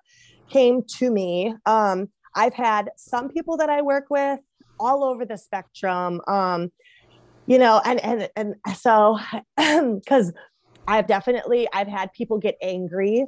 came 0.50 0.82
to 0.98 1.10
me. 1.10 1.54
Um, 1.64 2.10
I've 2.36 2.52
had 2.52 2.90
some 2.96 3.30
people 3.30 3.56
that 3.56 3.70
I 3.70 3.80
work 3.80 4.06
with 4.10 4.40
all 4.78 5.04
over 5.04 5.24
the 5.24 5.38
spectrum. 5.38 6.20
Um, 6.28 6.70
you 7.46 7.58
know, 7.58 7.80
and 7.84 8.00
and 8.04 8.28
and 8.36 8.54
so 8.76 9.18
because 9.56 10.32
I've 10.86 11.06
definitely 11.06 11.66
I've 11.72 11.88
had 11.88 12.12
people 12.12 12.38
get 12.38 12.56
angry 12.62 13.24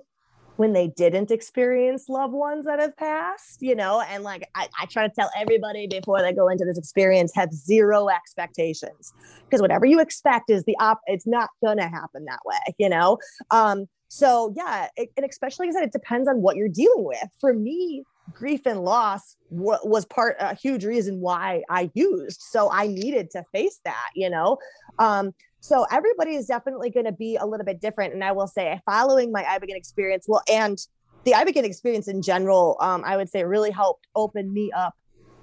when 0.56 0.72
they 0.72 0.88
didn't 0.88 1.30
experience 1.30 2.08
loved 2.08 2.32
ones 2.32 2.64
that 2.64 2.80
have 2.80 2.96
passed, 2.96 3.60
you 3.60 3.74
know, 3.74 4.02
and 4.08 4.24
like 4.24 4.48
I, 4.54 4.68
I 4.80 4.86
try 4.86 5.06
to 5.06 5.14
tell 5.14 5.30
everybody 5.36 5.86
before 5.86 6.20
they 6.22 6.32
go 6.32 6.48
into 6.48 6.64
this 6.64 6.78
experience, 6.78 7.32
have 7.34 7.52
zero 7.52 8.08
expectations. 8.08 9.12
Because 9.44 9.60
whatever 9.60 9.86
you 9.86 10.00
expect 10.00 10.50
is 10.50 10.64
the 10.64 10.76
op 10.80 11.00
it's 11.06 11.26
not 11.26 11.50
gonna 11.64 11.88
happen 11.88 12.24
that 12.24 12.40
way, 12.44 12.74
you 12.78 12.88
know. 12.88 13.18
Um, 13.50 13.86
so 14.08 14.52
yeah, 14.56 14.88
it, 14.96 15.10
and 15.16 15.26
especially 15.28 15.68
I 15.68 15.72
said, 15.72 15.82
it 15.82 15.92
depends 15.92 16.28
on 16.28 16.40
what 16.42 16.56
you're 16.56 16.68
dealing 16.68 17.04
with. 17.04 17.28
For 17.40 17.52
me, 17.52 18.04
grief 18.32 18.62
and 18.66 18.82
loss 18.82 19.36
wa- 19.50 19.78
was 19.82 20.04
part 20.06 20.36
a 20.40 20.54
huge 20.54 20.84
reason 20.84 21.20
why 21.20 21.62
I 21.68 21.90
used. 21.94 22.40
So 22.40 22.70
I 22.70 22.86
needed 22.86 23.30
to 23.32 23.44
face 23.52 23.80
that, 23.84 24.08
you 24.14 24.30
know. 24.30 24.58
Um, 24.98 25.32
so 25.60 25.86
everybody 25.90 26.36
is 26.36 26.46
definitely 26.46 26.90
going 26.90 27.06
to 27.06 27.12
be 27.12 27.36
a 27.36 27.46
little 27.46 27.66
bit 27.66 27.80
different. 27.80 28.14
And 28.14 28.22
I 28.22 28.32
will 28.32 28.46
say, 28.46 28.80
following 28.86 29.32
my 29.32 29.42
Ibogaine 29.42 29.76
experience, 29.76 30.26
well, 30.28 30.42
and 30.50 30.78
the 31.24 31.32
Ibogaine 31.32 31.64
experience 31.64 32.08
in 32.08 32.22
general, 32.22 32.76
um, 32.80 33.02
I 33.04 33.16
would 33.16 33.28
say 33.28 33.44
really 33.44 33.70
helped 33.70 34.06
open 34.14 34.52
me 34.52 34.70
up 34.72 34.94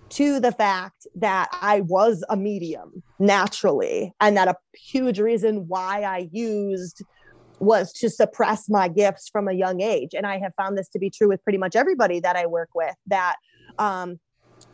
to 0.09 0.39
the 0.39 0.51
fact 0.51 1.07
that 1.16 1.49
I 1.61 1.82
was 1.82 2.24
a 2.30 2.38
medium 2.38 3.03
naturally, 3.20 4.14
and 4.22 4.38
that 4.38 4.47
a 4.47 4.55
huge 4.76 5.20
reason 5.20 5.68
why 5.68 6.03
I 6.03 6.30
used 6.32 7.03
was 7.59 7.91
to 7.93 8.09
suppress 8.09 8.70
my 8.70 8.88
gifts 8.88 9.30
from 9.30 9.47
a 9.47 9.53
young 9.53 9.82
age. 9.82 10.11
And 10.14 10.26
I 10.26 10.38
have 10.39 10.53
found 10.55 10.78
this 10.78 10.89
to 10.89 10.99
be 10.99 11.09
true 11.09 11.30
with 11.30 11.43
pretty 11.43 11.57
much 11.57 11.76
everybody 11.76 12.20
that 12.20 12.36
I 12.36 12.45
work 12.45 12.70
with, 12.76 12.95
that 13.07 13.38
um, 13.80 14.20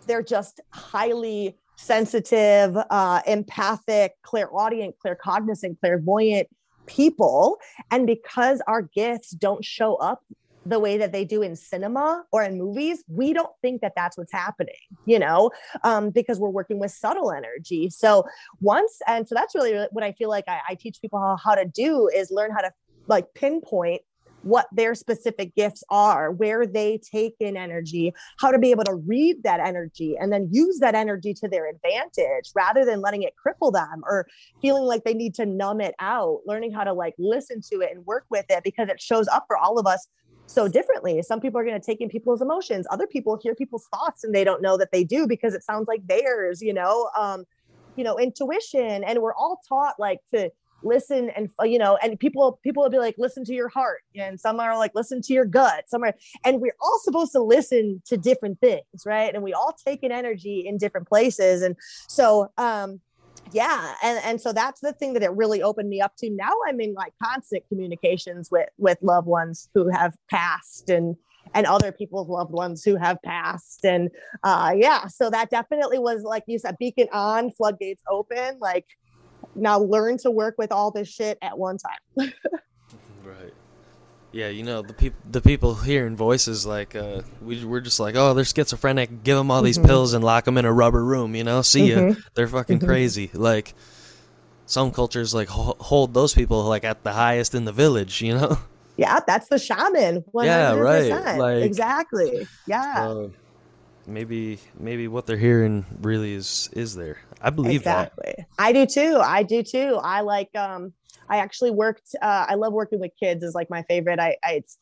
they're 0.08 0.24
just 0.24 0.60
highly 0.74 1.58
sensitive, 1.80 2.78
uh, 2.90 3.22
empathic, 3.26 4.14
clairaudient, 4.22 4.96
claircognizant, 5.04 5.80
clairvoyant 5.80 6.48
people. 6.86 7.58
And 7.90 8.06
because 8.06 8.62
our 8.68 8.82
gifts 8.82 9.32
don't 9.32 9.64
show 9.64 9.96
up 9.96 10.22
the 10.66 10.78
way 10.78 10.98
that 10.98 11.14
they 11.14 11.24
do 11.24 11.42
in 11.42 11.56
cinema 11.56 12.26
or 12.34 12.44
in 12.44 12.58
movies, 12.58 13.04
we 13.08 13.32
don't 13.32 13.52
think 13.62 13.82
that 13.82 13.94
that's 13.96 14.18
what's 14.18 14.34
happening, 14.34 14.76
you 15.06 15.18
know, 15.18 15.52
um, 15.84 16.10
because 16.10 16.38
we're 16.38 16.50
working 16.50 16.80
with 16.80 16.92
subtle 16.92 17.32
energy. 17.32 17.90
So 17.90 18.26
once, 18.60 19.00
and 19.08 19.28
so 19.28 19.34
that's 19.34 19.56
really 19.56 19.88
what 19.92 20.04
I 20.04 20.12
feel 20.12 20.30
like 20.30 20.44
I, 20.48 20.60
I 20.70 20.76
teach 20.76 21.00
people 21.02 21.20
how, 21.20 21.38
how 21.38 21.56
to 21.56 21.66
do 21.66 22.10
is 22.14 22.30
learn 22.30 22.52
how 22.52 22.62
to 22.62 22.72
like 23.08 23.34
pinpoint 23.34 24.02
what 24.42 24.68
their 24.72 24.96
specific 24.96 25.54
gifts 25.56 25.84
are, 25.90 26.32
where 26.32 26.66
they 26.66 27.00
take 27.12 27.36
in 27.40 27.58
energy, 27.58 28.14
how 28.40 28.52
to 28.52 28.60
be 28.60 28.72
able 28.72 28.84
to 28.86 28.96
read 28.96 29.44
that 29.44 29.60
energy 29.60 30.16
and 30.20 30.32
then 30.32 30.48
use 30.52 30.80
that 30.80 30.96
energy 30.96 31.34
to 31.34 31.48
their 31.48 31.70
advantage 31.70 32.52
rather 32.56 32.86
than 32.86 33.02
letting 33.02 33.24
it 33.24 33.34
cripple 33.46 33.72
them 33.74 34.02
or 34.06 34.28
feeling 34.62 34.84
like 34.84 35.04
they 35.04 35.14
need 35.14 35.36
to 35.36 35.46
numb 35.46 35.82
it 35.82 35.94
out, 36.00 36.40
learning 36.46 36.72
how 36.72 36.84
to 36.84 36.94
like 36.94 37.14
listen 37.18 37.62
to 37.62 37.82
it 37.82 37.92
and 37.94 38.06
work 38.06 38.26
with 38.30 38.46
it 38.50 38.64
because 38.64 38.90
it 38.90 39.02
shows 39.02 39.28
up 39.28 39.46
for 39.48 39.58
all 39.58 39.78
of 39.78 39.86
us 39.86 40.08
so 40.46 40.68
differently. 40.68 41.22
Some 41.22 41.40
people 41.40 41.60
are 41.60 41.66
going 41.66 41.80
to 41.80 41.86
take 41.86 42.02
in 42.02 42.10
people's 42.10 42.42
emotions. 42.42 42.88
Other 42.90 43.08
people 43.08 43.40
hear 43.42 43.54
people's 43.54 43.88
thoughts 43.94 44.24
and 44.24 44.34
they 44.34 44.44
don't 44.44 44.62
know 44.62 44.78
that 44.78 44.92
they 44.92 45.04
do 45.04 45.28
because 45.28 45.54
it 45.54 45.64
sounds 45.64 45.88
like 45.88 46.06
theirs, 46.08 46.62
you 46.62 46.74
know, 46.74 47.10
um, 47.18 47.46
you 47.96 48.04
know, 48.04 48.18
intuition. 48.18 49.04
And 49.04 49.20
we're 49.20 49.36
all 49.36 49.60
taught 49.68 50.00
like 50.00 50.20
to 50.34 50.50
listen 50.84 51.30
and 51.36 51.50
you 51.64 51.78
know 51.78 51.98
and 52.02 52.20
people 52.20 52.60
people 52.64 52.84
will 52.84 52.90
be 52.90 53.00
like 53.00 53.16
listen 53.18 53.44
to 53.46 53.54
your 53.54 53.70
heart. 53.70 54.02
And 54.16 54.40
some 54.40 54.60
are 54.60 54.78
like 54.78 54.92
listen 54.96 55.22
to 55.24 55.34
your 55.34 55.46
gut. 55.46 55.86
Some 55.88 56.04
are 56.04 56.14
and 56.46 56.62
we're 56.62 56.76
all 56.82 57.00
supposed 57.04 57.32
to 57.34 57.42
listen 57.42 58.02
to 58.06 58.18
different 58.18 58.60
things 58.60 58.84
right? 59.06 59.34
And 59.34 59.44
we 59.44 59.54
all 59.54 59.76
take 59.86 60.04
in 60.04 60.12
energy 60.12 60.66
in 60.66 60.78
different 60.78 61.08
places. 61.08 61.62
And 61.62 61.76
so 62.08 62.52
um 62.58 63.02
yeah 63.52 63.94
and 64.04 64.20
and 64.24 64.42
so 64.42 64.52
that's 64.52 64.82
the 64.82 64.94
thing 64.94 65.14
that 65.14 65.24
it 65.24 65.32
really 65.32 65.62
opened 65.62 65.90
me 65.90 66.02
up 66.02 66.16
to. 66.18 66.30
Now 66.30 66.54
i'm 66.68 66.80
in 66.80 66.94
like 66.94 67.14
constant 67.22 67.64
communications 67.70 68.50
with 68.52 68.70
with 68.78 68.98
loved 69.02 69.28
ones 69.28 69.70
who 69.74 69.90
have 69.90 70.16
passed 70.30 70.90
and 70.90 71.16
and 71.56 71.66
other 71.66 71.92
people's 71.92 72.30
loved 72.30 72.52
ones 72.52 72.84
who 72.84 72.96
have 72.96 73.18
passed. 73.24 73.86
And 73.86 74.10
uh 74.44 74.74
yeah 74.76 75.08
so 75.08 75.30
that 75.30 75.50
definitely 75.50 76.00
was 76.00 76.24
like 76.24 76.44
you 76.48 76.60
said 76.60 76.78
beacon 76.80 77.08
on 77.12 77.52
floodgates 77.52 78.04
open 78.10 78.60
like 78.60 78.86
now 79.56 79.80
learn 79.80 80.18
to 80.20 80.32
work 80.32 80.56
with 80.58 80.72
all 80.72 80.92
this 80.92 81.08
shit 81.08 81.38
at 81.42 81.58
one 81.58 81.78
time. 81.78 82.32
Right. 83.24 83.54
Yeah, 84.32 84.50
you 84.50 84.64
know 84.64 84.82
the 84.82 84.94
people 84.94 85.20
the 85.30 85.42
people 85.42 85.76
hearing 85.76 86.16
voices 86.16 86.66
like 86.66 86.96
uh, 86.96 87.22
we 87.42 87.64
we're 87.66 87.80
just 87.82 88.00
like 88.00 88.16
oh 88.16 88.34
they're 88.34 88.46
schizophrenic 88.46 89.24
give 89.24 89.36
them 89.38 89.50
all 89.52 89.62
these 89.62 89.78
Mhm. 89.80 89.86
pills 89.86 90.14
and 90.14 90.24
lock 90.24 90.46
them 90.46 90.58
in 90.58 90.66
a 90.66 90.72
rubber 90.74 91.04
room 91.04 91.36
you 91.36 91.44
know 91.44 91.62
see 91.64 91.92
ya 91.92 91.98
Mhm. 91.98 92.24
they're 92.36 92.48
fucking 92.48 92.80
Mhm. 92.80 92.86
crazy 92.88 93.30
like 93.34 93.74
some 94.68 94.92
cultures 94.92 95.34
like 95.34 95.48
ho- 95.48 95.76
hold 95.80 96.14
those 96.14 96.34
people 96.36 96.64
like 96.64 96.84
at 96.84 97.04
the 97.04 97.12
highest 97.14 97.56
in 97.56 97.66
the 97.66 97.72
village 97.72 98.22
you 98.22 98.36
know 98.36 98.58
Yeah, 98.98 99.20
that's 99.26 99.48
the 99.48 99.58
shaman. 99.58 100.26
100%. 100.34 100.46
Yeah, 100.46 100.74
right, 100.74 101.38
like- 101.40 101.64
exactly. 101.64 102.46
Yeah. 102.68 102.96
So 102.96 103.32
maybe 104.06 104.60
maybe 104.78 105.08
what 105.08 105.26
they're 105.26 105.38
hearing 105.38 105.86
really 106.02 106.34
is 106.34 106.70
is 106.74 106.96
there 106.96 107.18
I 107.42 107.50
believe 107.50 107.84
that 107.84 108.14
exactly. 108.18 108.46
I 108.58 108.72
do 108.72 108.86
too. 108.86 109.20
I 109.24 109.44
do 109.44 109.64
too. 109.64 110.00
I 110.02 110.22
like 110.22 110.54
um 110.56 110.94
I 111.30 111.38
actually 111.38 111.72
worked 111.72 112.16
uh 112.22 112.46
I 112.48 112.56
love 112.56 112.74
working 112.74 113.00
with 113.00 113.12
kids 113.20 113.44
is 113.44 113.56
like 113.56 113.70
my 113.70 113.84
favorite. 113.84 114.20
I, 114.20 114.36
I 114.44 114.54
it's 114.54 114.78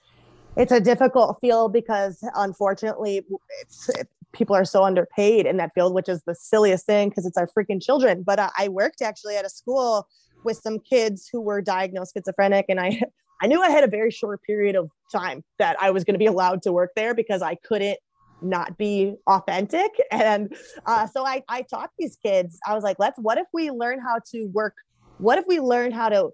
it's 0.56 0.72
a 0.72 0.80
difficult 0.80 1.38
field 1.40 1.72
because 1.72 2.24
unfortunately 2.36 3.22
it's 3.62 3.90
it, 3.90 4.08
people 4.34 4.56
are 4.56 4.66
so 4.66 4.84
underpaid 4.84 5.46
in 5.46 5.58
that 5.58 5.72
field, 5.74 5.94
which 5.94 6.10
is 6.10 6.22
the 6.26 6.36
silliest 6.36 6.86
thing 6.86 7.10
because 7.10 7.26
it's 7.26 7.38
our 7.38 7.48
freaking 7.48 7.82
children. 7.82 8.24
But 8.24 8.40
uh, 8.40 8.50
I 8.58 8.68
worked 8.68 9.02
actually 9.02 9.36
at 9.36 9.46
a 9.46 9.50
school 9.50 10.08
with 10.44 10.58
some 10.58 10.80
kids 10.80 11.30
who 11.32 11.42
were 11.42 11.62
diagnosed 11.62 12.14
schizophrenic 12.14 12.66
and 12.70 12.80
I 12.80 13.02
I 13.40 13.46
knew 13.46 13.62
I 13.62 13.70
had 13.70 13.84
a 13.84 13.88
very 13.88 14.10
short 14.10 14.42
period 14.42 14.76
of 14.76 14.90
time 15.12 15.44
that 15.60 15.78
I 15.80 15.92
was 15.92 16.04
going 16.04 16.16
to 16.16 16.20
be 16.20 16.26
allowed 16.26 16.64
to 16.64 16.72
work 16.72 16.94
there 16.96 17.14
because 17.14 17.44
I 17.44 17.54
couldn't 17.54 18.00
not 18.42 18.78
be 18.78 19.16
authentic. 19.28 19.92
And 20.12 20.56
uh, 20.86 21.08
so 21.08 21.26
I, 21.26 21.44
I 21.48 21.62
taught 21.62 21.92
these 21.98 22.18
kids 22.24 22.60
i 22.66 22.74
was 22.74 22.84
like 22.84 22.98
let's 23.00 23.18
what 23.20 23.38
if 23.38 23.48
we 23.54 23.72
learn 23.72 24.00
how 24.00 24.20
to 24.32 24.46
work? 24.54 24.74
What 25.18 25.38
if 25.38 25.46
we 25.48 25.60
learn 25.60 25.92
how 25.92 26.10
to 26.10 26.30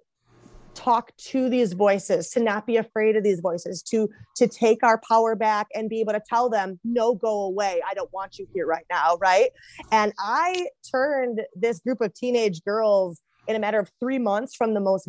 talk 0.76 1.16
to 1.18 1.50
these 1.50 1.74
voices 1.74 2.30
to 2.32 2.40
not 2.40 2.66
be 2.66 2.78
afraid 2.78 3.16
of 3.16 3.24
these 3.24 3.40
voices 3.40 3.82
to 3.84 4.10
to 4.36 4.48
take 4.48 4.84
our 4.84 5.00
power 5.08 5.36
back 5.36 5.68
and 5.74 5.90
be 5.90 6.02
able 6.02 6.14
to 6.14 6.22
tell 6.28 6.50
them 6.50 6.80
no 6.84 7.16
go 7.16 7.44
away. 7.44 7.82
I 7.88 7.94
don't 7.94 8.12
want 8.12 8.40
you 8.40 8.48
here 8.54 8.66
right 8.66 8.86
now 8.90 9.18
right? 9.22 9.50
And 9.92 10.14
i 10.20 10.68
turned 10.90 11.42
this 11.56 11.80
group 11.80 12.02
of 12.02 12.14
teenage 12.14 12.64
girls 12.64 13.22
in 13.48 13.56
a 13.56 13.60
matter 13.60 13.80
of 13.80 13.92
three 14.00 14.20
months 14.20 14.56
from 14.56 14.74
the 14.74 14.80
most 14.80 15.08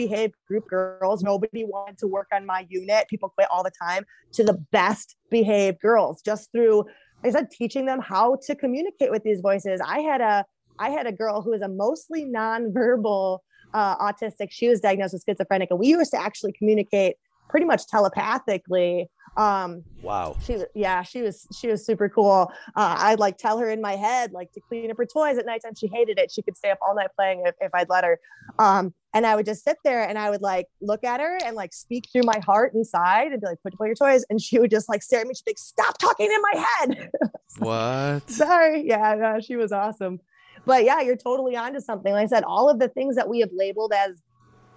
misbehaved 0.00 0.34
group 0.46 0.66
girls 0.68 1.22
nobody 1.22 1.64
wanted 1.64 1.98
to 1.98 2.06
work 2.06 2.28
on 2.32 2.46
my 2.46 2.66
unit 2.68 3.06
people 3.08 3.28
quit 3.28 3.48
all 3.50 3.62
the 3.62 3.72
time 3.82 4.04
to 4.32 4.42
the 4.44 4.54
best 4.72 5.16
behaved 5.30 5.80
girls 5.80 6.22
just 6.22 6.50
through 6.52 6.84
like 7.22 7.34
I 7.34 7.38
said 7.38 7.50
teaching 7.50 7.86
them 7.86 8.00
how 8.00 8.38
to 8.46 8.54
communicate 8.54 9.10
with 9.10 9.22
these 9.22 9.40
voices. 9.40 9.80
I 9.84 10.00
had 10.00 10.20
a 10.20 10.44
I 10.78 10.90
had 10.90 11.06
a 11.06 11.12
girl 11.12 11.42
who 11.42 11.50
was 11.50 11.60
a 11.60 11.68
mostly 11.68 12.24
nonverbal 12.24 13.40
uh, 13.74 13.96
autistic. 13.98 14.48
She 14.50 14.68
was 14.68 14.80
diagnosed 14.80 15.12
with 15.12 15.24
schizophrenic, 15.26 15.70
and 15.70 15.78
we 15.78 15.88
used 15.88 16.10
to 16.12 16.20
actually 16.20 16.52
communicate 16.52 17.16
pretty 17.50 17.66
much 17.66 17.86
telepathically. 17.86 19.10
Um, 19.36 19.84
wow 20.02 20.36
she 20.44 20.58
yeah, 20.74 21.02
she 21.02 21.22
was 21.22 21.46
she 21.56 21.68
was 21.68 21.84
super 21.84 22.08
cool. 22.08 22.50
Uh, 22.74 22.96
I'd 22.98 23.18
like 23.18 23.38
tell 23.38 23.58
her 23.58 23.70
in 23.70 23.80
my 23.80 23.96
head 23.96 24.32
like 24.32 24.52
to 24.52 24.60
clean 24.60 24.90
up 24.90 24.96
her 24.96 25.06
toys 25.06 25.38
at 25.38 25.46
nighttime. 25.46 25.74
She 25.74 25.86
hated 25.86 26.18
it. 26.18 26.30
She 26.30 26.42
could 26.42 26.56
stay 26.56 26.70
up 26.70 26.78
all 26.86 26.94
night 26.94 27.10
playing 27.16 27.44
if, 27.46 27.54
if 27.60 27.74
I'd 27.74 27.88
let 27.88 28.04
her. 28.04 28.18
Um, 28.58 28.92
and 29.12 29.26
I 29.26 29.34
would 29.34 29.46
just 29.46 29.64
sit 29.64 29.78
there 29.84 30.08
and 30.08 30.18
I 30.18 30.30
would 30.30 30.42
like 30.42 30.66
look 30.80 31.04
at 31.04 31.20
her 31.20 31.38
and 31.44 31.56
like 31.56 31.72
speak 31.72 32.08
through 32.12 32.22
my 32.22 32.38
heart 32.44 32.74
inside 32.74 33.32
and 33.32 33.40
be 33.40 33.46
like, 33.46 33.62
put 33.62 33.74
away 33.74 33.88
your 33.88 33.96
toys. 33.96 34.24
And 34.30 34.40
she 34.40 34.58
would 34.58 34.70
just 34.70 34.88
like 34.88 35.02
stare 35.02 35.20
at 35.20 35.26
me. 35.26 35.34
She'd 35.34 35.44
be 35.44 35.50
like, 35.50 35.58
stop 35.58 35.98
talking 35.98 36.30
in 36.30 36.40
my 36.40 36.64
head. 36.64 37.10
what 37.58 38.30
Sorry. 38.30 38.86
Yeah, 38.86 39.16
no, 39.18 39.40
she 39.40 39.56
was 39.56 39.72
awesome. 39.72 40.20
But 40.64 40.84
yeah, 40.84 41.00
you're 41.00 41.16
totally 41.16 41.56
onto 41.56 41.80
something. 41.80 42.12
Like 42.12 42.24
I 42.24 42.28
said, 42.28 42.44
all 42.44 42.68
of 42.68 42.78
the 42.78 42.88
things 42.88 43.16
that 43.16 43.28
we 43.28 43.40
have 43.40 43.50
labeled 43.52 43.92
as 43.96 44.20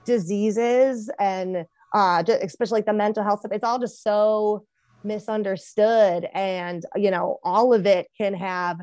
diseases 0.06 1.10
and 1.20 1.66
uh, 1.94 2.24
especially 2.42 2.78
like 2.78 2.86
the 2.86 2.94
mental 2.94 3.24
health 3.24 3.40
stuff, 3.40 3.52
it's 3.52 3.64
all 3.64 3.80
just 3.80 4.02
so 4.02 4.66
misunderstood. 5.04 6.28
And, 6.34 6.84
you 6.96 7.12
know, 7.12 7.40
all 7.44 7.74
of 7.74 7.86
it 7.86 8.08
can 8.18 8.34
have, 8.34 8.80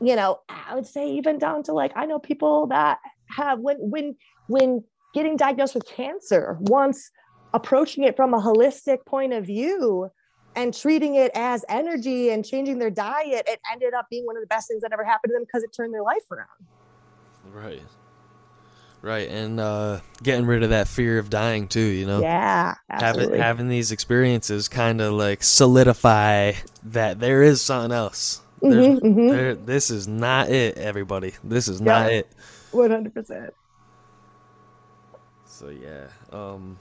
you 0.00 0.16
know, 0.16 0.38
I 0.48 0.74
would 0.74 0.86
say 0.86 1.10
even 1.12 1.38
down 1.38 1.62
to 1.64 1.72
like, 1.72 1.92
I 1.94 2.06
know 2.06 2.18
people 2.18 2.66
that 2.68 2.98
have 3.30 3.58
when, 3.60 3.76
when, 3.78 4.16
when 4.46 4.84
getting 5.14 5.36
diagnosed 5.36 5.74
with 5.74 5.86
cancer, 5.86 6.56
once 6.60 7.10
approaching 7.52 8.04
it 8.04 8.16
from 8.16 8.32
a 8.32 8.40
holistic 8.40 9.04
point 9.04 9.32
of 9.32 9.44
view 9.44 10.08
and 10.54 10.74
treating 10.74 11.14
it 11.16 11.30
as 11.34 11.64
energy 11.68 12.30
and 12.30 12.44
changing 12.44 12.78
their 12.78 12.90
diet, 12.90 13.44
it 13.46 13.60
ended 13.70 13.94
up 13.94 14.06
being 14.10 14.24
one 14.24 14.36
of 14.36 14.42
the 14.42 14.46
best 14.46 14.68
things 14.68 14.82
that 14.82 14.92
ever 14.92 15.04
happened 15.04 15.30
to 15.30 15.34
them 15.34 15.44
because 15.44 15.62
it 15.62 15.70
turned 15.74 15.92
their 15.92 16.02
life 16.02 16.30
around. 16.30 16.48
Right. 17.52 17.82
Right, 19.02 19.28
and 19.28 19.58
uh, 19.58 19.98
getting 20.22 20.46
rid 20.46 20.62
of 20.62 20.70
that 20.70 20.86
fear 20.86 21.18
of 21.18 21.28
dying 21.28 21.66
too, 21.66 21.80
you 21.80 22.06
know. 22.06 22.20
Yeah, 22.20 22.74
having 22.88 23.06
absolutely. 23.06 23.38
having 23.40 23.68
these 23.68 23.90
experiences 23.90 24.68
kind 24.68 25.00
of 25.00 25.12
like 25.14 25.42
solidify 25.42 26.52
that 26.84 27.18
there 27.18 27.42
is 27.42 27.60
something 27.60 27.90
else. 27.90 28.40
Mhm, 28.62 29.00
mhm. 29.00 29.30
there- 29.30 29.54
this 29.56 29.90
is 29.90 30.06
not 30.06 30.50
it, 30.50 30.78
everybody. 30.78 31.34
This 31.42 31.66
is 31.66 31.80
Yeah. 31.80 31.84
not 31.86 32.12
it. 32.12 32.28
100%. 32.70 33.52
So 35.46 35.68
yeah, 35.68 36.06
um, 36.32 36.78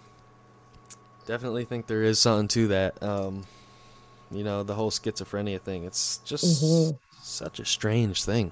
definitely 1.25 1.65
think 1.65 1.87
there 1.87 2.03
is 2.03 2.19
something 2.19 2.47
to 2.49 2.67
that. 2.67 3.01
Um, 3.01 3.45
you 4.29 4.43
know, 4.43 4.61
the 4.61 4.75
whole 4.75 4.91
schizophrenia 4.91 5.59
thing. 5.59 5.85
It's 5.85 6.19
just 6.23 6.63
Mhm. 6.63 6.99
such 7.23 7.59
a 7.59 7.65
strange 7.65 8.23
thing. 8.23 8.51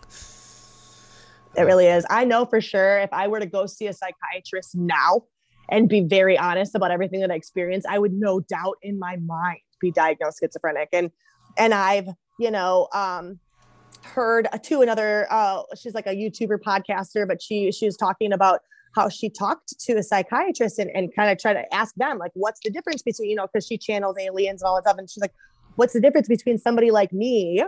It 1.55 1.63
really 1.63 1.87
is. 1.87 2.05
I 2.09 2.25
know 2.25 2.45
for 2.45 2.61
sure 2.61 2.99
if 2.99 3.11
I 3.11 3.27
were 3.27 3.39
to 3.39 3.45
go 3.45 3.65
see 3.65 3.87
a 3.87 3.93
psychiatrist 3.93 4.75
now 4.75 5.23
and 5.69 5.89
be 5.89 6.01
very 6.01 6.37
honest 6.37 6.75
about 6.75 6.91
everything 6.91 7.21
that 7.21 7.31
I 7.31 7.35
experienced, 7.35 7.87
I 7.89 7.99
would 7.99 8.13
no 8.13 8.39
doubt 8.39 8.77
in 8.81 8.99
my 8.99 9.17
mind 9.17 9.59
be 9.79 9.91
diagnosed 9.91 10.39
schizophrenic. 10.39 10.89
And 10.93 11.11
and 11.57 11.73
I've, 11.73 12.07
you 12.37 12.51
know, 12.51 12.87
um 12.93 13.39
heard 14.03 14.47
to 14.63 14.81
another 14.81 15.27
uh 15.29 15.63
she's 15.75 15.93
like 15.93 16.07
a 16.07 16.15
YouTuber 16.15 16.59
podcaster, 16.59 17.27
but 17.27 17.41
she 17.41 17.71
she 17.71 17.85
was 17.85 17.97
talking 17.97 18.31
about 18.31 18.61
how 18.95 19.09
she 19.09 19.29
talked 19.29 19.79
to 19.79 19.93
a 19.93 20.03
psychiatrist 20.03 20.79
and, 20.79 20.89
and 20.95 21.13
kind 21.15 21.31
of 21.31 21.37
try 21.37 21.53
to 21.53 21.73
ask 21.73 21.93
them 21.95 22.17
like 22.17 22.31
what's 22.33 22.59
the 22.63 22.71
difference 22.71 23.01
between, 23.01 23.29
you 23.29 23.35
know, 23.35 23.47
because 23.51 23.65
she 23.65 23.77
channels 23.77 24.17
aliens 24.19 24.61
and 24.61 24.67
all 24.67 24.75
that 24.75 24.83
stuff. 24.83 24.97
And 24.97 25.09
she's 25.09 25.21
like, 25.21 25.33
what's 25.75 25.93
the 25.93 26.01
difference 26.01 26.27
between 26.27 26.57
somebody 26.57 26.91
like 26.91 27.13
me 27.13 27.63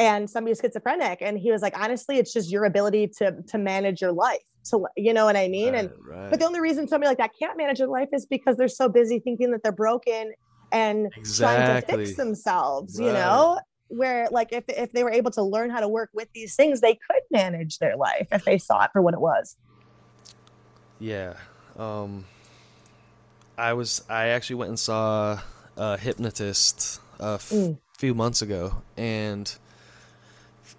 and 0.00 0.28
somebody 0.30 0.50
who's 0.52 0.60
schizophrenic 0.60 1.18
and 1.20 1.38
he 1.38 1.52
was 1.52 1.60
like 1.62 1.78
honestly 1.78 2.16
it's 2.18 2.32
just 2.32 2.50
your 2.50 2.64
ability 2.64 3.06
to 3.06 3.36
to 3.46 3.58
manage 3.58 4.00
your 4.00 4.12
life 4.12 4.38
to 4.64 4.86
you 4.96 5.12
know 5.12 5.24
what 5.26 5.36
i 5.36 5.46
mean 5.46 5.74
and 5.74 5.90
Right, 6.06 6.18
right. 6.18 6.30
but 6.30 6.40
the 6.40 6.46
only 6.46 6.60
reason 6.60 6.88
somebody 6.88 7.08
like 7.08 7.18
that 7.18 7.32
can't 7.38 7.56
manage 7.56 7.78
their 7.78 7.86
life 7.86 8.08
is 8.12 8.24
because 8.26 8.56
they're 8.56 8.66
so 8.68 8.88
busy 8.88 9.18
thinking 9.20 9.50
that 9.52 9.62
they're 9.62 9.70
broken 9.72 10.32
and 10.72 11.12
trying 11.36 11.80
to 11.80 11.86
fix 11.86 12.16
themselves 12.16 12.98
you 12.98 13.12
know 13.12 13.60
where 13.88 14.28
like 14.30 14.48
if 14.52 14.64
if 14.68 14.92
they 14.92 15.04
were 15.04 15.10
able 15.10 15.30
to 15.32 15.42
learn 15.42 15.68
how 15.68 15.80
to 15.80 15.88
work 15.88 16.10
with 16.14 16.28
these 16.34 16.54
things 16.56 16.80
they 16.80 16.94
could 16.94 17.22
manage 17.30 17.78
their 17.78 17.96
life 17.96 18.26
if 18.32 18.44
they 18.44 18.56
saw 18.56 18.84
it 18.84 18.90
for 18.92 19.02
what 19.02 19.12
it 19.14 19.20
was 19.20 19.56
Yeah. 20.98 21.34
Um 21.78 22.24
I 23.58 23.72
was 23.74 24.02
I 24.08 24.28
actually 24.28 24.56
went 24.56 24.68
and 24.70 24.78
saw 24.78 25.40
a 25.76 25.96
hypnotist 25.98 27.00
a 27.18 27.34
f- 27.34 27.50
Mm. 27.50 27.78
few 27.98 28.14
months 28.14 28.40
ago 28.42 28.82
and 28.96 29.52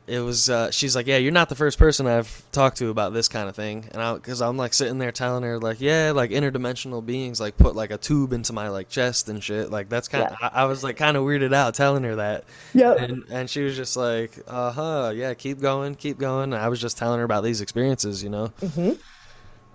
it 0.08 0.20
was 0.20 0.49
uh 0.49 0.72
she's 0.72 0.95
like, 0.95 1.08
"Yeah, 1.08 1.18
you're 1.18 1.32
not 1.32 1.47
the 1.49 1.56
first 1.56 1.78
person 1.78 2.08
I've 2.08 2.43
talked 2.52 2.78
to 2.78 2.89
about 2.89 3.14
this 3.14 3.28
kind 3.28 3.47
of 3.47 3.56
thing." 3.56 3.88
And 3.91 4.02
I 4.02 4.18
cuz 4.18 4.41
I'm 4.41 4.58
like 4.58 4.74
sitting 4.74 4.97
there 4.97 5.12
telling 5.12 5.43
her 5.43 5.60
like, 5.60 5.80
"Yeah, 5.80 6.12
like 6.14 6.32
interdimensional 6.32 7.06
beings 7.06 7.39
like 7.39 7.56
put 7.58 7.76
like 7.76 7.91
a 7.91 7.97
tube 7.97 8.34
into 8.34 8.52
my 8.54 8.70
like 8.70 8.89
chest 8.89 9.30
and 9.30 9.43
shit." 9.43 9.70
Like 9.72 9.89
that's 9.89 10.08
kind 10.08 10.24
of 10.26 10.38
I, 10.41 10.64
I 10.64 10.66
was 10.66 10.84
like 10.84 10.97
kind 10.97 11.16
of 11.18 11.24
weirded 11.24 11.54
out 11.54 11.76
telling 11.76 12.04
her 12.04 12.16
that. 12.18 12.43
yeah 12.74 12.93
And 12.95 13.24
and 13.30 13.49
she 13.49 13.64
was 13.64 13.76
just 13.76 13.95
like, 13.95 14.32
"Uh-huh, 14.47 15.12
yeah, 15.16 15.34
keep 15.34 15.60
going, 15.62 15.95
keep 15.95 16.18
going." 16.18 16.52
And 16.54 16.62
I 16.62 16.68
was 16.70 16.82
just 16.82 16.97
telling 16.97 17.20
her 17.20 17.26
about 17.26 17.43
these 17.43 17.62
experiences, 17.62 18.24
you 18.24 18.30
know. 18.30 18.47
hmm 18.60 18.93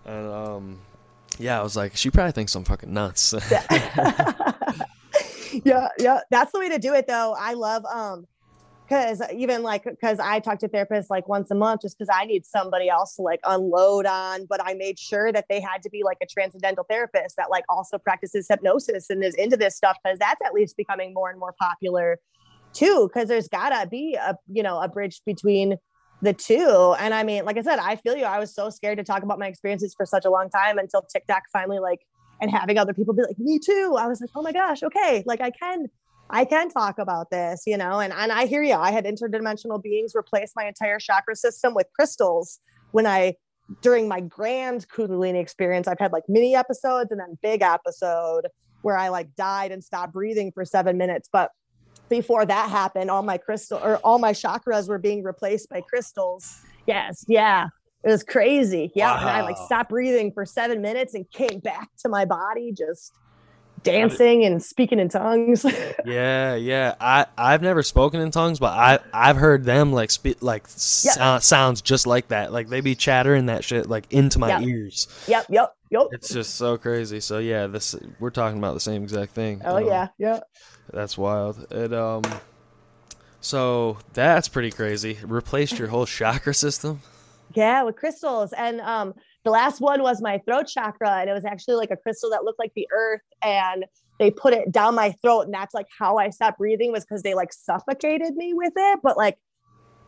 And 0.04 0.26
um, 0.32 0.78
yeah, 1.38 1.58
I 1.58 1.62
was 1.62 1.76
like, 1.76 1.96
she 1.96 2.10
probably 2.10 2.32
thinks 2.32 2.54
I'm 2.54 2.64
fucking 2.64 2.92
nuts. 2.92 3.34
yeah 3.50 4.32
yeah 5.64 5.88
yeah 5.98 6.20
that's 6.30 6.52
the 6.52 6.58
way 6.58 6.68
to 6.68 6.78
do 6.78 6.92
it 6.94 7.06
though 7.06 7.34
i 7.38 7.54
love 7.54 7.84
um 7.86 8.26
because 8.86 9.20
even 9.34 9.62
like 9.62 9.84
because 9.84 10.18
i 10.18 10.38
talk 10.38 10.58
to 10.58 10.68
therapists 10.68 11.06
like 11.10 11.28
once 11.28 11.50
a 11.50 11.54
month 11.54 11.82
just 11.82 11.98
because 11.98 12.12
i 12.12 12.24
need 12.24 12.44
somebody 12.46 12.88
else 12.88 13.16
to 13.16 13.22
like 13.22 13.40
unload 13.44 14.06
on 14.06 14.46
but 14.46 14.60
i 14.64 14.74
made 14.74 14.98
sure 14.98 15.32
that 15.32 15.46
they 15.48 15.60
had 15.60 15.82
to 15.82 15.90
be 15.90 16.02
like 16.04 16.18
a 16.22 16.26
transcendental 16.26 16.84
therapist 16.88 17.36
that 17.36 17.50
like 17.50 17.64
also 17.68 17.98
practices 17.98 18.46
hypnosis 18.48 19.10
and 19.10 19.22
is 19.24 19.34
into 19.34 19.56
this 19.56 19.76
stuff 19.76 19.96
because 20.02 20.18
that's 20.18 20.40
at 20.44 20.52
least 20.52 20.76
becoming 20.76 21.12
more 21.12 21.30
and 21.30 21.38
more 21.38 21.54
popular 21.58 22.18
too 22.72 23.08
because 23.12 23.28
there's 23.28 23.48
gotta 23.48 23.88
be 23.88 24.14
a 24.14 24.36
you 24.52 24.62
know 24.62 24.80
a 24.80 24.88
bridge 24.88 25.20
between 25.26 25.76
the 26.22 26.32
two 26.32 26.94
and 26.98 27.12
i 27.12 27.22
mean 27.22 27.44
like 27.44 27.58
i 27.58 27.62
said 27.62 27.78
i 27.78 27.96
feel 27.96 28.16
you 28.16 28.24
i 28.24 28.38
was 28.38 28.54
so 28.54 28.70
scared 28.70 28.98
to 28.98 29.04
talk 29.04 29.22
about 29.22 29.38
my 29.38 29.46
experiences 29.46 29.94
for 29.96 30.06
such 30.06 30.24
a 30.24 30.30
long 30.30 30.48
time 30.48 30.78
until 30.78 31.02
tiktok 31.02 31.42
finally 31.52 31.78
like 31.78 32.00
and 32.40 32.50
having 32.50 32.78
other 32.78 32.94
people 32.94 33.14
be 33.14 33.22
like 33.22 33.38
me 33.38 33.58
too 33.58 33.96
i 33.98 34.06
was 34.06 34.20
like 34.20 34.30
oh 34.34 34.42
my 34.42 34.52
gosh 34.52 34.82
okay 34.82 35.22
like 35.26 35.40
i 35.40 35.50
can 35.50 35.86
i 36.30 36.44
can 36.44 36.68
talk 36.68 36.98
about 36.98 37.30
this 37.30 37.62
you 37.66 37.76
know 37.76 38.00
and, 38.00 38.12
and 38.12 38.32
i 38.32 38.46
hear 38.46 38.62
you 38.62 38.74
i 38.74 38.90
had 38.90 39.04
interdimensional 39.04 39.82
beings 39.82 40.12
replace 40.14 40.52
my 40.56 40.66
entire 40.66 40.98
chakra 40.98 41.36
system 41.36 41.74
with 41.74 41.86
crystals 41.94 42.60
when 42.92 43.06
i 43.06 43.34
during 43.82 44.06
my 44.08 44.20
grand 44.20 44.88
kundalini 44.88 45.40
experience 45.40 45.88
i've 45.88 45.98
had 45.98 46.12
like 46.12 46.24
mini 46.28 46.54
episodes 46.54 47.10
and 47.10 47.20
then 47.20 47.38
big 47.42 47.62
episode 47.62 48.42
where 48.82 48.96
i 48.96 49.08
like 49.08 49.34
died 49.36 49.72
and 49.72 49.82
stopped 49.82 50.12
breathing 50.12 50.52
for 50.52 50.64
seven 50.64 50.96
minutes 50.96 51.28
but 51.32 51.50
before 52.08 52.46
that 52.46 52.70
happened 52.70 53.10
all 53.10 53.22
my 53.22 53.38
crystal 53.38 53.78
or 53.78 53.96
all 53.98 54.18
my 54.18 54.32
chakras 54.32 54.88
were 54.88 54.98
being 54.98 55.22
replaced 55.22 55.68
by 55.68 55.80
crystals. 55.80 56.60
Yes 56.86 57.24
yeah. 57.28 57.68
It 58.04 58.10
was 58.10 58.22
crazy. 58.22 58.92
Yeah 58.94 59.18
and 59.18 59.28
i 59.28 59.42
like 59.42 59.56
stopped 59.56 59.90
breathing 59.90 60.32
for 60.32 60.44
seven 60.46 60.80
minutes 60.80 61.14
and 61.14 61.28
came 61.30 61.60
back 61.60 61.88
to 61.98 62.08
my 62.08 62.24
body 62.24 62.72
just 62.76 63.12
dancing 63.86 64.44
and 64.44 64.62
speaking 64.62 64.98
in 64.98 65.08
tongues 65.08 65.64
yeah, 66.04 66.54
yeah. 66.54 66.94
I 67.00 67.26
I've 67.38 67.62
never 67.62 67.82
spoken 67.82 68.20
in 68.20 68.30
tongues, 68.30 68.58
but 68.58 68.72
I 68.72 68.98
I've 69.12 69.36
heard 69.36 69.64
them 69.64 69.92
like 69.92 70.10
speak 70.10 70.38
like 70.42 70.64
sou- 70.66 71.40
sounds 71.40 71.80
just 71.82 72.06
like 72.06 72.28
that. 72.28 72.52
Like 72.52 72.68
they 72.68 72.80
be 72.80 72.94
chattering 72.94 73.46
that 73.46 73.64
shit 73.64 73.88
like 73.88 74.12
into 74.12 74.38
my 74.38 74.48
Yeah. 74.48 74.60
ears. 74.60 75.08
yep 75.28 75.46
yep 75.48 75.74
yep 75.90 76.08
It's 76.12 76.28
just 76.28 76.56
so 76.56 76.76
crazy. 76.76 77.20
So 77.20 77.38
yeah, 77.38 77.66
this 77.66 77.94
we're 78.20 78.30
talking 78.30 78.58
about 78.58 78.74
the 78.74 78.80
same 78.80 79.02
exact 79.02 79.32
thing. 79.32 79.62
oh 79.64 79.76
Um, 79.76 79.86
yeah 79.86 80.08
yeah 80.18 80.40
that's 80.92 81.16
wild. 81.18 81.66
It 81.72 81.92
um. 81.92 82.22
So 83.40 83.98
that's 84.12 84.48
pretty 84.48 84.70
crazy. 84.70 85.18
Replaced 85.22 85.78
your 85.78 85.88
whole 85.88 86.06
chakra 86.18 86.54
system. 86.54 87.00
Yeah, 87.54 87.84
with 87.84 87.96
crystals. 87.96 88.52
And 88.52 88.80
um, 88.80 89.14
the 89.46 89.52
last 89.52 89.80
one 89.80 90.02
was 90.02 90.20
my 90.20 90.38
throat 90.38 90.66
chakra, 90.66 91.20
and 91.20 91.30
it 91.30 91.32
was 91.32 91.44
actually 91.44 91.76
like 91.76 91.92
a 91.92 91.96
crystal 91.96 92.30
that 92.30 92.42
looked 92.42 92.58
like 92.58 92.72
the 92.74 92.88
earth. 92.92 93.20
And 93.44 93.84
they 94.18 94.32
put 94.32 94.52
it 94.52 94.72
down 94.72 94.96
my 94.96 95.12
throat, 95.22 95.42
and 95.42 95.54
that's 95.54 95.72
like 95.72 95.86
how 95.96 96.16
I 96.18 96.30
stopped 96.30 96.58
breathing 96.58 96.90
was 96.90 97.04
because 97.04 97.22
they 97.22 97.34
like 97.34 97.52
suffocated 97.52 98.34
me 98.34 98.54
with 98.54 98.72
it. 98.74 99.00
But 99.04 99.16
like, 99.16 99.38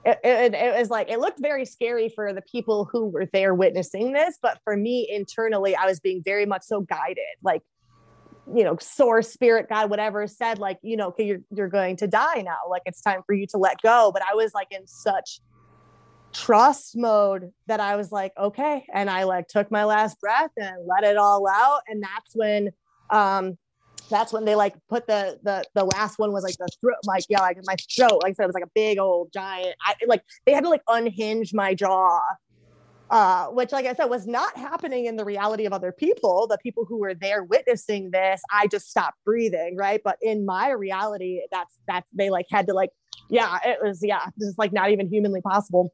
it, 0.05 0.19
it, 0.25 0.55
it 0.55 0.77
was 0.77 0.91
like 0.91 1.09
it 1.09 1.21
looked 1.21 1.39
very 1.41 1.65
scary 1.65 2.09
for 2.09 2.33
the 2.33 2.43
people 2.43 2.89
who 2.91 3.07
were 3.07 3.27
there 3.33 3.55
witnessing 3.55 4.13
this. 4.13 4.39
But 4.43 4.59
for 4.65 4.77
me 4.77 5.09
internally, 5.09 5.77
I 5.77 5.87
was 5.87 6.01
being 6.01 6.21
very 6.25 6.45
much 6.45 6.63
so 6.65 6.81
guided, 6.81 7.25
like 7.41 7.63
you 8.53 8.65
know, 8.65 8.77
source, 8.81 9.31
spirit, 9.31 9.69
God, 9.69 9.91
whatever 9.91 10.27
said, 10.27 10.59
like, 10.59 10.79
you 10.83 10.97
know, 10.97 11.09
okay, 11.09 11.25
you're 11.25 11.41
you're 11.55 11.69
going 11.69 11.97
to 11.99 12.09
die 12.09 12.43
now. 12.43 12.59
Like 12.69 12.83
it's 12.87 13.01
time 13.01 13.21
for 13.25 13.35
you 13.35 13.47
to 13.49 13.59
let 13.59 13.81
go. 13.83 14.11
But 14.13 14.23
I 14.29 14.35
was 14.35 14.53
like 14.53 14.69
in 14.73 14.85
such 14.87 15.41
trust 16.33 16.97
mode 16.97 17.53
that 17.67 17.81
I 17.81 17.97
was 17.97 18.13
like, 18.13 18.33
okay. 18.39 18.85
And 18.93 19.11
I 19.11 19.25
like 19.25 19.49
took 19.49 19.71
my 19.71 19.85
last 19.85 20.21
breath 20.21 20.51
and 20.57 20.87
let 20.87 21.09
it 21.09 21.17
all 21.17 21.47
out. 21.49 21.81
And 21.89 22.03
that's 22.03 22.35
when 22.35 22.71
um 23.11 23.57
that's 24.11 24.33
when 24.33 24.45
they 24.45 24.55
like 24.55 24.75
put 24.89 25.07
the 25.07 25.39
the 25.43 25.65
the 25.75 25.85
last 25.85 26.19
one 26.19 26.33
was 26.33 26.43
like 26.43 26.57
the 26.59 26.69
throat 26.81 26.97
like 27.05 27.25
yeah 27.29 27.41
like 27.41 27.59
my 27.65 27.77
throat 27.95 28.21
like 28.23 28.31
I 28.31 28.35
said 28.35 28.45
it 28.45 28.47
was 28.47 28.55
like 28.55 28.65
a 28.65 28.71
big 28.75 28.99
old 28.99 29.33
giant 29.33 29.75
I 29.85 29.95
like 30.07 30.23
they 30.47 30.53
had 30.53 30.65
to 30.65 30.71
like 30.71 30.83
unhinge 30.89 31.53
my 31.53 31.75
jaw 31.75 32.21
uh 33.11 33.47
which 33.47 33.73
like 33.73 33.87
I 33.87 33.95
said 33.95 34.07
was 34.07 34.27
not 34.27 34.57
happening 34.57 35.07
in 35.07 35.17
the 35.17 35.25
reality 35.25 35.67
of 35.67 35.73
other 35.73 35.93
people 35.93 36.47
the 36.47 36.59
people 36.59 36.85
who 36.85 36.99
were 36.99 37.15
there 37.15 37.45
witnessing 37.45 38.11
this 38.11 38.41
I 38.51 38.67
just 38.67 38.91
stopped 38.91 39.19
breathing 39.25 39.77
right 39.77 40.01
but 40.03 40.17
in 40.23 40.45
my 40.45 40.71
reality 40.71 41.41
that's 41.51 41.75
that's 41.87 42.09
they 42.13 42.31
like 42.31 42.47
had 42.51 42.67
to 42.69 42.75
like 42.75 42.91
yeah 43.31 43.59
it 43.65 43.79
was 43.83 44.01
yeah 44.03 44.27
is 44.39 44.55
like 44.59 44.73
not 44.73 44.91
even 44.91 45.09
humanly 45.09 45.41
possible 45.41 45.93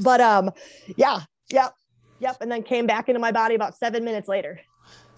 but 0.00 0.20
um 0.20 0.50
yeah 0.96 1.20
yep 1.50 1.74
yep 2.20 2.36
and 2.40 2.50
then 2.50 2.62
came 2.62 2.86
back 2.86 3.08
into 3.08 3.18
my 3.20 3.32
body 3.32 3.54
about 3.54 3.74
seven 3.76 4.04
minutes 4.04 4.28
later 4.28 4.60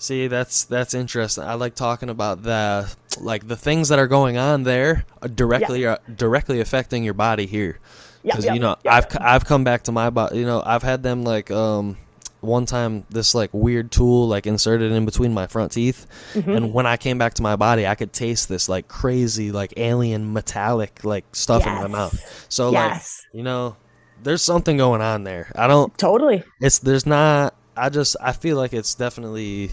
See, 0.00 0.28
that's 0.28 0.62
that's 0.64 0.94
interesting. 0.94 1.42
I 1.42 1.54
like 1.54 1.74
talking 1.74 2.08
about 2.08 2.44
the 2.44 2.88
like 3.20 3.48
the 3.48 3.56
things 3.56 3.88
that 3.88 3.98
are 3.98 4.06
going 4.06 4.38
on 4.38 4.62
there 4.62 5.04
are 5.20 5.28
directly 5.28 5.86
are 5.86 5.98
directly 6.14 6.60
affecting 6.60 7.02
your 7.02 7.14
body 7.14 7.46
here. 7.46 7.80
yeah 8.22 8.36
Because 8.36 8.44
you 8.54 8.60
know, 8.60 8.76
I've 8.86 9.06
I've 9.20 9.44
come 9.44 9.64
back 9.64 9.82
to 9.84 9.92
my 9.92 10.10
body. 10.10 10.38
You 10.38 10.46
know, 10.46 10.62
I've 10.64 10.84
had 10.84 11.02
them 11.02 11.24
like 11.24 11.50
um 11.50 11.96
one 12.40 12.64
time 12.64 13.06
this 13.10 13.34
like 13.34 13.50
weird 13.52 13.90
tool 13.90 14.28
like 14.28 14.46
inserted 14.46 14.92
in 14.92 15.04
between 15.04 15.34
my 15.34 15.48
front 15.48 15.72
teeth, 15.72 16.06
Mm-hmm. 16.34 16.48
and 16.52 16.72
when 16.72 16.86
I 16.86 16.96
came 16.96 17.18
back 17.18 17.34
to 17.34 17.42
my 17.42 17.56
body, 17.56 17.84
I 17.84 17.96
could 17.96 18.12
taste 18.12 18.48
this 18.48 18.68
like 18.68 18.86
crazy 18.86 19.50
like 19.50 19.74
alien 19.76 20.32
metallic 20.32 21.02
like 21.04 21.24
stuff 21.34 21.66
in 21.66 21.74
my 21.74 21.88
mouth. 21.88 22.46
So 22.48 22.70
like 22.70 23.02
you 23.32 23.42
know, 23.42 23.76
there's 24.22 24.42
something 24.42 24.76
going 24.76 25.00
on 25.00 25.24
there. 25.24 25.50
I 25.54 25.66
don't 25.66 25.96
totally 25.98 26.42
it's 26.60 26.78
there's 26.78 27.06
not 27.06 27.54
I 27.76 27.88
just 27.88 28.16
I 28.20 28.32
feel 28.32 28.56
like 28.56 28.72
it's 28.72 28.94
definitely 28.94 29.70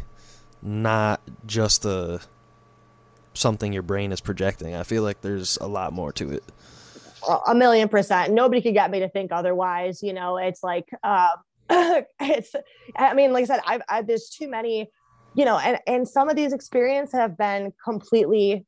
not 0.61 1.21
just 1.45 1.85
a 1.85 2.21
something 3.33 3.73
your 3.73 3.83
brain 3.83 4.11
is 4.11 4.21
projecting. 4.21 4.75
I 4.75 4.83
feel 4.83 5.03
like 5.03 5.21
there's 5.21 5.57
a 5.57 5.67
lot 5.67 5.93
more 5.93 6.11
to 6.13 6.31
it. 6.31 6.43
A 7.47 7.55
million 7.55 7.89
percent. 7.89 8.33
Nobody 8.33 8.61
could 8.61 8.73
get 8.73 8.91
me 8.91 8.99
to 8.99 9.09
think 9.09 9.31
otherwise. 9.31 10.03
You 10.03 10.13
know, 10.13 10.37
it's 10.37 10.63
like, 10.63 10.87
uh, 11.03 11.29
it's. 12.19 12.55
I 12.95 13.13
mean, 13.13 13.33
like 13.33 13.43
I 13.43 13.45
said, 13.47 13.61
I've, 13.65 13.81
I've 13.89 14.07
there's 14.07 14.29
too 14.29 14.47
many. 14.47 14.89
You 15.33 15.43
know, 15.45 15.57
and 15.57 15.79
and 15.87 16.07
some 16.07 16.29
of 16.29 16.35
these 16.35 16.53
experiences 16.53 17.15
have 17.15 17.37
been 17.37 17.73
completely 17.83 18.65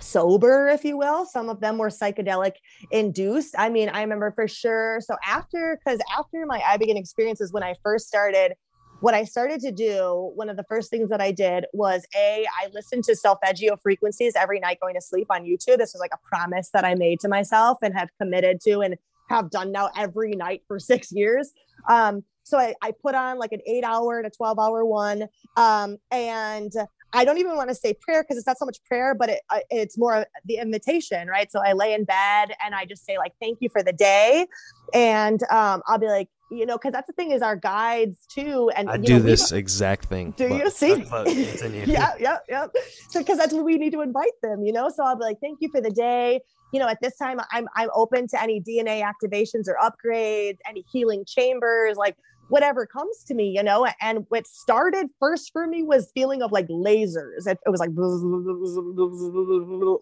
sober, 0.00 0.68
if 0.68 0.84
you 0.84 0.96
will. 0.96 1.24
Some 1.26 1.48
of 1.48 1.60
them 1.60 1.78
were 1.78 1.88
psychedelic 1.88 2.54
induced. 2.90 3.54
I 3.58 3.68
mean, 3.68 3.88
I 3.88 4.00
remember 4.00 4.30
for 4.32 4.48
sure. 4.48 5.00
So 5.02 5.16
after, 5.26 5.78
because 5.84 6.00
after 6.16 6.44
my 6.46 6.60
Ibogaine 6.60 6.98
experiences, 6.98 7.52
when 7.52 7.62
I 7.62 7.74
first 7.82 8.06
started 8.06 8.54
what 9.00 9.14
I 9.14 9.24
started 9.24 9.60
to 9.60 9.72
do, 9.72 10.30
one 10.34 10.50
of 10.50 10.56
the 10.56 10.64
first 10.64 10.90
things 10.90 11.08
that 11.08 11.20
I 11.20 11.32
did 11.32 11.64
was 11.72 12.06
a 12.14 12.46
I 12.62 12.68
listened 12.72 13.04
to 13.04 13.16
solfeggio 13.16 13.76
frequencies 13.76 14.34
every 14.36 14.60
night 14.60 14.78
going 14.80 14.94
to 14.94 15.00
sleep 15.00 15.28
on 15.30 15.42
YouTube. 15.42 15.78
This 15.78 15.94
was 15.94 16.00
like 16.00 16.12
a 16.12 16.18
promise 16.28 16.70
that 16.74 16.84
I 16.84 16.94
made 16.94 17.20
to 17.20 17.28
myself 17.28 17.78
and 17.82 17.94
have 17.96 18.10
committed 18.20 18.60
to 18.64 18.80
and 18.80 18.96
have 19.30 19.50
done 19.50 19.72
now 19.72 19.90
every 19.96 20.32
night 20.32 20.62
for 20.68 20.78
six 20.78 21.10
years. 21.12 21.52
Um, 21.88 22.24
so 22.42 22.58
I, 22.58 22.74
I 22.82 22.92
put 22.92 23.14
on 23.14 23.38
like 23.38 23.52
an 23.52 23.60
eight 23.66 23.84
hour 23.84 24.18
and 24.18 24.26
a 24.26 24.30
12 24.30 24.58
hour 24.58 24.84
one. 24.84 25.28
Um, 25.56 25.96
and 26.10 26.72
I 27.12 27.24
don't 27.24 27.38
even 27.38 27.56
want 27.56 27.68
to 27.70 27.74
say 27.74 27.94
prayer 27.94 28.22
because 28.22 28.36
it's 28.36 28.46
not 28.46 28.58
so 28.58 28.64
much 28.64 28.82
prayer, 28.84 29.14
but 29.14 29.30
it, 29.30 29.40
it's 29.70 29.98
more 29.98 30.26
the 30.44 30.56
invitation, 30.56 31.28
right? 31.28 31.50
So 31.50 31.60
I 31.60 31.72
lay 31.72 31.92
in 31.92 32.04
bed 32.04 32.54
and 32.64 32.74
I 32.74 32.84
just 32.84 33.04
say 33.04 33.18
like, 33.18 33.32
"Thank 33.40 33.58
you 33.60 33.68
for 33.68 33.82
the 33.82 33.92
day," 33.92 34.46
and 34.94 35.42
um, 35.50 35.82
I'll 35.86 35.98
be 35.98 36.06
like, 36.06 36.28
you 36.50 36.66
know, 36.66 36.76
because 36.76 36.92
that's 36.92 37.06
the 37.06 37.12
thing 37.12 37.30
is 37.30 37.42
our 37.42 37.56
guides 37.56 38.26
too. 38.28 38.70
And 38.76 38.90
I 38.90 38.96
do 38.96 39.14
know, 39.14 39.20
this 39.20 39.52
exact 39.52 40.06
thing. 40.06 40.32
Do 40.36 40.48
but- 40.48 40.58
you 40.58 40.70
see? 40.70 41.04
but 41.08 41.34
yeah, 41.86 42.14
yeah, 42.18 42.38
yeah. 42.48 42.66
So 43.08 43.20
because 43.20 43.38
that's 43.38 43.52
what 43.52 43.64
we 43.64 43.76
need 43.78 43.92
to 43.92 44.02
invite 44.02 44.32
them, 44.42 44.64
you 44.64 44.72
know. 44.72 44.88
So 44.88 45.04
I'll 45.04 45.16
be 45.16 45.24
like, 45.24 45.38
thank 45.40 45.58
you 45.60 45.68
for 45.70 45.80
the 45.80 45.90
day. 45.90 46.40
You 46.72 46.78
know, 46.78 46.88
at 46.88 46.98
this 47.02 47.16
time, 47.16 47.40
I'm 47.50 47.66
I'm 47.74 47.88
open 47.94 48.28
to 48.28 48.42
any 48.42 48.60
DNA 48.60 49.02
activations 49.02 49.66
or 49.66 49.76
upgrades, 49.82 50.58
any 50.68 50.84
healing 50.90 51.24
chambers, 51.26 51.96
like 51.96 52.16
whatever 52.50 52.84
comes 52.86 53.24
to 53.24 53.34
me, 53.34 53.48
you 53.48 53.62
know. 53.62 53.86
And 54.00 54.26
what 54.28 54.46
started 54.46 55.06
first 55.18 55.50
for 55.52 55.66
me 55.66 55.82
was 55.82 56.10
feeling 56.14 56.42
of 56.42 56.52
like 56.52 56.68
lasers. 56.68 57.46
It, 57.46 57.58
it 57.64 57.70
was 57.70 57.80
like 57.80 57.90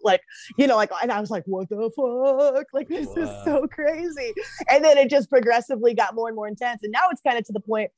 like 0.03 0.21
you 0.57 0.67
know, 0.67 0.75
like 0.75 0.91
and 1.01 1.11
I 1.11 1.19
was 1.21 1.29
like, 1.29 1.43
what 1.45 1.69
the 1.69 1.89
fuck? 1.95 2.65
Like 2.73 2.89
this 2.89 3.15
is 3.15 3.29
so 3.45 3.67
crazy. 3.67 4.33
And 4.69 4.83
then 4.83 4.97
it 4.97 5.09
just 5.09 5.29
progressively 5.29 5.93
got 5.93 6.15
more 6.15 6.27
and 6.27 6.35
more 6.35 6.47
intense. 6.47 6.81
And 6.83 6.91
now 6.91 7.07
it's 7.11 7.21
kind 7.21 7.37
of 7.37 7.45
to 7.45 7.53
the 7.53 7.59
point 7.61 7.91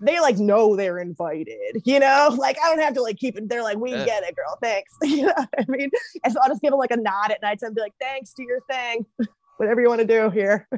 they 0.00 0.20
like 0.20 0.38
know 0.38 0.76
they're 0.76 0.98
invited, 0.98 1.82
you 1.84 2.00
know, 2.00 2.34
like 2.38 2.56
I 2.62 2.68
don't 2.68 2.80
have 2.80 2.94
to 2.94 3.02
like 3.02 3.16
keep 3.16 3.36
it. 3.36 3.48
They're 3.48 3.62
like, 3.62 3.78
we 3.78 3.92
Yeah. 3.92 4.04
get 4.04 4.22
it, 4.24 4.36
girl. 4.36 4.56
Thanks. 4.62 4.94
You 5.02 5.26
know 5.26 5.32
I 5.36 5.64
mean? 5.68 5.90
And 6.24 6.32
so 6.32 6.40
I'll 6.42 6.48
just 6.48 6.62
give 6.62 6.70
them 6.70 6.78
like 6.78 6.90
a 6.90 6.96
nod 6.96 7.30
at 7.30 7.40
night 7.42 7.58
and 7.62 7.74
be 7.74 7.80
like, 7.80 7.94
thanks, 8.00 8.32
do 8.34 8.42
your 8.42 8.60
thing, 8.70 9.06
whatever 9.56 9.80
you 9.80 9.88
want 9.88 10.00
to 10.00 10.06
do 10.06 10.30
here. 10.30 10.68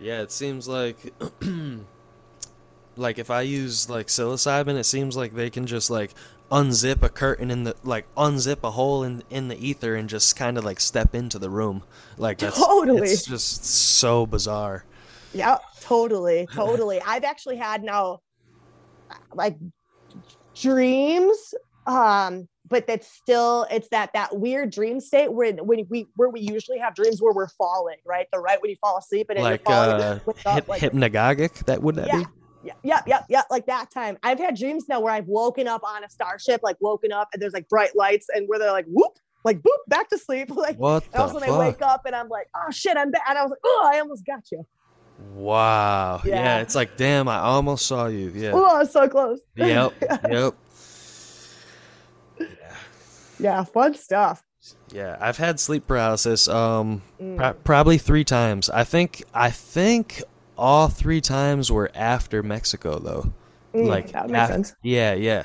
Yeah, 0.00 0.22
it 0.22 0.30
seems 0.32 0.68
like 0.68 1.12
like 2.96 3.18
if 3.18 3.30
I 3.30 3.42
use 3.42 3.88
like 3.88 4.08
psilocybin, 4.08 4.78
it 4.78 4.84
seems 4.84 5.16
like 5.16 5.34
they 5.34 5.50
can 5.50 5.66
just 5.66 5.90
like 5.90 6.14
unzip 6.50 7.02
a 7.02 7.08
curtain 7.08 7.50
in 7.50 7.64
the 7.64 7.76
like 7.84 8.06
unzip 8.14 8.58
a 8.64 8.70
hole 8.70 9.02
in 9.04 9.22
in 9.30 9.48
the 9.48 9.66
ether 9.66 9.94
and 9.94 10.08
just 10.08 10.36
kind 10.36 10.56
of 10.56 10.64
like 10.64 10.80
step 10.80 11.14
into 11.14 11.38
the 11.38 11.50
room. 11.50 11.82
Like 12.16 12.38
that's 12.38 12.58
Totally. 12.58 13.08
it's 13.08 13.24
just 13.24 13.64
so 13.64 14.26
bizarre. 14.26 14.84
Yeah, 15.34 15.58
totally, 15.80 16.48
totally. 16.52 17.00
I've 17.06 17.24
actually 17.24 17.56
had 17.56 17.82
now 17.82 18.20
like 19.34 19.56
dreams, 20.54 21.54
um, 21.86 22.48
but 22.68 22.86
that's 22.86 23.06
still 23.06 23.66
it's 23.70 23.88
that 23.88 24.10
that 24.14 24.36
weird 24.38 24.70
dream 24.70 25.00
state 25.00 25.32
where 25.32 25.52
when 25.54 25.86
we 25.88 26.08
where 26.16 26.28
we 26.28 26.40
usually 26.40 26.78
have 26.78 26.94
dreams 26.94 27.20
where 27.20 27.32
we're 27.32 27.48
falling, 27.48 27.96
right? 28.06 28.26
The 28.32 28.38
right 28.38 28.60
when 28.60 28.70
you 28.70 28.76
fall 28.80 28.98
asleep 28.98 29.26
and 29.30 29.40
Like 29.42 29.62
you're 29.66 29.74
falling 29.74 29.90
uh 29.90 30.20
the, 30.26 30.64
like, 30.68 30.82
hypnagogic, 30.82 31.64
that 31.66 31.82
would 31.82 31.96
that 31.96 32.06
Yeah. 32.08 32.18
be? 32.18 32.26
yeah, 32.64 32.72
yeah, 32.82 33.00
yeah, 33.06 33.22
yeah, 33.28 33.42
like 33.50 33.66
that 33.66 33.90
time. 33.90 34.18
I've 34.22 34.38
had 34.38 34.56
dreams 34.56 34.88
now 34.88 35.00
where 35.00 35.12
I've 35.12 35.26
woken 35.26 35.68
up 35.68 35.82
on 35.84 36.04
a 36.04 36.10
starship, 36.10 36.60
like 36.62 36.76
woken 36.80 37.12
up 37.12 37.28
and 37.32 37.40
there's 37.40 37.52
like 37.52 37.68
bright 37.68 37.94
lights 37.96 38.26
and 38.34 38.48
where 38.48 38.58
they're 38.58 38.72
like 38.72 38.86
whoop, 38.88 39.12
like 39.44 39.60
boop, 39.60 39.78
back 39.88 40.08
to 40.10 40.18
sleep. 40.18 40.50
Like 40.54 40.76
What 40.76 41.04
and 41.04 41.12
the 41.14 41.18
also 41.20 41.40
when 41.40 41.50
I 41.50 41.58
wake 41.58 41.82
up 41.82 42.02
and 42.04 42.14
I'm 42.14 42.28
like, 42.28 42.48
oh 42.56 42.70
shit, 42.70 42.96
I'm 42.96 43.10
back. 43.10 43.22
And 43.28 43.38
I 43.38 43.42
was 43.42 43.50
like, 43.50 43.60
oh, 43.64 43.90
I 43.92 44.00
almost 44.00 44.26
got 44.26 44.50
you. 44.50 44.66
Wow. 45.34 46.20
Yeah. 46.24 46.36
Yeah. 46.36 46.60
it's 46.60 46.74
like 46.74 46.96
damn, 46.96 47.28
I 47.28 47.38
almost 47.38 47.86
saw 47.86 48.06
you. 48.06 48.32
Yeah. 48.34 48.52
Oh, 48.54 48.76
I 48.76 48.78
was 48.80 48.92
so 48.92 49.08
close. 49.08 49.40
Yep. 49.56 49.92
Yep. 50.28 50.54
Yeah, 53.38 53.64
fun 53.64 53.94
stuff. 53.94 54.42
Yeah, 54.92 55.16
I've 55.20 55.36
had 55.36 55.60
sleep 55.60 55.86
paralysis 55.86 56.48
um 56.48 57.02
Mm. 57.20 57.36
pro- 57.36 57.52
probably 57.54 57.98
3 57.98 58.24
times. 58.24 58.68
I 58.70 58.84
think 58.84 59.22
I 59.32 59.50
think 59.50 60.22
all 60.56 60.88
3 60.88 61.20
times 61.20 61.70
were 61.70 61.90
after 61.94 62.42
Mexico 62.42 62.98
though. 62.98 63.32
Mm, 63.74 63.86
like 63.86 64.12
that 64.12 64.28
makes 64.28 64.44
af- 64.44 64.50
sense. 64.50 64.74
Yeah, 64.82 65.14
yeah. 65.14 65.44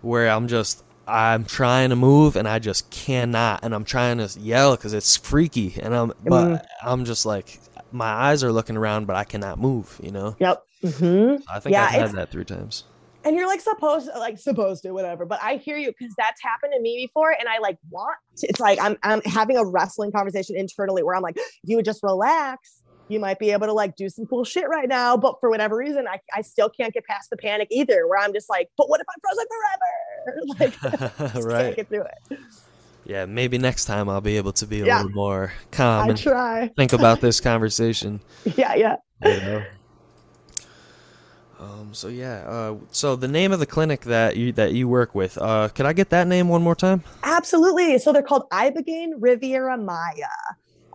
Where 0.00 0.28
I'm 0.28 0.48
just 0.48 0.84
I'm 1.06 1.44
trying 1.44 1.90
to 1.90 1.96
move 1.96 2.36
and 2.36 2.48
I 2.48 2.58
just 2.58 2.90
cannot 2.90 3.60
and 3.64 3.74
I'm 3.74 3.84
trying 3.84 4.18
to 4.18 4.28
yell 4.40 4.76
cuz 4.76 4.92
it's 4.92 5.16
freaky 5.16 5.74
and 5.80 5.94
I'm 5.94 6.12
but 6.24 6.48
Mm. 6.48 6.64
I'm 6.82 7.04
just 7.04 7.24
like 7.24 7.60
my 7.92 8.06
eyes 8.10 8.42
are 8.42 8.50
looking 8.52 8.76
around 8.76 9.06
but 9.06 9.14
I 9.16 9.24
cannot 9.24 9.58
move, 9.60 9.98
you 10.02 10.10
know. 10.10 10.34
Yep. 10.40 10.62
hmm 10.98 11.34
I 11.48 11.60
think 11.60 11.74
Yeah, 11.74 11.84
I've 11.84 11.90
had 11.92 12.12
that 12.12 12.30
3 12.30 12.44
times. 12.44 12.84
And 13.24 13.36
you're 13.36 13.46
like 13.46 13.60
supposed, 13.60 14.08
like 14.16 14.38
supposed 14.38 14.82
to, 14.82 14.90
whatever. 14.92 15.24
But 15.24 15.40
I 15.42 15.56
hear 15.56 15.76
you 15.76 15.92
because 15.96 16.14
that's 16.18 16.42
happened 16.42 16.72
to 16.76 16.80
me 16.80 17.06
before, 17.06 17.30
and 17.38 17.48
I 17.48 17.58
like 17.58 17.78
want. 17.90 18.16
To, 18.38 18.46
it's 18.48 18.60
like 18.60 18.78
I'm 18.80 18.96
I'm 19.02 19.22
having 19.22 19.56
a 19.56 19.64
wrestling 19.64 20.10
conversation 20.12 20.56
internally 20.56 21.02
where 21.02 21.14
I'm 21.14 21.22
like, 21.22 21.36
you 21.62 21.76
would 21.76 21.84
just 21.84 22.02
relax, 22.02 22.82
you 23.08 23.20
might 23.20 23.38
be 23.38 23.50
able 23.52 23.66
to 23.66 23.72
like 23.72 23.94
do 23.96 24.08
some 24.08 24.26
cool 24.26 24.44
shit 24.44 24.68
right 24.68 24.88
now. 24.88 25.16
But 25.16 25.36
for 25.40 25.50
whatever 25.50 25.76
reason, 25.76 26.06
I 26.08 26.18
I 26.34 26.42
still 26.42 26.68
can't 26.68 26.92
get 26.92 27.04
past 27.04 27.30
the 27.30 27.36
panic 27.36 27.68
either. 27.70 28.06
Where 28.08 28.18
I'm 28.18 28.32
just 28.32 28.50
like, 28.50 28.70
but 28.76 28.88
what 28.88 29.00
if 29.00 29.06
I'm 29.08 29.20
frozen 29.22 29.46
forever? 29.48 29.78
Like, 31.34 31.34
right. 31.44 31.64
can't 31.64 31.76
get 31.76 31.88
through 31.88 32.04
it. 32.30 32.38
Yeah, 33.04 33.26
maybe 33.26 33.58
next 33.58 33.86
time 33.86 34.08
I'll 34.08 34.20
be 34.20 34.36
able 34.36 34.52
to 34.52 34.66
be 34.66 34.80
a 34.80 34.86
Yeah. 34.86 34.98
little 34.98 35.12
more 35.12 35.52
calm 35.72 36.04
I 36.04 36.08
and 36.10 36.16
try. 36.18 36.68
think 36.76 36.92
about 36.92 37.20
this 37.20 37.40
conversation. 37.40 38.20
Yeah, 38.56 38.74
yeah. 38.76 38.96
You 39.24 39.40
know? 39.40 39.62
Um. 41.62 41.94
So 41.94 42.08
yeah. 42.08 42.44
Uh. 42.46 42.76
So 42.90 43.16
the 43.16 43.28
name 43.28 43.52
of 43.52 43.60
the 43.60 43.66
clinic 43.66 44.02
that 44.02 44.36
you 44.36 44.52
that 44.52 44.72
you 44.72 44.88
work 44.88 45.14
with. 45.14 45.38
Uh. 45.38 45.68
I 45.78 45.92
get 45.92 46.10
that 46.10 46.26
name 46.26 46.48
one 46.48 46.62
more 46.62 46.74
time? 46.74 47.02
Absolutely. 47.22 47.98
So 47.98 48.12
they're 48.12 48.22
called 48.22 48.48
Ibogaine 48.50 49.12
Riviera 49.18 49.76
Maya. 49.76 50.26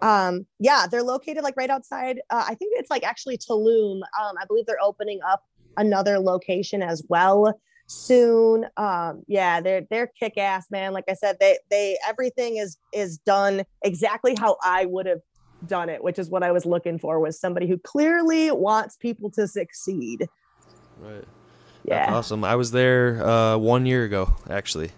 Um, 0.02 0.46
yeah, 0.60 0.86
they're 0.90 1.04
located 1.04 1.44
like 1.44 1.56
right 1.58 1.70
outside. 1.70 2.20
Uh, 2.30 2.44
I 2.48 2.56
think 2.56 2.74
it's 2.78 2.90
like 2.90 3.04
actually 3.04 3.38
Tulum. 3.38 4.02
Um, 4.20 4.36
I 4.40 4.46
believe 4.48 4.66
they're 4.66 4.82
opening 4.82 5.20
up 5.28 5.44
another 5.78 6.20
location 6.20 6.82
as 6.82 7.04
well 7.10 7.60
soon. 7.88 8.66
Um, 8.78 9.24
yeah, 9.28 9.62
they're 9.62 9.84
they're 9.90 10.08
kick 10.08 10.38
ass, 10.38 10.70
man. 10.70 10.94
Like 10.94 11.06
I 11.10 11.14
said, 11.14 11.38
they 11.40 11.58
they 11.70 11.98
everything 12.08 12.58
is 12.58 12.78
is 12.94 13.18
done 13.20 13.64
exactly 13.84 14.36
how 14.38 14.58
I 14.64 14.86
would 14.86 15.06
have 15.06 15.22
done 15.66 15.90
it, 15.90 16.04
which 16.04 16.20
is 16.20 16.30
what 16.30 16.44
I 16.44 16.52
was 16.52 16.66
looking 16.66 17.00
for 17.00 17.20
was 17.20 17.40
somebody 17.40 17.68
who 17.68 17.78
clearly 17.78 18.52
wants 18.52 18.98
people 18.98 19.32
to 19.32 19.48
succeed. 19.48 20.28
Right. 21.02 21.24
Yeah. 21.84 22.14
Awesome. 22.14 22.44
I 22.44 22.56
was 22.56 22.72
there 22.72 23.26
uh 23.26 23.58
one 23.58 23.86
year 23.86 24.04
ago 24.04 24.34
actually 24.50 24.92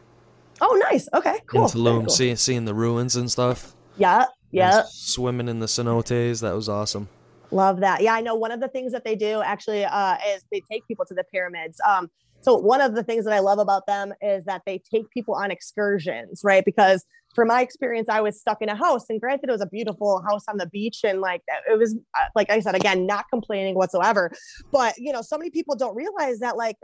Oh, 0.61 0.77
nice. 0.91 1.07
Okay. 1.13 1.37
Cool. 1.47 1.63
in 1.63 1.67
Tulum, 1.69 1.99
cool. 2.01 2.09
seeing 2.09 2.35
seeing 2.35 2.65
the 2.65 2.73
ruins 2.73 3.15
and 3.15 3.31
stuff. 3.31 3.73
Yeah. 3.97 4.25
Yeah. 4.51 4.83
Swimming 4.89 5.47
in 5.47 5.59
the 5.59 5.67
cenotes. 5.67 6.41
That 6.41 6.53
was 6.55 6.67
awesome. 6.67 7.07
Love 7.51 7.79
that. 7.79 8.01
Yeah, 8.01 8.13
I 8.13 8.21
know 8.21 8.35
one 8.35 8.51
of 8.51 8.59
the 8.59 8.67
things 8.67 8.91
that 8.91 9.03
they 9.03 9.15
do 9.15 9.41
actually 9.41 9.83
uh, 9.85 10.17
is 10.27 10.43
they 10.51 10.61
take 10.69 10.87
people 10.87 11.05
to 11.05 11.13
the 11.13 11.23
pyramids. 11.23 11.79
Um, 11.87 12.09
so 12.41 12.55
one 12.55 12.79
of 12.81 12.93
the 12.95 13.03
things 13.03 13.25
that 13.25 13.33
I 13.33 13.39
love 13.39 13.59
about 13.59 13.85
them 13.87 14.13
is 14.21 14.45
that 14.45 14.61
they 14.65 14.77
take 14.93 15.09
people 15.09 15.33
on 15.35 15.49
excursions, 15.51 16.41
right? 16.43 16.63
Because 16.63 17.05
from 17.35 17.47
my 17.47 17.61
experience, 17.61 18.09
I 18.09 18.21
was 18.21 18.39
stuck 18.39 18.61
in 18.61 18.69
a 18.69 18.75
house, 18.75 19.05
and 19.09 19.19
granted, 19.19 19.49
it 19.49 19.51
was 19.51 19.61
a 19.61 19.67
beautiful 19.67 20.21
house 20.29 20.43
on 20.47 20.57
the 20.57 20.67
beach, 20.67 21.01
and 21.03 21.21
like 21.21 21.41
it 21.69 21.77
was, 21.77 21.95
uh, 22.19 22.25
like 22.35 22.49
I 22.49 22.59
said, 22.59 22.75
again, 22.75 23.05
not 23.05 23.25
complaining 23.31 23.75
whatsoever. 23.75 24.31
But 24.71 24.97
you 24.97 25.13
know, 25.13 25.21
so 25.21 25.37
many 25.37 25.49
people 25.49 25.75
don't 25.75 25.95
realize 25.95 26.39
that 26.39 26.57
like 26.57 26.77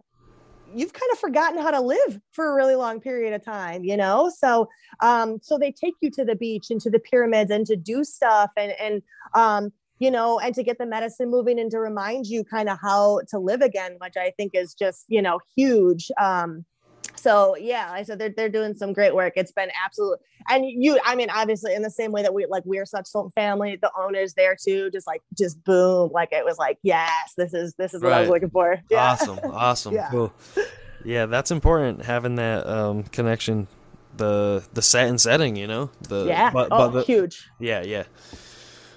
you've 0.73 0.93
kind 0.93 1.11
of 1.11 1.19
forgotten 1.19 1.59
how 1.61 1.71
to 1.71 1.79
live 1.79 2.19
for 2.31 2.51
a 2.51 2.55
really 2.55 2.75
long 2.75 2.99
period 2.99 3.33
of 3.33 3.43
time, 3.43 3.83
you 3.83 3.95
know? 3.95 4.31
So 4.35 4.67
um, 5.01 5.39
so 5.41 5.57
they 5.57 5.71
take 5.71 5.95
you 6.01 6.11
to 6.11 6.25
the 6.25 6.35
beach 6.35 6.67
and 6.69 6.81
to 6.81 6.89
the 6.89 6.99
pyramids 6.99 7.51
and 7.51 7.65
to 7.67 7.75
do 7.75 8.03
stuff 8.03 8.51
and 8.57 8.73
and 8.79 9.01
um, 9.33 9.71
you 9.99 10.11
know, 10.11 10.39
and 10.39 10.53
to 10.55 10.63
get 10.63 10.77
the 10.77 10.85
medicine 10.85 11.29
moving 11.29 11.59
and 11.59 11.71
to 11.71 11.79
remind 11.79 12.27
you 12.27 12.43
kind 12.43 12.67
of 12.67 12.77
how 12.81 13.21
to 13.29 13.39
live 13.39 13.61
again, 13.61 13.95
which 13.99 14.17
I 14.17 14.31
think 14.35 14.51
is 14.53 14.73
just, 14.73 15.05
you 15.07 15.21
know, 15.21 15.39
huge. 15.55 16.11
Um, 16.21 16.65
so 17.25 17.55
yeah, 17.57 17.87
I 17.91 18.03
said 18.03 18.19
they're 18.19 18.29
they're 18.37 18.49
doing 18.49 18.75
some 18.75 18.93
great 18.93 19.15
work. 19.15 19.33
It's 19.35 19.51
been 19.51 19.69
absolute, 19.83 20.19
and 20.47 20.63
you, 20.63 20.99
I 21.03 21.15
mean, 21.15 21.29
obviously, 21.31 21.73
in 21.73 21.81
the 21.81 21.89
same 21.89 22.11
way 22.11 22.21
that 22.21 22.33
we 22.35 22.45
like 22.45 22.61
we're 22.65 22.85
such 22.85 23.07
Sultan 23.07 23.31
family, 23.31 23.77
the 23.81 23.91
owners 23.99 24.35
there 24.35 24.55
too, 24.55 24.91
just 24.91 25.07
like 25.07 25.21
just 25.35 25.63
boom, 25.63 26.11
like 26.13 26.29
it 26.31 26.45
was 26.45 26.59
like 26.59 26.77
yes, 26.83 27.33
this 27.35 27.53
is 27.55 27.73
this 27.79 27.95
is 27.95 28.03
what 28.03 28.13
I 28.13 28.21
was 28.21 28.29
looking 28.29 28.51
for. 28.51 28.79
Yeah. 28.91 29.11
Awesome, 29.11 29.39
awesome, 29.51 29.95
Yeah. 29.95 30.09
cool. 30.11 30.31
Yeah, 31.03 31.25
that's 31.25 31.49
important 31.49 32.05
having 32.05 32.35
that 32.35 32.67
um, 32.67 33.03
connection, 33.03 33.67
the 34.17 34.63
the 34.73 34.83
set 34.83 35.07
and 35.09 35.19
setting, 35.19 35.55
you 35.55 35.65
know. 35.67 35.89
The 36.07 36.25
Yeah. 36.27 36.51
but, 36.51 36.67
oh, 36.71 36.77
but 36.77 36.89
the, 36.91 37.01
huge. 37.03 37.43
yeah, 37.59 37.81
yeah, 37.81 38.03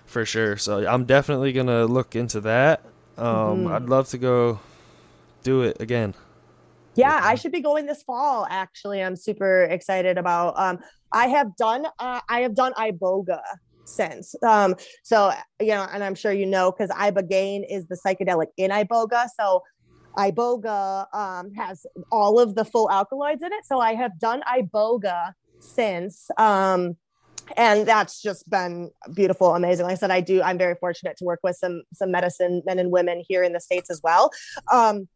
for 0.04 0.26
sure. 0.26 0.58
So 0.58 0.86
I'm 0.86 1.04
definitely 1.06 1.52
gonna 1.54 1.86
look 1.86 2.14
into 2.14 2.40
that. 2.42 2.82
Um, 3.16 3.64
Mhm. 3.64 3.72
I'd 3.74 3.88
love 3.88 4.08
to 4.10 4.18
go 4.18 4.60
do 5.42 5.62
it 5.62 5.80
again. 5.80 6.14
Yeah, 6.98 7.20
I 7.22 7.36
should 7.36 7.52
be 7.52 7.60
going 7.60 7.86
this 7.86 8.02
fall. 8.02 8.44
Actually, 8.50 9.04
I'm 9.04 9.14
super 9.14 9.62
excited 9.62 10.18
about. 10.18 10.58
Um, 10.58 10.80
I 11.12 11.28
have 11.28 11.54
done. 11.56 11.86
Uh, 12.00 12.20
I 12.28 12.40
have 12.40 12.56
done 12.56 12.72
iboga 12.72 13.40
since. 13.84 14.34
Um, 14.42 14.74
so 15.04 15.32
you 15.60 15.68
know, 15.68 15.86
and 15.92 16.02
I'm 16.02 16.16
sure 16.16 16.32
you 16.32 16.44
know 16.44 16.72
because 16.72 16.90
ibogaine 16.90 17.64
is 17.70 17.86
the 17.86 17.96
psychedelic 18.04 18.48
in 18.56 18.72
iboga. 18.72 19.28
So 19.38 19.62
iboga 20.16 21.06
um, 21.14 21.52
has 21.54 21.86
all 22.10 22.40
of 22.40 22.56
the 22.56 22.64
full 22.64 22.90
alkaloids 22.90 23.44
in 23.44 23.52
it. 23.52 23.64
So 23.64 23.78
I 23.78 23.94
have 23.94 24.18
done 24.18 24.42
iboga 24.42 25.34
since. 25.60 26.28
Um, 26.36 26.96
and 27.56 27.86
that's 27.86 28.20
just 28.20 28.50
been 28.50 28.90
beautiful, 29.14 29.54
amazing. 29.54 29.86
Like 29.86 29.92
I 29.92 29.96
said, 29.96 30.10
I 30.10 30.20
do. 30.20 30.42
I'm 30.42 30.58
very 30.58 30.74
fortunate 30.74 31.16
to 31.18 31.24
work 31.24 31.38
with 31.44 31.54
some 31.54 31.84
some 31.94 32.10
medicine 32.10 32.60
men 32.66 32.80
and 32.80 32.90
women 32.90 33.22
here 33.28 33.44
in 33.44 33.52
the 33.52 33.60
states 33.60 33.88
as 33.88 34.00
well. 34.02 34.32
Um, 34.72 35.06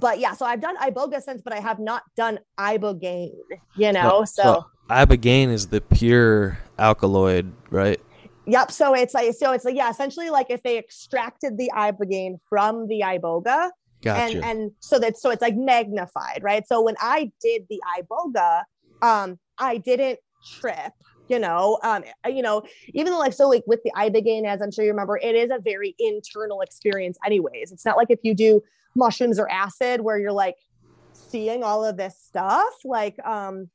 but 0.00 0.18
yeah, 0.18 0.34
so 0.34 0.46
I've 0.46 0.60
done 0.60 0.76
iboga 0.76 1.22
since, 1.22 1.42
but 1.42 1.52
I 1.52 1.60
have 1.60 1.78
not 1.78 2.02
done 2.16 2.38
ibogaine. 2.58 3.32
You 3.76 3.92
know, 3.92 4.24
so, 4.24 4.66
ibogaine 4.90 5.48
is 5.48 5.68
the 5.68 5.80
pure 5.80 6.58
alkaloid, 6.78 7.52
right? 7.70 8.00
yep. 8.46 8.70
So 8.70 8.94
it's 8.94 9.14
like 9.14 9.34
so 9.34 9.52
it's 9.52 9.64
like 9.64 9.76
yeah, 9.76 9.90
essentially 9.90 10.30
like 10.30 10.46
if 10.50 10.62
they 10.62 10.78
extracted 10.78 11.58
the 11.58 11.70
ibogaine 11.74 12.38
from 12.48 12.86
the 12.88 13.00
iboga, 13.00 13.70
Gotcha. 14.02 14.36
and 14.36 14.44
and 14.44 14.70
so 14.80 14.98
that 14.98 15.18
so 15.18 15.30
it's 15.30 15.42
like 15.42 15.56
magnified, 15.56 16.40
right? 16.42 16.66
So 16.66 16.82
when 16.82 16.94
I 17.00 17.30
did 17.40 17.66
the 17.68 17.80
iboga, 17.98 18.62
um, 19.02 19.38
I 19.58 19.78
didn't 19.78 20.18
trip. 20.60 20.92
You 21.28 21.40
know, 21.40 21.80
um, 21.82 22.04
you 22.24 22.40
know, 22.40 22.62
even 22.94 23.12
though 23.12 23.18
like 23.18 23.32
so 23.32 23.48
like 23.48 23.64
with 23.66 23.80
the 23.82 23.90
ibogaine, 23.96 24.46
as 24.46 24.62
I'm 24.62 24.70
sure 24.70 24.84
you 24.84 24.92
remember, 24.92 25.16
it 25.16 25.34
is 25.34 25.50
a 25.50 25.58
very 25.58 25.96
internal 25.98 26.60
experience, 26.60 27.18
anyways. 27.26 27.72
It's 27.72 27.84
not 27.84 27.96
like 27.96 28.10
if 28.10 28.20
you 28.22 28.32
do 28.32 28.62
mushrooms 28.96 29.38
or 29.38 29.50
acid 29.50 30.00
where 30.00 30.18
you're 30.18 30.32
like 30.32 30.56
seeing 31.12 31.62
all 31.62 31.84
of 31.84 31.96
this 31.96 32.18
stuff, 32.20 32.72
like 32.84 33.18
um, 33.24 33.68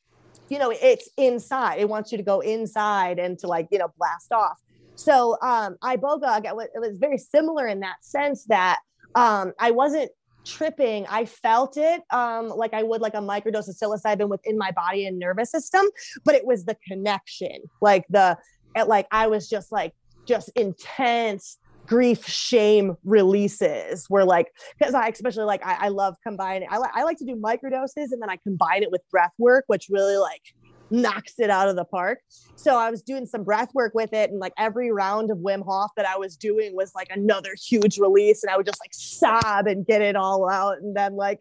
you 0.50 0.60
know, 0.60 0.72
it's 0.72 1.10
inside. 1.18 1.80
It 1.80 1.88
wants 1.88 2.12
you 2.12 2.18
to 2.18 2.24
go 2.24 2.42
inside 2.42 3.20
and 3.20 3.40
to 3.40 3.48
like, 3.48 3.68
you 3.72 3.80
know, 3.80 3.92
blast 3.98 4.32
off. 4.32 4.60
So 4.96 5.38
um 5.42 5.78
iboga 5.84 6.44
it 6.46 6.80
was 6.80 6.98
very 6.98 7.18
similar 7.18 7.68
in 7.68 7.80
that 7.80 7.98
sense 8.02 8.46
that 8.46 8.80
um 9.16 9.54
I 9.60 9.72
wasn't 9.72 10.12
tripping 10.44 11.06
i 11.08 11.24
felt 11.24 11.78
it 11.78 12.02
um 12.10 12.50
like 12.50 12.74
i 12.74 12.82
would 12.82 13.02
like 13.02 13.14
a 13.14 13.18
microdose 13.18 13.68
of 13.68 13.76
psilocybin 13.76 14.28
within 14.28 14.58
my 14.58 14.72
body 14.72 15.06
and 15.06 15.20
nervous 15.20 15.52
system 15.52 15.86
but 16.26 16.34
it 16.34 16.46
was 16.46 16.66
the 16.66 16.76
connection 16.88 17.62
like 17.82 18.06
the 18.10 18.36
it, 18.76 18.88
like 18.88 19.08
i 19.12 19.28
was 19.28 19.48
just 19.48 19.72
like 19.72 19.94
just 20.26 20.50
intense 20.56 21.58
grief 21.92 22.26
shame 22.26 22.96
releases 23.04 24.06
where 24.08 24.24
like 24.24 24.50
because 24.80 24.94
i 24.94 25.10
especially 25.10 25.44
like 25.44 25.62
I, 25.66 25.74
I 25.74 25.88
love 25.90 26.16
combining 26.26 26.70
I, 26.72 26.78
li- 26.78 26.90
I 26.94 27.04
like 27.04 27.18
to 27.18 27.26
do 27.26 27.36
microdoses 27.36 28.14
and 28.14 28.22
then 28.22 28.30
i 28.30 28.38
combine 28.38 28.82
it 28.82 28.90
with 28.92 29.02
breath 29.12 29.34
work 29.38 29.66
which 29.68 29.88
really 29.90 30.16
like 30.16 30.42
knocks 30.90 31.34
it 31.38 31.50
out 31.50 31.68
of 31.68 31.76
the 31.76 31.84
park. 31.84 32.20
So 32.56 32.78
i 32.78 32.90
was 32.90 33.02
doing 33.02 33.26
some 33.26 33.44
breath 33.44 33.74
work 33.74 33.94
with 33.94 34.14
it 34.14 34.30
and 34.30 34.40
like 34.40 34.54
every 34.58 34.90
round 34.90 35.32
of 35.32 35.40
wim 35.40 35.66
hof 35.66 35.92
that 35.98 36.08
i 36.08 36.16
was 36.18 36.38
doing 36.38 36.78
was 36.78 36.94
like 36.96 37.10
another 37.12 37.56
huge 37.62 37.98
release 37.98 38.42
and 38.42 38.50
i 38.50 38.56
would 38.56 38.66
just 38.66 38.80
like 38.82 38.94
sob 38.94 39.68
and 39.68 39.86
get 39.86 40.02
it 40.02 40.16
all 40.16 40.50
out 40.50 40.78
and 40.78 40.96
then 40.96 41.18
like 41.18 41.40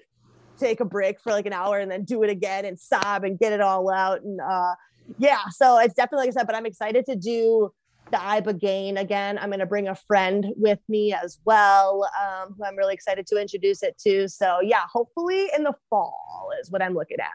take 0.59 0.81
a 0.81 0.85
break 0.85 1.21
for 1.21 1.31
like 1.31 1.47
an 1.47 1.53
hour 1.53 1.79
and 1.79 1.93
then 1.93 2.03
do 2.03 2.25
it 2.25 2.31
again 2.31 2.65
and 2.65 2.77
sob 2.77 3.23
and 3.23 3.39
get 3.39 3.53
it 3.53 3.61
all 3.61 3.89
out 3.89 4.21
and 4.23 4.41
uh 4.41 4.75
yeah 5.19 5.43
so 5.51 5.79
it's 5.79 5.95
definitely 5.95 6.27
like 6.27 6.37
i 6.37 6.41
said 6.41 6.47
but 6.49 6.57
i'm 6.57 6.67
excited 6.67 7.07
to 7.07 7.15
do 7.15 7.71
the 8.11 8.19
ibogaine 8.19 8.99
again 9.01 9.39
i'm 9.39 9.49
going 9.49 9.61
to 9.61 9.67
bring 9.67 9.89
a 9.89 9.95
friend 9.95 10.47
with 10.57 10.79
me 10.89 11.13
as 11.13 11.39
well 11.45 12.09
um, 12.21 12.55
who 12.57 12.65
i'm 12.65 12.77
really 12.77 12.95
excited 12.95 13.27
to 13.27 13.41
introduce 13.41 13.83
it 13.83 13.97
to 13.99 14.29
so 14.29 14.61
yeah 14.61 14.83
hopefully 14.93 15.49
in 15.57 15.65
the 15.65 15.75
fall 15.89 16.51
is 16.61 16.71
what 16.71 16.83
i'm 16.83 16.95
looking 16.95 17.19
at 17.21 17.31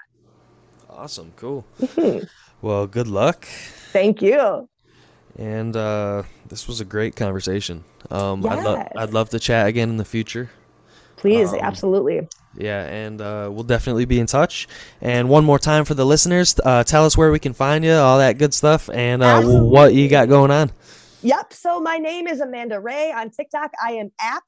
awesome, 0.89 1.33
cool. 1.35 1.65
Well, 2.61 2.87
good 2.87 3.07
luck. 3.07 3.45
thank 3.91 4.21
you 4.21 4.67
And 5.37 5.75
uh, 5.75 6.23
this 6.47 6.67
was 6.67 6.79
a 6.79 6.85
great 6.85 7.15
conversation. 7.15 7.83
Um, 8.09 8.45
I'd, 8.45 8.63
lo- 8.63 8.85
I'd 8.95 9.11
love 9.11 9.29
to 9.31 9.39
chat 9.39 9.67
again 9.67 9.89
in 9.89 9.97
the 9.97 10.05
future. 10.05 10.49
please 11.17 11.51
Um, 11.53 11.59
absolutely 11.61 12.27
Yeah, 12.57 12.85
and 12.85 13.21
uh, 13.21 13.49
we'll 13.51 13.63
definitely 13.63 14.05
be 14.05 14.19
in 14.19 14.27
touch. 14.27 14.67
And 15.01 15.29
one 15.29 15.43
more 15.43 15.59
time 15.59 15.85
for 15.85 15.93
the 15.93 16.05
listeners, 16.05 16.55
uh, 16.63 16.83
tell 16.83 17.05
us 17.05 17.17
where 17.17 17.31
we 17.31 17.39
can 17.39 17.53
find 17.53 17.83
you, 17.83 17.93
all 17.93 18.17
that 18.17 18.37
good 18.37 18.53
stuff, 18.53 18.89
and 18.89 19.21
uh, 19.21 19.41
what 19.41 19.93
you 19.93 20.07
got 20.07 20.29
going 20.29 20.51
on. 20.51 20.71
Yep. 21.21 21.53
So 21.53 21.79
my 21.79 21.97
name 21.97 22.27
is 22.27 22.39
Amanda 22.39 22.79
Rae 22.79 23.11
on 23.11 23.31
TikTok. 23.31 23.71
I 23.83 23.93
am 23.93 24.11
at 24.21 24.43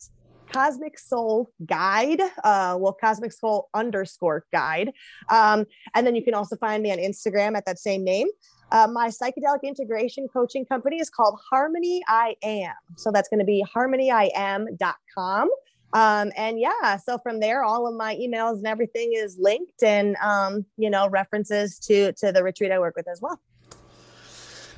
Cosmic 0.51 0.99
Soul 0.99 1.49
Guide. 1.65 2.21
Uh, 2.43 2.77
well, 2.79 2.95
Cosmic 2.99 3.31
Soul 3.31 3.69
underscore 3.73 4.45
guide. 4.51 4.91
Um, 5.29 5.65
and 5.95 6.05
then 6.05 6.15
you 6.15 6.23
can 6.23 6.33
also 6.33 6.55
find 6.55 6.83
me 6.83 6.91
on 6.91 6.97
Instagram 6.99 7.57
at 7.57 7.65
that 7.65 7.79
same 7.79 8.03
name. 8.03 8.27
Uh, 8.71 8.87
my 8.87 9.07
psychedelic 9.07 9.63
integration 9.63 10.27
coaching 10.27 10.65
company 10.65 10.99
is 10.99 11.09
called 11.09 11.39
Harmony 11.49 12.01
I 12.07 12.35
Am. 12.43 12.73
So 12.95 13.11
that's 13.11 13.29
going 13.29 13.39
to 13.39 13.45
be 13.45 13.65
harmonyiam.com. 13.75 15.49
Um, 15.93 16.31
and 16.35 16.59
yeah, 16.59 16.97
so 16.97 17.17
from 17.17 17.39
there, 17.39 17.63
all 17.63 17.87
of 17.87 17.95
my 17.95 18.15
emails 18.15 18.57
and 18.57 18.67
everything 18.67 19.13
is 19.13 19.37
linked 19.39 19.83
and, 19.83 20.15
um, 20.17 20.65
you 20.77 20.89
know, 20.89 21.07
references 21.07 21.79
to, 21.79 22.11
to 22.13 22.31
the 22.31 22.43
retreat 22.43 22.71
I 22.71 22.79
work 22.79 22.95
with 22.95 23.07
as 23.07 23.21
well. 23.21 23.39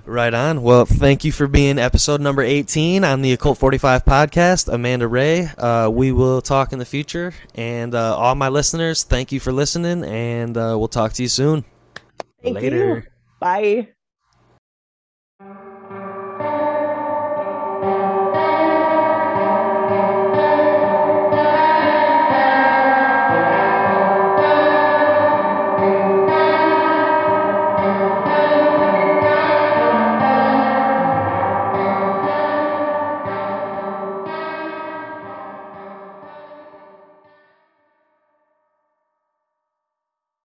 Right 0.06 0.34
on. 0.34 0.64
Well, 0.64 0.86
thank 0.86 1.24
you 1.24 1.32
for 1.32 1.48
being 1.48 1.78
episode 1.78 2.22
number 2.22 2.42
18 2.42 3.04
on 3.04 3.22
the 3.22 3.34
Occult 3.34 3.58
45 3.58 4.06
podcast, 4.06 4.72
Amanda 4.72 5.08
Rae. 5.08 5.46
Uh, 5.58 5.90
we 5.92 6.12
will 6.12 6.42
talk 6.42 6.74
in 6.74 6.80
the 6.80 6.86
future. 6.86 7.34
And 7.54 7.94
uh, 7.94 8.16
all 8.16 8.34
my 8.36 8.50
listeners, 8.50 9.04
thank 9.04 9.32
you 9.32 9.40
for 9.40 9.52
listening, 9.52 10.04
and 10.04 10.58
uh, 10.58 10.76
we'll 10.80 10.88
talk 10.88 11.14
to 11.14 11.22
you 11.22 11.30
soon. 11.30 11.64
Thank 12.42 12.56
Later. 12.56 12.96
you. 12.96 13.04
Bye. 13.40 13.90